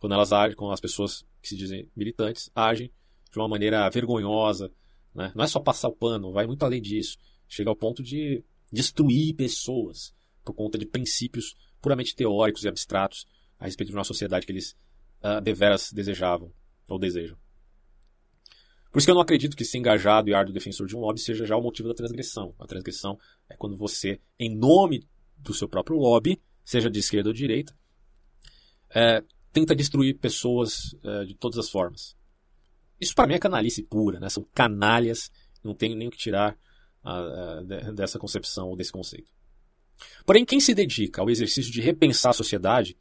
Quando 0.02 0.12
elas 0.12 0.34
agem, 0.34 0.58
quando 0.58 0.74
as 0.74 0.82
pessoas 0.82 1.26
que 1.42 1.48
se 1.48 1.56
dizem 1.56 1.90
militantes 1.96 2.52
agem 2.54 2.92
de 3.32 3.40
uma 3.40 3.48
maneira 3.48 3.90
vergonhosa, 3.90 4.70
né? 5.16 5.32
não 5.34 5.46
é 5.46 5.48
só 5.48 5.62
passar 5.62 5.88
o 5.88 5.96
pano, 5.96 6.34
vai 6.34 6.46
muito 6.46 6.64
além 6.64 6.82
disso. 6.82 7.18
Chega 7.48 7.70
ao 7.70 7.76
ponto 7.76 8.04
de 8.04 8.44
destruir 8.70 9.34
pessoas 9.34 10.14
por 10.44 10.54
conta 10.54 10.78
de 10.78 10.86
princípios 10.86 11.56
puramente 11.82 12.14
teóricos 12.14 12.66
e 12.66 12.68
abstratos 12.68 13.26
a 13.58 13.64
respeito 13.64 13.92
de 13.92 13.96
uma 13.96 14.04
sociedade 14.04 14.46
que 14.46 14.52
eles 14.52 14.76
uh, 15.24 15.40
deveras 15.42 15.94
desejavam 15.94 16.52
ou 16.90 17.00
desejam. 17.00 17.38
Por 18.98 19.02
isso 19.02 19.06
que 19.06 19.12
eu 19.12 19.16
não 19.16 19.22
acredito 19.22 19.56
que 19.56 19.64
ser 19.64 19.78
engajado 19.78 20.28
e 20.28 20.34
árduo 20.34 20.52
defensor 20.52 20.88
de 20.88 20.98
um 20.98 21.02
lobby 21.02 21.20
seja 21.20 21.46
já 21.46 21.56
o 21.56 21.62
motivo 21.62 21.88
da 21.88 21.94
transgressão. 21.94 22.56
A 22.58 22.66
transgressão 22.66 23.16
é 23.48 23.56
quando 23.56 23.78
você, 23.78 24.20
em 24.40 24.50
nome 24.50 25.08
do 25.38 25.54
seu 25.54 25.70
próprio 25.70 25.96
lobby, 25.98 26.42
seja 26.66 26.90
de 26.90 26.98
esquerda 26.98 27.30
ou 27.30 27.34
de 27.34 27.38
direita, 27.38 27.78
é, 28.90 29.24
tenta 29.54 29.76
destruir 29.76 30.18
pessoas 30.18 30.96
é, 31.04 31.26
de 31.26 31.36
todas 31.36 31.60
as 31.60 31.70
formas. 31.70 32.18
Isso 33.00 33.14
para 33.14 33.28
mim 33.28 33.36
é 33.36 33.38
canalice 33.38 33.84
pura, 33.84 34.20
né? 34.20 34.30
São 34.30 34.44
canalhas, 34.52 35.30
não 35.64 35.76
tenho 35.76 35.96
nem 35.96 36.08
o 36.08 36.12
que 36.12 36.18
tirar 36.18 36.58
a, 37.04 37.20
a, 37.20 37.62
dessa 37.92 38.18
concepção 38.18 38.68
ou 38.68 38.76
desse 38.76 38.92
conceito. 38.92 39.32
Porém, 40.26 40.44
quem 40.44 40.60
se 40.60 40.74
dedica 40.74 41.22
ao 41.22 41.30
exercício 41.30 41.72
de 41.72 41.82
repensar 41.82 42.32
a 42.32 42.34
sociedade, 42.34 42.98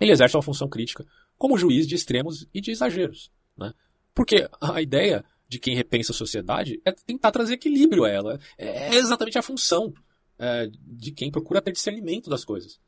ele 0.00 0.12
exerce 0.12 0.36
uma 0.36 0.44
função 0.44 0.68
crítica 0.68 1.04
como 1.36 1.58
juiz 1.58 1.88
de 1.88 1.96
extremos 1.96 2.46
e 2.54 2.60
de 2.60 2.70
exageros. 2.70 3.32
Né? 3.58 3.74
Porque 4.14 4.48
a 4.60 4.80
ideia 4.80 5.24
de 5.48 5.58
quem 5.58 5.74
repensa 5.74 6.12
a 6.12 6.14
sociedade 6.14 6.80
é 6.84 6.92
tentar 6.92 7.32
trazer 7.32 7.54
equilíbrio 7.54 8.04
a 8.04 8.08
ela. 8.08 8.40
É 8.56 8.94
exatamente 8.94 9.38
a 9.38 9.42
função 9.42 9.92
é, 10.38 10.68
de 10.80 11.12
quem 11.12 11.30
procura 11.30 11.60
ter 11.60 11.72
discernimento 11.72 12.30
das 12.30 12.44
coisas. 12.44 12.80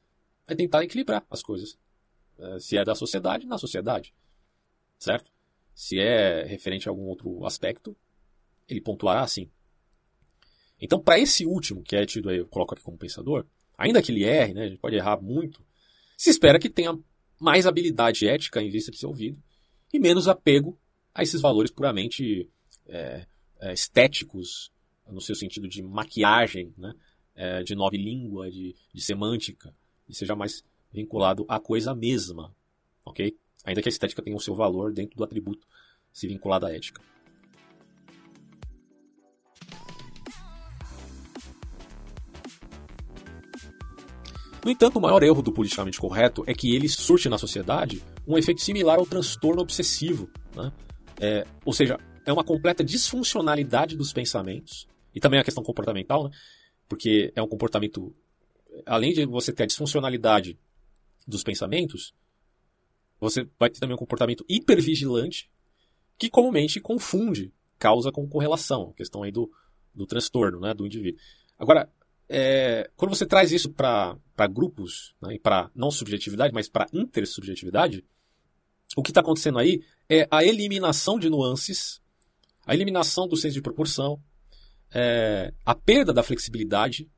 É 0.47 0.55
tentar 0.55 0.85
equilibrar 0.85 1.27
as 1.31 1.43
coisas. 1.43 1.79
É, 2.39 2.59
se 2.59 2.77
é 2.77 2.85
da 2.85 2.95
sociedade, 2.95 3.47
na 3.47 3.59
sociedade. 3.59 4.15
Certo? 4.99 5.31
Se 5.75 5.99
é 5.99 6.45
referente 6.45 6.89
a 6.89 6.93
algum 6.93 7.05
outro 7.05 7.45
aspecto, 7.45 7.97
ele 8.69 8.81
pontuará 8.81 9.23
assim. 9.23 9.51
Então, 10.81 11.01
para 11.01 11.19
esse 11.19 11.47
último, 11.47 11.83
que 11.83 11.97
é 11.97 12.05
tido 12.05 12.29
aí, 12.29 12.39
eu 12.39 12.47
coloco 12.47 12.75
aqui 12.75 12.83
como 12.83 12.99
pensador, 12.99 13.47
ainda 13.77 14.03
que 14.03 14.13
ele 14.13 14.25
erre, 14.25 14.55
né, 14.55 14.65
a 14.65 14.69
gente 14.69 14.79
pode 14.79 14.97
errar 14.97 15.21
muito, 15.21 15.65
se 16.17 16.31
espera 16.31 16.59
que 16.59 16.69
tenha 16.69 16.99
mais 17.41 17.67
habilidade 17.67 18.27
ética 18.27 18.63
em 18.63 18.71
vista 18.71 18.91
de 18.91 18.99
ser 18.99 19.07
ouvido 19.07 19.43
e 19.93 19.99
menos 19.99 20.29
apego 20.29 20.79
a 21.17 21.23
esses 21.23 21.41
valores 21.41 21.71
puramente 21.71 22.47
é, 22.87 23.27
é, 23.59 23.73
estéticos, 23.73 24.71
no 25.11 25.21
seu 25.21 25.35
sentido 25.35 25.67
de 25.67 25.83
maquiagem, 25.83 26.75
né? 26.77 26.93
É, 27.35 27.63
de 27.63 27.75
nova 27.75 27.97
língua, 27.97 28.51
de, 28.51 28.75
de 28.93 29.01
semântica, 29.01 29.75
e 30.09 30.15
seja 30.15 30.35
mais 30.35 30.63
vinculado 30.93 31.45
à 31.49 31.59
coisa 31.59 31.95
mesma, 31.95 32.55
ok? 33.05 33.37
Ainda 33.65 33.83
que 33.83 33.89
a 33.89 33.91
estética 33.91 34.23
tenha 34.23 34.37
o 34.37 34.41
seu 34.41 34.55
valor 34.55 34.93
dentro 34.93 35.17
do 35.17 35.25
atributo 35.25 35.67
se 36.13 36.27
vinculado 36.27 36.67
à 36.67 36.73
ética. 36.73 37.03
No 44.65 44.71
entanto, 44.71 44.99
o 44.99 45.01
maior 45.01 45.23
erro 45.23 45.43
do 45.43 45.53
politicamente 45.53 46.01
correto 46.01 46.43
é 46.47 46.55
que 46.55 46.75
ele 46.75 46.89
surte 46.89 47.29
na 47.29 47.39
sociedade 47.39 48.03
um 48.27 48.37
efeito 48.37 48.61
similar 48.61 48.99
ao 48.99 49.07
transtorno 49.07 49.63
obsessivo, 49.63 50.29
né? 50.55 50.73
É, 51.21 51.47
ou 51.65 51.73
seja, 51.73 51.99
é 52.25 52.33
uma 52.33 52.45
completa 52.45 52.85
disfuncionalidade 52.85 53.97
dos 53.97 54.13
pensamentos, 54.13 54.87
e 55.15 55.21
também 55.21 55.41
a 55.41 55.45
questão 55.45 55.65
comportamental, 55.65 56.25
né? 56.25 56.31
porque 56.89 57.33
é 57.35 57.43
um 57.43 57.49
comportamento. 57.49 58.15
Além 58.85 59.13
de 59.13 59.25
você 59.25 59.53
ter 59.53 59.63
a 59.63 59.67
disfuncionalidade 59.67 60.59
dos 61.27 61.43
pensamentos, 61.43 62.15
você 63.19 63.49
vai 63.59 63.71
ter 63.71 63.81
também 63.81 63.95
um 63.95 63.99
comportamento 63.99 64.45
hipervigilante 64.49 65.51
que 66.19 66.29
comumente 66.29 66.81
confunde 66.81 67.53
causa 67.79 68.13
com 68.13 68.29
correlação, 68.29 68.91
a 68.91 68.95
questão 68.95 69.23
aí 69.23 69.33
do, 69.33 69.51
do 69.95 70.07
transtorno 70.07 70.61
né, 70.61 70.75
do 70.75 70.87
indivíduo. 70.87 71.21
Agora, 71.59 71.91
é, 72.29 72.91
quando 72.97 73.15
você 73.15 73.27
traz 73.27 73.53
isso 73.53 73.71
para 73.71 74.19
grupos, 74.51 75.15
né, 75.21 75.35
e 75.35 75.39
para 75.39 75.71
não 75.75 75.91
subjetividade, 75.91 76.53
mas 76.53 76.69
para 76.69 76.87
intersubjetividade, 76.93 78.05
o 78.95 79.03
que 79.03 79.11
está 79.11 79.21
acontecendo 79.21 79.59
aí 79.59 79.83
é 80.09 80.27
a 80.31 80.45
eliminação 80.45 81.19
de 81.19 81.29
nuances, 81.29 82.01
a 82.65 82.75
eliminação 82.75 83.27
do 83.27 83.37
senso 83.37 83.55
de 83.55 83.63
proporção, 83.63 84.21
é, 84.93 85.53
a 85.65 85.75
perda 85.75 86.13
da 86.13 86.23
flexibilidade, 86.23 87.11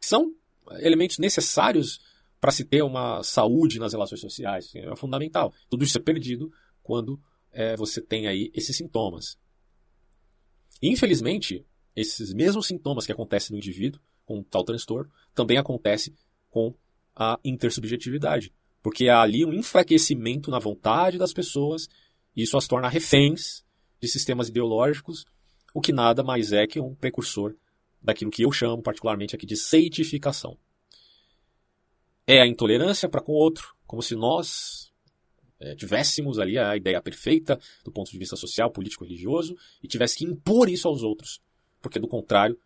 são 0.00 0.34
elementos 0.80 1.18
necessários 1.18 2.00
para 2.40 2.52
se 2.52 2.64
ter 2.64 2.82
uma 2.82 3.22
saúde 3.22 3.78
nas 3.78 3.92
relações 3.92 4.20
sociais. 4.20 4.72
É 4.74 4.94
fundamental. 4.96 5.52
Tudo 5.68 5.84
isso 5.84 5.98
é 5.98 6.00
perdido 6.00 6.50
quando 6.82 7.20
é, 7.52 7.76
você 7.76 8.00
tem 8.00 8.26
aí 8.26 8.50
esses 8.54 8.76
sintomas. 8.76 9.38
Infelizmente, 10.82 11.64
esses 11.94 12.34
mesmos 12.34 12.66
sintomas 12.66 13.06
que 13.06 13.12
acontecem 13.12 13.52
no 13.52 13.58
indivíduo 13.58 14.00
com 14.24 14.42
tal 14.42 14.64
transtorno 14.64 15.10
também 15.34 15.56
acontecem 15.56 16.14
com 16.50 16.74
a 17.14 17.38
intersubjetividade. 17.42 18.52
Porque 18.82 19.08
há 19.08 19.20
ali 19.20 19.44
um 19.44 19.52
enfraquecimento 19.52 20.50
na 20.50 20.58
vontade 20.58 21.18
das 21.18 21.32
pessoas 21.32 21.88
e 22.36 22.42
isso 22.42 22.56
as 22.56 22.68
torna 22.68 22.88
reféns 22.88 23.64
de 24.00 24.08
sistemas 24.08 24.48
ideológicos, 24.48 25.24
o 25.74 25.80
que 25.80 25.92
nada 25.92 26.22
mais 26.22 26.52
é 26.52 26.66
que 26.66 26.78
um 26.78 26.94
precursor 26.94 27.56
daquilo 28.00 28.30
que 28.30 28.42
eu 28.42 28.52
chamo 28.52 28.82
particularmente 28.82 29.34
aqui 29.34 29.46
de 29.46 29.56
seitificação. 29.56 30.56
É 32.26 32.40
a 32.40 32.46
intolerância 32.46 33.08
para 33.08 33.22
com 33.22 33.32
o 33.32 33.36
outro, 33.36 33.74
como 33.86 34.02
se 34.02 34.14
nós 34.14 34.92
é, 35.58 35.74
tivéssemos 35.74 36.38
ali 36.38 36.58
a 36.58 36.76
ideia 36.76 37.00
perfeita 37.00 37.58
do 37.84 37.90
ponto 37.90 38.10
de 38.10 38.18
vista 38.18 38.36
social, 38.36 38.70
político, 38.70 39.04
religioso 39.04 39.56
e 39.82 39.88
tivesse 39.88 40.18
que 40.18 40.24
impor 40.24 40.68
isso 40.68 40.86
aos 40.86 41.02
outros, 41.02 41.40
porque 41.80 41.98
do 41.98 42.08
contrário 42.08 42.58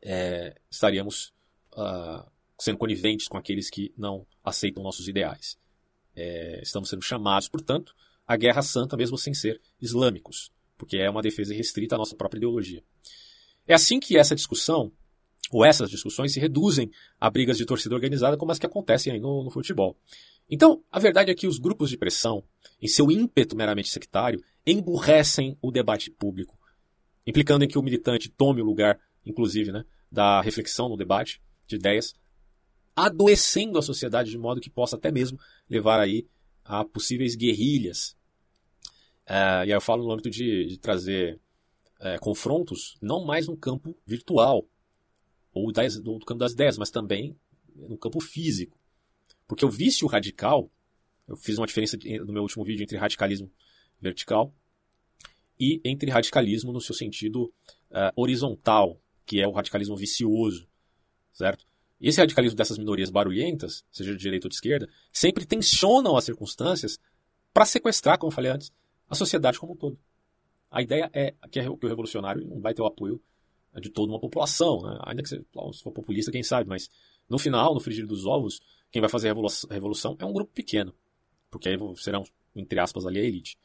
é, 0.00 0.54
estaríamos 0.70 1.32
uh, 1.74 2.30
sendo 2.62 2.78
coniventes 2.78 3.26
com 3.26 3.36
aqueles 3.36 3.68
que 3.68 3.92
não 3.98 4.24
aceitam 4.44 4.84
nossos 4.84 5.08
ideais. 5.08 5.58
É, 6.14 6.60
estamos 6.62 6.88
sendo 6.88 7.02
chamados, 7.02 7.48
portanto, 7.48 7.92
à 8.24 8.36
guerra 8.36 8.62
santa, 8.62 8.96
mesmo 8.96 9.18
sem 9.18 9.34
ser 9.34 9.60
islâmicos, 9.80 10.52
porque 10.78 10.96
é 10.96 11.10
uma 11.10 11.20
defesa 11.20 11.52
restrita 11.52 11.96
à 11.96 11.98
nossa 11.98 12.14
própria 12.14 12.38
ideologia. 12.38 12.80
É 13.66 13.74
assim 13.74 13.98
que 13.98 14.16
essa 14.16 14.36
discussão, 14.36 14.92
ou 15.50 15.64
essas 15.64 15.90
discussões, 15.90 16.32
se 16.32 16.38
reduzem 16.38 16.88
a 17.18 17.28
brigas 17.28 17.58
de 17.58 17.66
torcida 17.66 17.96
organizada, 17.96 18.36
como 18.36 18.52
as 18.52 18.60
que 18.60 18.66
acontecem 18.66 19.12
aí 19.12 19.18
no, 19.18 19.42
no 19.42 19.50
futebol. 19.50 19.98
Então, 20.48 20.84
a 20.88 21.00
verdade 21.00 21.32
é 21.32 21.34
que 21.34 21.48
os 21.48 21.58
grupos 21.58 21.90
de 21.90 21.98
pressão, 21.98 22.44
em 22.80 22.86
seu 22.86 23.10
ímpeto 23.10 23.56
meramente 23.56 23.88
sectário, 23.88 24.40
emburrecem 24.64 25.58
o 25.60 25.72
debate 25.72 26.12
público, 26.12 26.56
implicando 27.26 27.64
em 27.64 27.68
que 27.68 27.78
o 27.78 27.82
militante 27.82 28.28
tome 28.28 28.62
o 28.62 28.64
lugar, 28.64 29.00
inclusive, 29.26 29.72
né, 29.72 29.84
da 30.12 30.40
reflexão 30.40 30.88
no 30.88 30.96
debate 30.96 31.42
de 31.66 31.74
ideias, 31.74 32.14
adoecendo 32.94 33.78
a 33.78 33.82
sociedade 33.82 34.30
de 34.30 34.38
modo 34.38 34.60
que 34.60 34.70
possa 34.70 34.96
até 34.96 35.10
mesmo 35.10 35.38
levar 35.68 36.00
aí 36.00 36.26
a 36.64 36.84
possíveis 36.84 37.34
guerrilhas. 37.34 38.16
É, 39.26 39.34
e 39.34 39.62
aí 39.62 39.70
eu 39.70 39.80
falo 39.80 40.04
no 40.04 40.12
âmbito 40.12 40.30
de, 40.30 40.66
de 40.66 40.78
trazer 40.78 41.40
é, 42.00 42.18
confrontos, 42.18 42.96
não 43.00 43.24
mais 43.24 43.46
no 43.46 43.56
campo 43.56 43.96
virtual, 44.06 44.66
ou 45.52 45.72
das, 45.72 46.00
do 46.00 46.18
campo 46.20 46.40
das 46.40 46.52
ideias, 46.52 46.78
mas 46.78 46.90
também 46.90 47.36
no 47.74 47.96
campo 47.96 48.20
físico. 48.20 48.78
Porque 49.46 49.64
o 49.64 49.70
vício 49.70 50.06
radical, 50.06 50.70
eu 51.28 51.36
fiz 51.36 51.58
uma 51.58 51.66
diferença 51.66 51.96
no 52.24 52.32
meu 52.32 52.42
último 52.42 52.64
vídeo 52.64 52.82
entre 52.82 52.96
radicalismo 52.96 53.50
vertical 54.00 54.54
e 55.58 55.80
entre 55.84 56.10
radicalismo 56.10 56.72
no 56.72 56.80
seu 56.80 56.94
sentido 56.94 57.52
uh, 57.90 58.12
horizontal, 58.16 59.00
que 59.24 59.40
é 59.40 59.46
o 59.46 59.52
radicalismo 59.52 59.96
vicioso, 59.96 60.66
certo? 61.32 61.66
E 62.02 62.08
esse 62.08 62.20
radicalismo 62.20 62.56
dessas 62.56 62.76
minorias 62.76 63.10
barulhentas, 63.10 63.84
seja 63.90 64.12
de 64.12 64.18
direita 64.18 64.46
ou 64.46 64.48
de 64.48 64.56
esquerda, 64.56 64.88
sempre 65.12 65.46
tensionam 65.46 66.16
as 66.16 66.24
circunstâncias 66.24 66.98
para 67.54 67.64
sequestrar, 67.64 68.18
como 68.18 68.32
eu 68.32 68.34
falei 68.34 68.50
antes, 68.50 68.72
a 69.08 69.14
sociedade 69.14 69.58
como 69.58 69.74
um 69.74 69.76
todo. 69.76 69.98
A 70.70 70.82
ideia 70.82 71.08
é 71.12 71.34
que, 71.50 71.60
o 71.60 71.78
revolucionário 71.86 72.44
não 72.44 72.60
vai 72.60 72.74
ter 72.74 72.82
o 72.82 72.86
apoio 72.86 73.22
de 73.80 73.88
toda 73.88 74.12
uma 74.12 74.20
população, 74.20 74.82
né? 74.82 74.98
ainda 75.04 75.22
que 75.22 75.28
se 75.28 75.46
for 75.82 75.92
populista, 75.92 76.32
quem 76.32 76.42
sabe, 76.42 76.68
mas 76.68 76.90
no 77.28 77.38
final, 77.38 77.72
no 77.72 77.80
frigir 77.80 78.06
dos 78.06 78.26
ovos, 78.26 78.60
quem 78.90 79.00
vai 79.00 79.08
fazer 79.08 79.30
a 79.30 79.34
revolução 79.72 80.16
é 80.18 80.26
um 80.26 80.32
grupo 80.32 80.52
pequeno, 80.52 80.92
porque 81.50 81.68
aí 81.68 81.76
serão 81.96 82.24
entre 82.54 82.78
aspas 82.78 83.06
ali, 83.06 83.18
a 83.18 83.24
elite. 83.24 83.56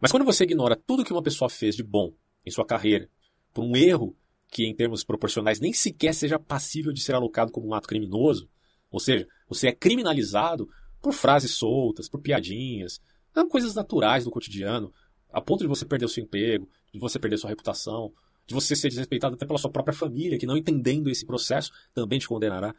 Mas 0.00 0.10
quando 0.10 0.24
você 0.24 0.44
ignora 0.44 0.76
tudo 0.76 1.04
que 1.04 1.12
uma 1.12 1.22
pessoa 1.22 1.48
fez 1.48 1.76
de 1.76 1.82
bom 1.82 2.12
em 2.44 2.50
sua 2.50 2.64
carreira, 2.64 3.08
por 3.52 3.64
um 3.64 3.76
erro 3.76 4.16
que 4.48 4.64
em 4.66 4.74
termos 4.74 5.04
proporcionais 5.04 5.60
nem 5.60 5.72
sequer 5.72 6.14
seja 6.14 6.38
passível 6.38 6.92
de 6.92 7.02
ser 7.02 7.14
alocado 7.14 7.52
como 7.52 7.68
um 7.68 7.74
ato 7.74 7.88
criminoso, 7.88 8.48
ou 8.90 8.98
seja, 8.98 9.28
você 9.48 9.68
é 9.68 9.72
criminalizado 9.72 10.68
por 11.00 11.12
frases 11.12 11.52
soltas, 11.52 12.08
por 12.08 12.20
piadinhas, 12.20 13.00
coisas 13.48 13.74
naturais 13.74 14.24
do 14.24 14.30
cotidiano, 14.30 14.92
a 15.30 15.40
ponto 15.40 15.60
de 15.60 15.68
você 15.68 15.84
perder 15.84 16.06
o 16.06 16.08
seu 16.08 16.24
emprego, 16.24 16.68
de 16.92 16.98
você 16.98 17.18
perder 17.18 17.38
sua 17.38 17.50
reputação, 17.50 18.12
de 18.46 18.54
você 18.54 18.74
ser 18.74 18.88
desrespeitado 18.88 19.34
até 19.34 19.46
pela 19.46 19.58
sua 19.58 19.70
própria 19.70 19.94
família, 19.94 20.38
que 20.38 20.46
não 20.46 20.56
entendendo 20.56 21.10
esse 21.10 21.24
processo 21.26 21.70
também 21.94 22.18
te 22.18 22.26
condenará. 22.26 22.74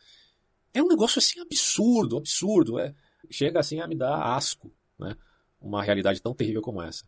É 0.74 0.82
um 0.82 0.88
negócio 0.88 1.20
assim 1.20 1.40
absurdo, 1.40 2.18
absurdo. 2.18 2.80
É, 2.80 2.94
chega 3.30 3.60
assim 3.60 3.80
a 3.80 3.88
me 3.88 3.96
dar 3.96 4.36
asco, 4.36 4.72
né? 4.98 5.16
Uma 5.62 5.84
realidade 5.84 6.22
tão 6.22 6.34
terrível 6.34 6.62
como 6.62 6.82
essa. 6.82 7.06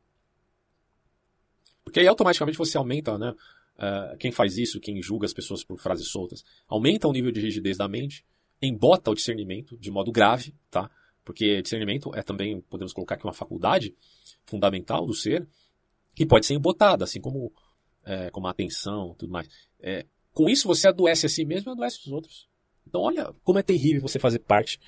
Porque 1.84 2.00
aí 2.00 2.08
automaticamente 2.08 2.58
você 2.58 2.78
aumenta, 2.78 3.18
né? 3.18 3.34
Uh, 3.82 4.16
quem 4.18 4.32
faz 4.32 4.60
isso, 4.60 4.80
quem 4.80 5.02
julga 5.02 5.26
as 5.26 5.34
pessoas 5.34 5.64
por 5.64 5.80
frases 5.80 6.08
soltas, 6.10 6.46
aumenta 6.68 7.08
o 7.08 7.12
nível 7.12 7.32
de 7.32 7.42
rigidez 7.42 7.78
da 7.78 7.88
mente, 7.88 8.24
embota 8.62 9.10
o 9.10 9.16
discernimento 9.16 9.76
de 9.76 9.90
modo 9.90 10.12
grave, 10.12 10.54
tá? 10.70 10.88
Porque 11.26 11.64
discernimento 11.64 12.14
é 12.14 12.22
também, 12.22 12.62
podemos 12.62 12.94
colocar 12.94 13.16
aqui 13.16 13.26
uma 13.26 13.34
faculdade 13.34 13.96
fundamental 14.46 15.04
do 15.08 15.16
ser, 15.16 15.48
que 16.14 16.28
pode 16.28 16.46
ser 16.46 16.54
embotada, 16.54 17.06
assim 17.06 17.20
como, 17.20 17.52
é, 18.06 18.30
como 18.30 18.46
a 18.46 18.52
atenção 18.52 19.16
tudo 19.18 19.32
mais. 19.32 19.50
É, 19.80 20.06
com 20.32 20.48
isso 20.48 20.68
você 20.68 20.88
adoece 20.88 21.26
a 21.26 21.30
si 21.30 21.44
mesmo 21.44 21.72
e 21.72 21.74
adoece 21.74 22.02
os 22.06 22.08
outros. 22.12 22.48
Então 22.88 23.02
olha 23.02 23.34
como 23.44 23.58
é 23.58 23.64
terrível 23.64 24.02
você 24.02 24.20
fazer 24.20 24.40
parte 24.40 24.80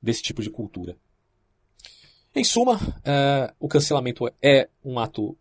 desse 0.00 0.22
tipo 0.22 0.40
de 0.40 0.48
cultura. 0.48 0.96
Em 2.34 2.44
suma, 2.44 2.78
é, 3.04 3.52
o 3.58 3.68
cancelamento 3.68 4.26
é 4.40 4.70
um 4.82 4.98
ato, 4.98 5.36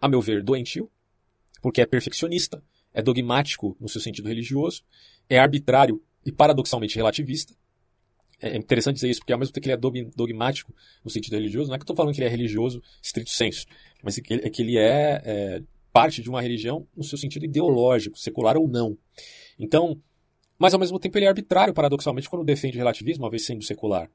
a 0.00 0.08
meu 0.08 0.20
ver, 0.20 0.42
doentio, 0.42 0.90
porque 1.62 1.80
é 1.80 1.86
perfeccionista, 1.86 2.62
é 2.92 3.00
dogmático 3.00 3.76
no 3.80 3.88
seu 3.88 4.00
sentido 4.00 4.28
religioso, 4.28 4.82
é 5.28 5.38
arbitrário 5.38 6.02
e 6.26 6.30
paradoxalmente 6.30 6.96
relativista. 6.96 7.54
É 8.40 8.56
interessante 8.56 8.96
dizer 8.96 9.08
isso, 9.08 9.20
porque 9.20 9.32
ao 9.32 9.38
mesmo 9.38 9.54
tempo 9.54 9.62
que 9.62 9.70
ele 9.70 9.78
é 10.04 10.10
dogmático 10.16 10.74
no 11.04 11.10
sentido 11.10 11.34
religioso, 11.34 11.68
não 11.68 11.76
é 11.76 11.78
que 11.78 11.82
eu 11.82 11.84
estou 11.84 11.96
falando 11.96 12.12
que 12.12 12.20
ele 12.20 12.26
é 12.26 12.30
religioso 12.30 12.82
estrito 13.00 13.30
senso, 13.30 13.66
mas 14.02 14.18
é 14.18 14.20
que 14.20 14.34
ele 14.34 14.42
é, 14.44 14.50
que 14.50 14.62
ele 14.62 14.76
é, 14.76 15.22
é 15.24 15.62
parte 15.92 16.20
de 16.20 16.28
uma 16.28 16.42
religião 16.42 16.86
no 16.96 17.04
seu 17.04 17.16
sentido 17.16 17.44
ideológico, 17.44 18.18
secular 18.18 18.56
ou 18.56 18.66
não. 18.66 18.98
Então, 19.56 20.02
mas 20.58 20.74
ao 20.74 20.80
mesmo 20.80 20.98
tempo 20.98 21.16
ele 21.16 21.26
é 21.26 21.28
arbitrário, 21.28 21.72
paradoxalmente, 21.72 22.28
quando 22.28 22.44
defende 22.44 22.76
relativismo, 22.76 23.24
uma 23.24 23.30
vez 23.30 23.44
sendo 23.44 23.62
secular. 23.62 24.10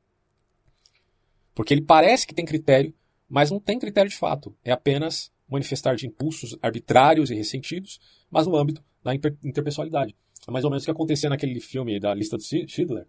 Porque 1.55 1.73
ele 1.73 1.81
parece 1.81 2.27
que 2.27 2.35
tem 2.35 2.45
critério, 2.45 2.93
mas 3.29 3.49
não 3.49 3.59
tem 3.59 3.79
critério 3.79 4.09
de 4.09 4.17
fato. 4.17 4.55
É 4.63 4.71
apenas 4.71 5.31
manifestar 5.49 5.95
de 5.95 6.07
impulsos 6.07 6.57
arbitrários 6.61 7.31
e 7.31 7.35
ressentidos, 7.35 7.99
mas 8.29 8.45
no 8.45 8.55
âmbito 8.55 8.83
da 9.03 9.13
interpessoalidade. 9.15 10.15
É 10.47 10.51
mais 10.51 10.65
ou 10.65 10.71
menos 10.71 10.83
o 10.83 10.85
que 10.85 10.91
acontecia 10.91 11.29
naquele 11.29 11.59
filme 11.59 11.99
da 11.99 12.13
lista 12.13 12.37
de 12.37 12.67
Schindler, 12.67 13.07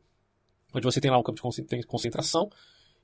onde 0.74 0.84
você 0.84 1.00
tem 1.00 1.10
lá 1.10 1.18
um 1.18 1.22
campo 1.22 1.40
de 1.40 1.86
concentração, 1.86 2.50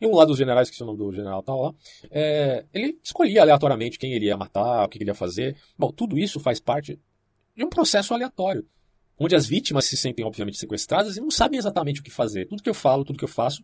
e 0.00 0.06
um 0.06 0.14
lado 0.14 0.28
dos 0.28 0.38
generais, 0.38 0.70
que 0.70 0.82
é 0.82 0.84
o 0.84 0.86
nome 0.86 0.98
do 0.98 1.12
general 1.12 1.42
tal 1.42 1.62
lá, 1.62 1.74
é, 2.10 2.64
ele 2.72 2.98
escolhia 3.02 3.42
aleatoriamente 3.42 3.98
quem 3.98 4.12
ele 4.12 4.26
ia 4.26 4.36
matar, 4.36 4.84
o 4.84 4.88
que 4.88 4.98
ele 4.98 5.08
ia 5.08 5.14
fazer. 5.14 5.56
Bom, 5.78 5.90
tudo 5.92 6.18
isso 6.18 6.40
faz 6.40 6.60
parte 6.60 6.98
de 7.56 7.64
um 7.64 7.68
processo 7.68 8.12
aleatório, 8.12 8.66
onde 9.18 9.36
as 9.36 9.46
vítimas 9.46 9.84
se 9.84 9.96
sentem, 9.96 10.24
obviamente, 10.24 10.58
sequestradas 10.58 11.16
e 11.16 11.20
não 11.20 11.30
sabem 11.30 11.58
exatamente 11.58 12.00
o 12.00 12.02
que 12.02 12.10
fazer. 12.10 12.46
Tudo 12.46 12.62
que 12.62 12.68
eu 12.68 12.74
falo, 12.74 13.04
tudo 13.04 13.18
que 13.18 13.24
eu 13.24 13.28
faço, 13.28 13.62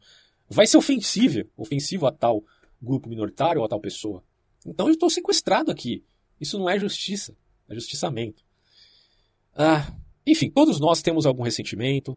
vai 0.49 0.67
ser 0.67 0.77
ofensivo, 0.77 1.49
ofensivo 1.57 2.07
a 2.07 2.13
tal 2.13 2.45
grupo 2.81 3.09
minoritário 3.09 3.61
ou 3.61 3.67
a 3.67 3.69
tal 3.69 3.81
pessoa. 3.81 4.23
Então 4.67 4.87
eu 4.87 4.93
estou 4.93 5.11
sequestrado 5.11 5.71
aqui. 5.71 6.05
Isso 6.41 6.59
não 6.59 6.69
é 6.69 6.79
justiça, 6.79 7.37
é 7.69 7.75
justiçamento. 7.75 8.43
Ah, 9.55 9.93
enfim, 10.27 10.51
todos 10.51 10.79
nós 10.81 11.03
temos 11.03 11.27
algum 11.27 11.43
ressentimento, 11.43 12.17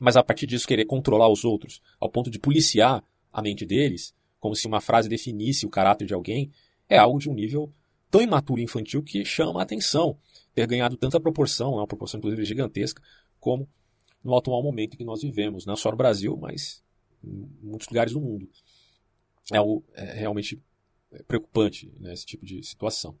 mas 0.00 0.16
a 0.16 0.22
partir 0.22 0.46
disso 0.46 0.66
querer 0.66 0.84
controlar 0.84 1.28
os 1.28 1.44
outros, 1.44 1.82
ao 1.98 2.10
ponto 2.10 2.30
de 2.30 2.38
policiar 2.38 3.02
a 3.32 3.42
mente 3.42 3.66
deles, 3.66 4.14
como 4.38 4.54
se 4.54 4.66
uma 4.66 4.80
frase 4.80 5.08
definisse 5.08 5.66
o 5.66 5.70
caráter 5.70 6.06
de 6.06 6.14
alguém, 6.14 6.50
é 6.88 6.96
algo 6.96 7.18
de 7.18 7.28
um 7.28 7.34
nível 7.34 7.72
tão 8.10 8.22
imaturo 8.22 8.60
e 8.60 8.64
infantil 8.64 9.02
que 9.02 9.24
chama 9.24 9.60
a 9.60 9.62
atenção 9.62 10.18
ter 10.54 10.66
ganhado 10.66 10.96
tanta 10.96 11.20
proporção, 11.20 11.74
uma 11.74 11.86
proporção 11.86 12.18
inclusive 12.18 12.44
gigantesca, 12.44 13.02
como 13.38 13.68
no 14.22 14.36
atual 14.36 14.62
momento 14.62 14.96
que 14.96 15.04
nós 15.04 15.22
vivemos, 15.22 15.64
não 15.66 15.76
só 15.76 15.90
no 15.90 15.96
Brasil, 15.96 16.36
mas 16.36 16.82
em 17.22 17.48
muitos 17.62 17.88
lugares 17.88 18.12
do 18.12 18.20
mundo. 18.20 18.48
É, 19.52 19.56
algo, 19.56 19.84
é 19.94 20.14
realmente 20.14 20.60
preocupante 21.26 21.92
né, 21.98 22.12
esse 22.12 22.26
tipo 22.26 22.44
de 22.44 22.62
situação. 22.62 23.18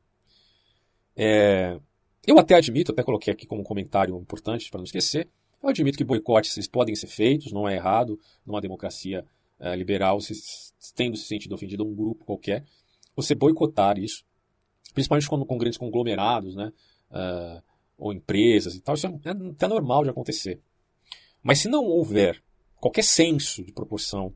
É, 1.16 1.78
eu 2.26 2.38
até 2.38 2.54
admito, 2.54 2.92
até 2.92 3.02
coloquei 3.02 3.32
aqui 3.32 3.46
como 3.46 3.62
um 3.62 3.64
comentário 3.64 4.16
importante 4.16 4.70
para 4.70 4.78
não 4.78 4.84
esquecer, 4.84 5.28
eu 5.62 5.68
admito 5.68 5.98
que 5.98 6.04
boicotes 6.04 6.68
podem 6.68 6.94
ser 6.94 7.08
feitos, 7.08 7.52
não 7.52 7.68
é 7.68 7.74
errado, 7.74 8.18
numa 8.46 8.60
democracia 8.60 9.24
uh, 9.58 9.74
liberal, 9.74 10.20
se, 10.20 10.32
tendo 10.94 11.16
se 11.16 11.24
sentido 11.24 11.54
ofendido 11.54 11.84
um 11.84 11.94
grupo 11.94 12.24
qualquer, 12.24 12.64
você 13.16 13.34
boicotar 13.34 13.98
isso, 13.98 14.24
principalmente 14.94 15.28
quando 15.28 15.44
com 15.44 15.58
grandes 15.58 15.78
conglomerados, 15.78 16.54
né, 16.54 16.72
uh, 17.10 17.62
ou 17.96 18.12
empresas 18.12 18.76
e 18.76 18.80
tal, 18.80 18.94
isso 18.94 19.06
é, 19.06 19.10
é 19.24 19.30
até 19.30 19.66
normal 19.66 20.04
de 20.04 20.10
acontecer. 20.10 20.60
Mas 21.42 21.58
se 21.58 21.68
não 21.68 21.84
houver 21.84 22.42
qualquer 22.76 23.02
senso 23.02 23.64
de 23.64 23.72
proporção, 23.72 24.32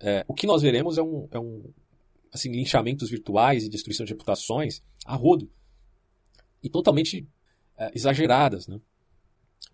é, 0.00 0.24
o 0.26 0.34
que 0.34 0.46
nós 0.46 0.62
veremos 0.62 0.98
é 0.98 1.02
um, 1.02 1.28
é 1.30 1.38
um 1.38 1.72
assim, 2.32 2.50
linchamentos 2.50 3.10
virtuais 3.10 3.64
e 3.64 3.68
destruição 3.68 4.06
de 4.06 4.12
reputações 4.12 4.82
a 5.04 5.14
rodo. 5.14 5.50
E 6.62 6.70
totalmente 6.70 7.28
é, 7.76 7.90
exageradas, 7.94 8.66
né? 8.66 8.80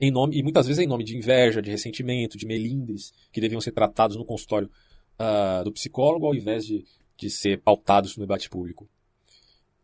em 0.01 0.11
nome, 0.11 0.37
e 0.37 0.43
muitas 0.43 0.67
vezes 0.67 0.83
em 0.83 0.87
nome 0.87 1.05
de 1.05 1.17
inveja, 1.17 1.63
de 1.63 1.71
ressentimento, 1.71 2.37
de 2.39 2.47
melindres, 2.47 3.13
que 3.33 3.41
deviam 3.41 3.61
ser 3.61 3.73
tratados 3.73 4.17
no 4.17 4.25
consultório 4.25 4.71
uh, 5.19 5.65
do 5.65 5.73
psicólogo 5.73 6.27
ao 6.27 6.35
invés 6.35 6.65
de, 6.65 6.85
de 7.17 7.31
ser 7.31 7.61
pautados 7.63 8.17
no 8.17 8.23
debate 8.23 8.49
público. 8.49 8.89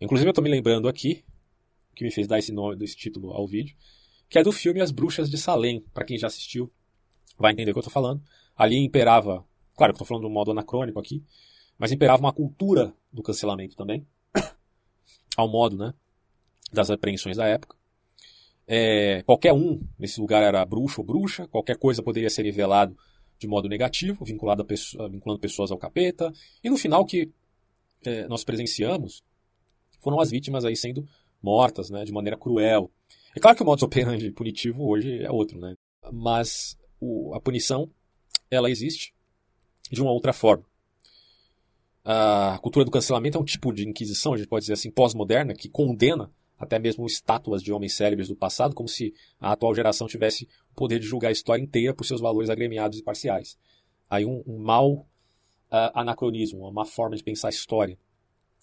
Inclusive 0.01 0.29
eu 0.29 0.33
estou 0.33 0.45
me 0.45 0.51
lembrando 0.51 0.89
aqui, 0.89 1.25
que 1.95 2.05
me 2.05 2.11
fez 2.11 2.27
dar 2.27 2.39
esse 2.39 2.53
nome, 2.53 2.77
desse 2.77 2.97
título 2.97 3.33
ao 3.33 3.47
vídeo, 3.47 3.77
que 4.29 4.39
é 4.39 4.43
do 4.43 4.53
filme 4.53 4.81
As 4.81 4.91
Bruxas 4.91 5.31
de 5.31 5.39
Salem. 5.39 5.81
Para 5.93 6.05
quem 6.05 6.19
já 6.19 6.27
assistiu, 6.27 6.71
vai 7.39 7.53
entender 7.53 7.71
o 7.71 7.75
que 7.75 7.79
eu 7.79 7.83
estou 7.83 7.93
falando. 7.93 8.23
Ali 8.57 8.77
imperava, 8.77 9.45
claro, 9.77 9.91
eu 9.91 9.95
estou 9.95 10.07
falando 10.07 10.25
de 10.25 10.29
um 10.29 10.33
modo 10.33 10.51
anacrônico 10.51 10.99
aqui, 10.99 11.25
mas 11.79 11.93
imperava 11.93 12.21
uma 12.21 12.33
cultura 12.33 12.95
do 13.13 13.23
cancelamento 13.23 13.77
também, 13.77 14.07
ao 15.37 15.49
modo 15.49 15.77
né, 15.77 15.95
das 16.73 16.91
apreensões 16.91 17.37
da 17.37 17.47
época. 17.47 17.77
É, 18.67 19.23
qualquer 19.23 19.53
um 19.53 19.81
nesse 19.99 20.21
lugar 20.21 20.43
era 20.43 20.65
bruxo 20.65 21.01
ou 21.01 21.07
bruxa, 21.07 21.47
qualquer 21.49 21.77
coisa 21.77 22.03
poderia 22.03 22.31
ser 22.31 22.43
revelado 22.45 22.97
de 23.39 23.47
modo 23.47 23.69
negativo, 23.69 24.25
vinculado 24.25 24.65
pessoa, 24.65 25.09
vinculando 25.09 25.41
pessoas 25.41 25.71
ao 25.71 25.79
capeta. 25.79 26.33
E 26.63 26.71
no 26.71 26.77
final, 26.77 27.05
que 27.05 27.31
é, 28.05 28.27
nós 28.27 28.45
presenciamos 28.45 29.23
foram 30.01 30.21
as 30.21 30.31
vítimas 30.31 30.65
aí 30.65 30.77
sendo 30.77 31.07
mortas 31.43 31.91
né, 31.91 32.05
de 32.05 32.13
maneira 32.13 32.39
cruel. 32.39 32.91
É 33.35 33.41
claro 33.41 33.57
que 33.57 33.63
o 33.63 33.67
modus 33.67 33.83
operandi 33.83 34.31
punitivo 34.31 34.87
hoje 34.87 35.23
é 35.23 35.31
outro, 35.31 35.59
né? 35.59 35.75
mas 36.13 36.77
o, 37.01 37.35
a 37.35 37.41
punição 37.41 37.91
ela 38.51 38.71
existe 38.71 39.15
de 39.91 40.01
uma 40.01 40.13
outra 40.13 40.33
forma. 40.33 40.65
A 42.05 42.59
cultura 42.63 42.85
do 42.85 42.91
cancelamento 42.91 43.39
é 43.39 43.41
um 43.41 43.45
tipo 43.45 43.73
de 43.73 43.89
inquisição, 43.89 44.35
a 44.35 44.37
gente 44.37 44.49
pode 44.49 44.65
dizer 44.65 44.75
assim, 44.75 44.91
pós-moderna, 44.91 45.55
que 45.55 45.71
condena 45.71 46.31
até 46.59 46.79
mesmo 46.79 47.07
estátuas 47.07 47.63
de 47.63 47.73
homens 47.73 47.95
célebres 47.95 48.29
do 48.29 48.37
passado, 48.37 48.75
como 48.75 48.89
se 48.89 49.15
a 49.41 49.53
atual 49.53 49.75
geração 49.75 50.07
tivesse 50.07 50.49
o 50.71 50.75
poder 50.75 50.99
de 50.99 51.07
julgar 51.07 51.29
a 51.29 51.33
história 51.33 51.63
inteira 51.63 51.95
por 51.95 52.05
seus 52.05 52.21
valores 52.21 52.51
agremiados 52.51 52.99
e 52.99 53.03
parciais. 53.03 53.59
Aí 54.09 54.25
um, 54.25 54.43
um 54.47 54.59
mau 54.59 54.93
uh, 54.93 55.07
anacronismo, 55.95 56.61
uma 56.61 56.73
má 56.73 56.85
forma 56.85 57.17
de 57.17 57.25
pensar 57.25 57.49
a 57.49 57.51
história. 57.51 57.99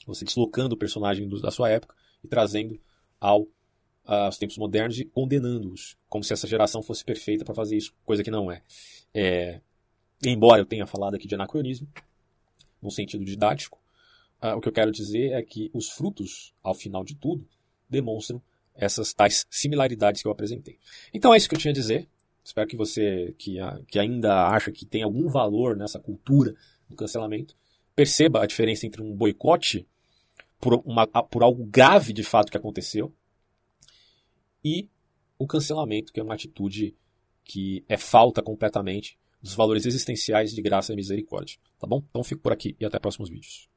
Você 0.05 0.23
deslocando 0.23 0.75
o 0.75 0.77
personagem 0.77 1.27
do, 1.27 1.41
da 1.41 1.51
sua 1.51 1.69
época 1.69 1.95
e 2.23 2.27
trazendo 2.27 2.79
ao, 3.19 3.41
uh, 3.41 3.49
aos 4.05 4.37
tempos 4.37 4.57
modernos 4.57 4.99
e 4.99 5.05
condenando-os, 5.05 5.97
como 6.07 6.23
se 6.23 6.33
essa 6.33 6.47
geração 6.47 6.81
fosse 6.81 7.03
perfeita 7.03 7.43
para 7.43 7.55
fazer 7.55 7.75
isso, 7.75 7.93
coisa 8.05 8.23
que 8.23 8.31
não 8.31 8.51
é. 8.51 8.61
é. 9.13 9.61
Embora 10.23 10.61
eu 10.61 10.65
tenha 10.65 10.85
falado 10.85 11.15
aqui 11.15 11.27
de 11.27 11.35
anacronismo, 11.35 11.87
no 12.81 12.91
sentido 12.91 13.23
didático, 13.23 13.79
uh, 14.41 14.55
o 14.55 14.61
que 14.61 14.67
eu 14.67 14.73
quero 14.73 14.91
dizer 14.91 15.33
é 15.33 15.41
que 15.41 15.69
os 15.73 15.89
frutos, 15.89 16.53
ao 16.63 16.73
final 16.73 17.03
de 17.03 17.15
tudo, 17.15 17.47
demonstram 17.89 18.41
essas 18.73 19.13
tais 19.13 19.45
similaridades 19.49 20.21
que 20.21 20.27
eu 20.27 20.31
apresentei. 20.31 20.79
Então 21.13 21.33
é 21.33 21.37
isso 21.37 21.47
que 21.47 21.55
eu 21.55 21.59
tinha 21.59 21.71
a 21.71 21.75
dizer. 21.75 22.07
Espero 22.43 22.67
que 22.67 22.75
você 22.75 23.35
que, 23.37 23.57
que 23.87 23.99
ainda 23.99 24.47
acha 24.47 24.71
que 24.71 24.85
tem 24.85 25.03
algum 25.03 25.29
valor 25.29 25.75
nessa 25.75 25.99
cultura 25.99 26.55
do 26.89 26.95
cancelamento 26.95 27.55
perceba 27.95 28.41
a 28.41 28.47
diferença 28.47 28.85
entre 28.85 29.01
um 29.01 29.13
boicote 29.13 29.87
por, 30.59 30.81
uma, 30.85 31.05
por 31.05 31.43
algo 31.43 31.65
grave 31.65 32.13
de 32.13 32.23
fato 32.23 32.51
que 32.51 32.57
aconteceu 32.57 33.13
e 34.63 34.87
o 35.37 35.47
cancelamento, 35.47 36.13
que 36.13 36.19
é 36.19 36.23
uma 36.23 36.35
atitude 36.35 36.95
que 37.43 37.83
é 37.89 37.97
falta 37.97 38.41
completamente 38.41 39.17
dos 39.41 39.53
valores 39.55 39.85
existenciais 39.85 40.53
de 40.53 40.61
graça 40.61 40.93
e 40.93 40.95
misericórdia. 40.95 41.57
Tá 41.79 41.87
bom? 41.87 42.03
Então 42.09 42.23
fico 42.23 42.41
por 42.41 42.51
aqui 42.51 42.75
e 42.79 42.85
até 42.85 42.99
próximos 42.99 43.29
vídeos. 43.29 43.70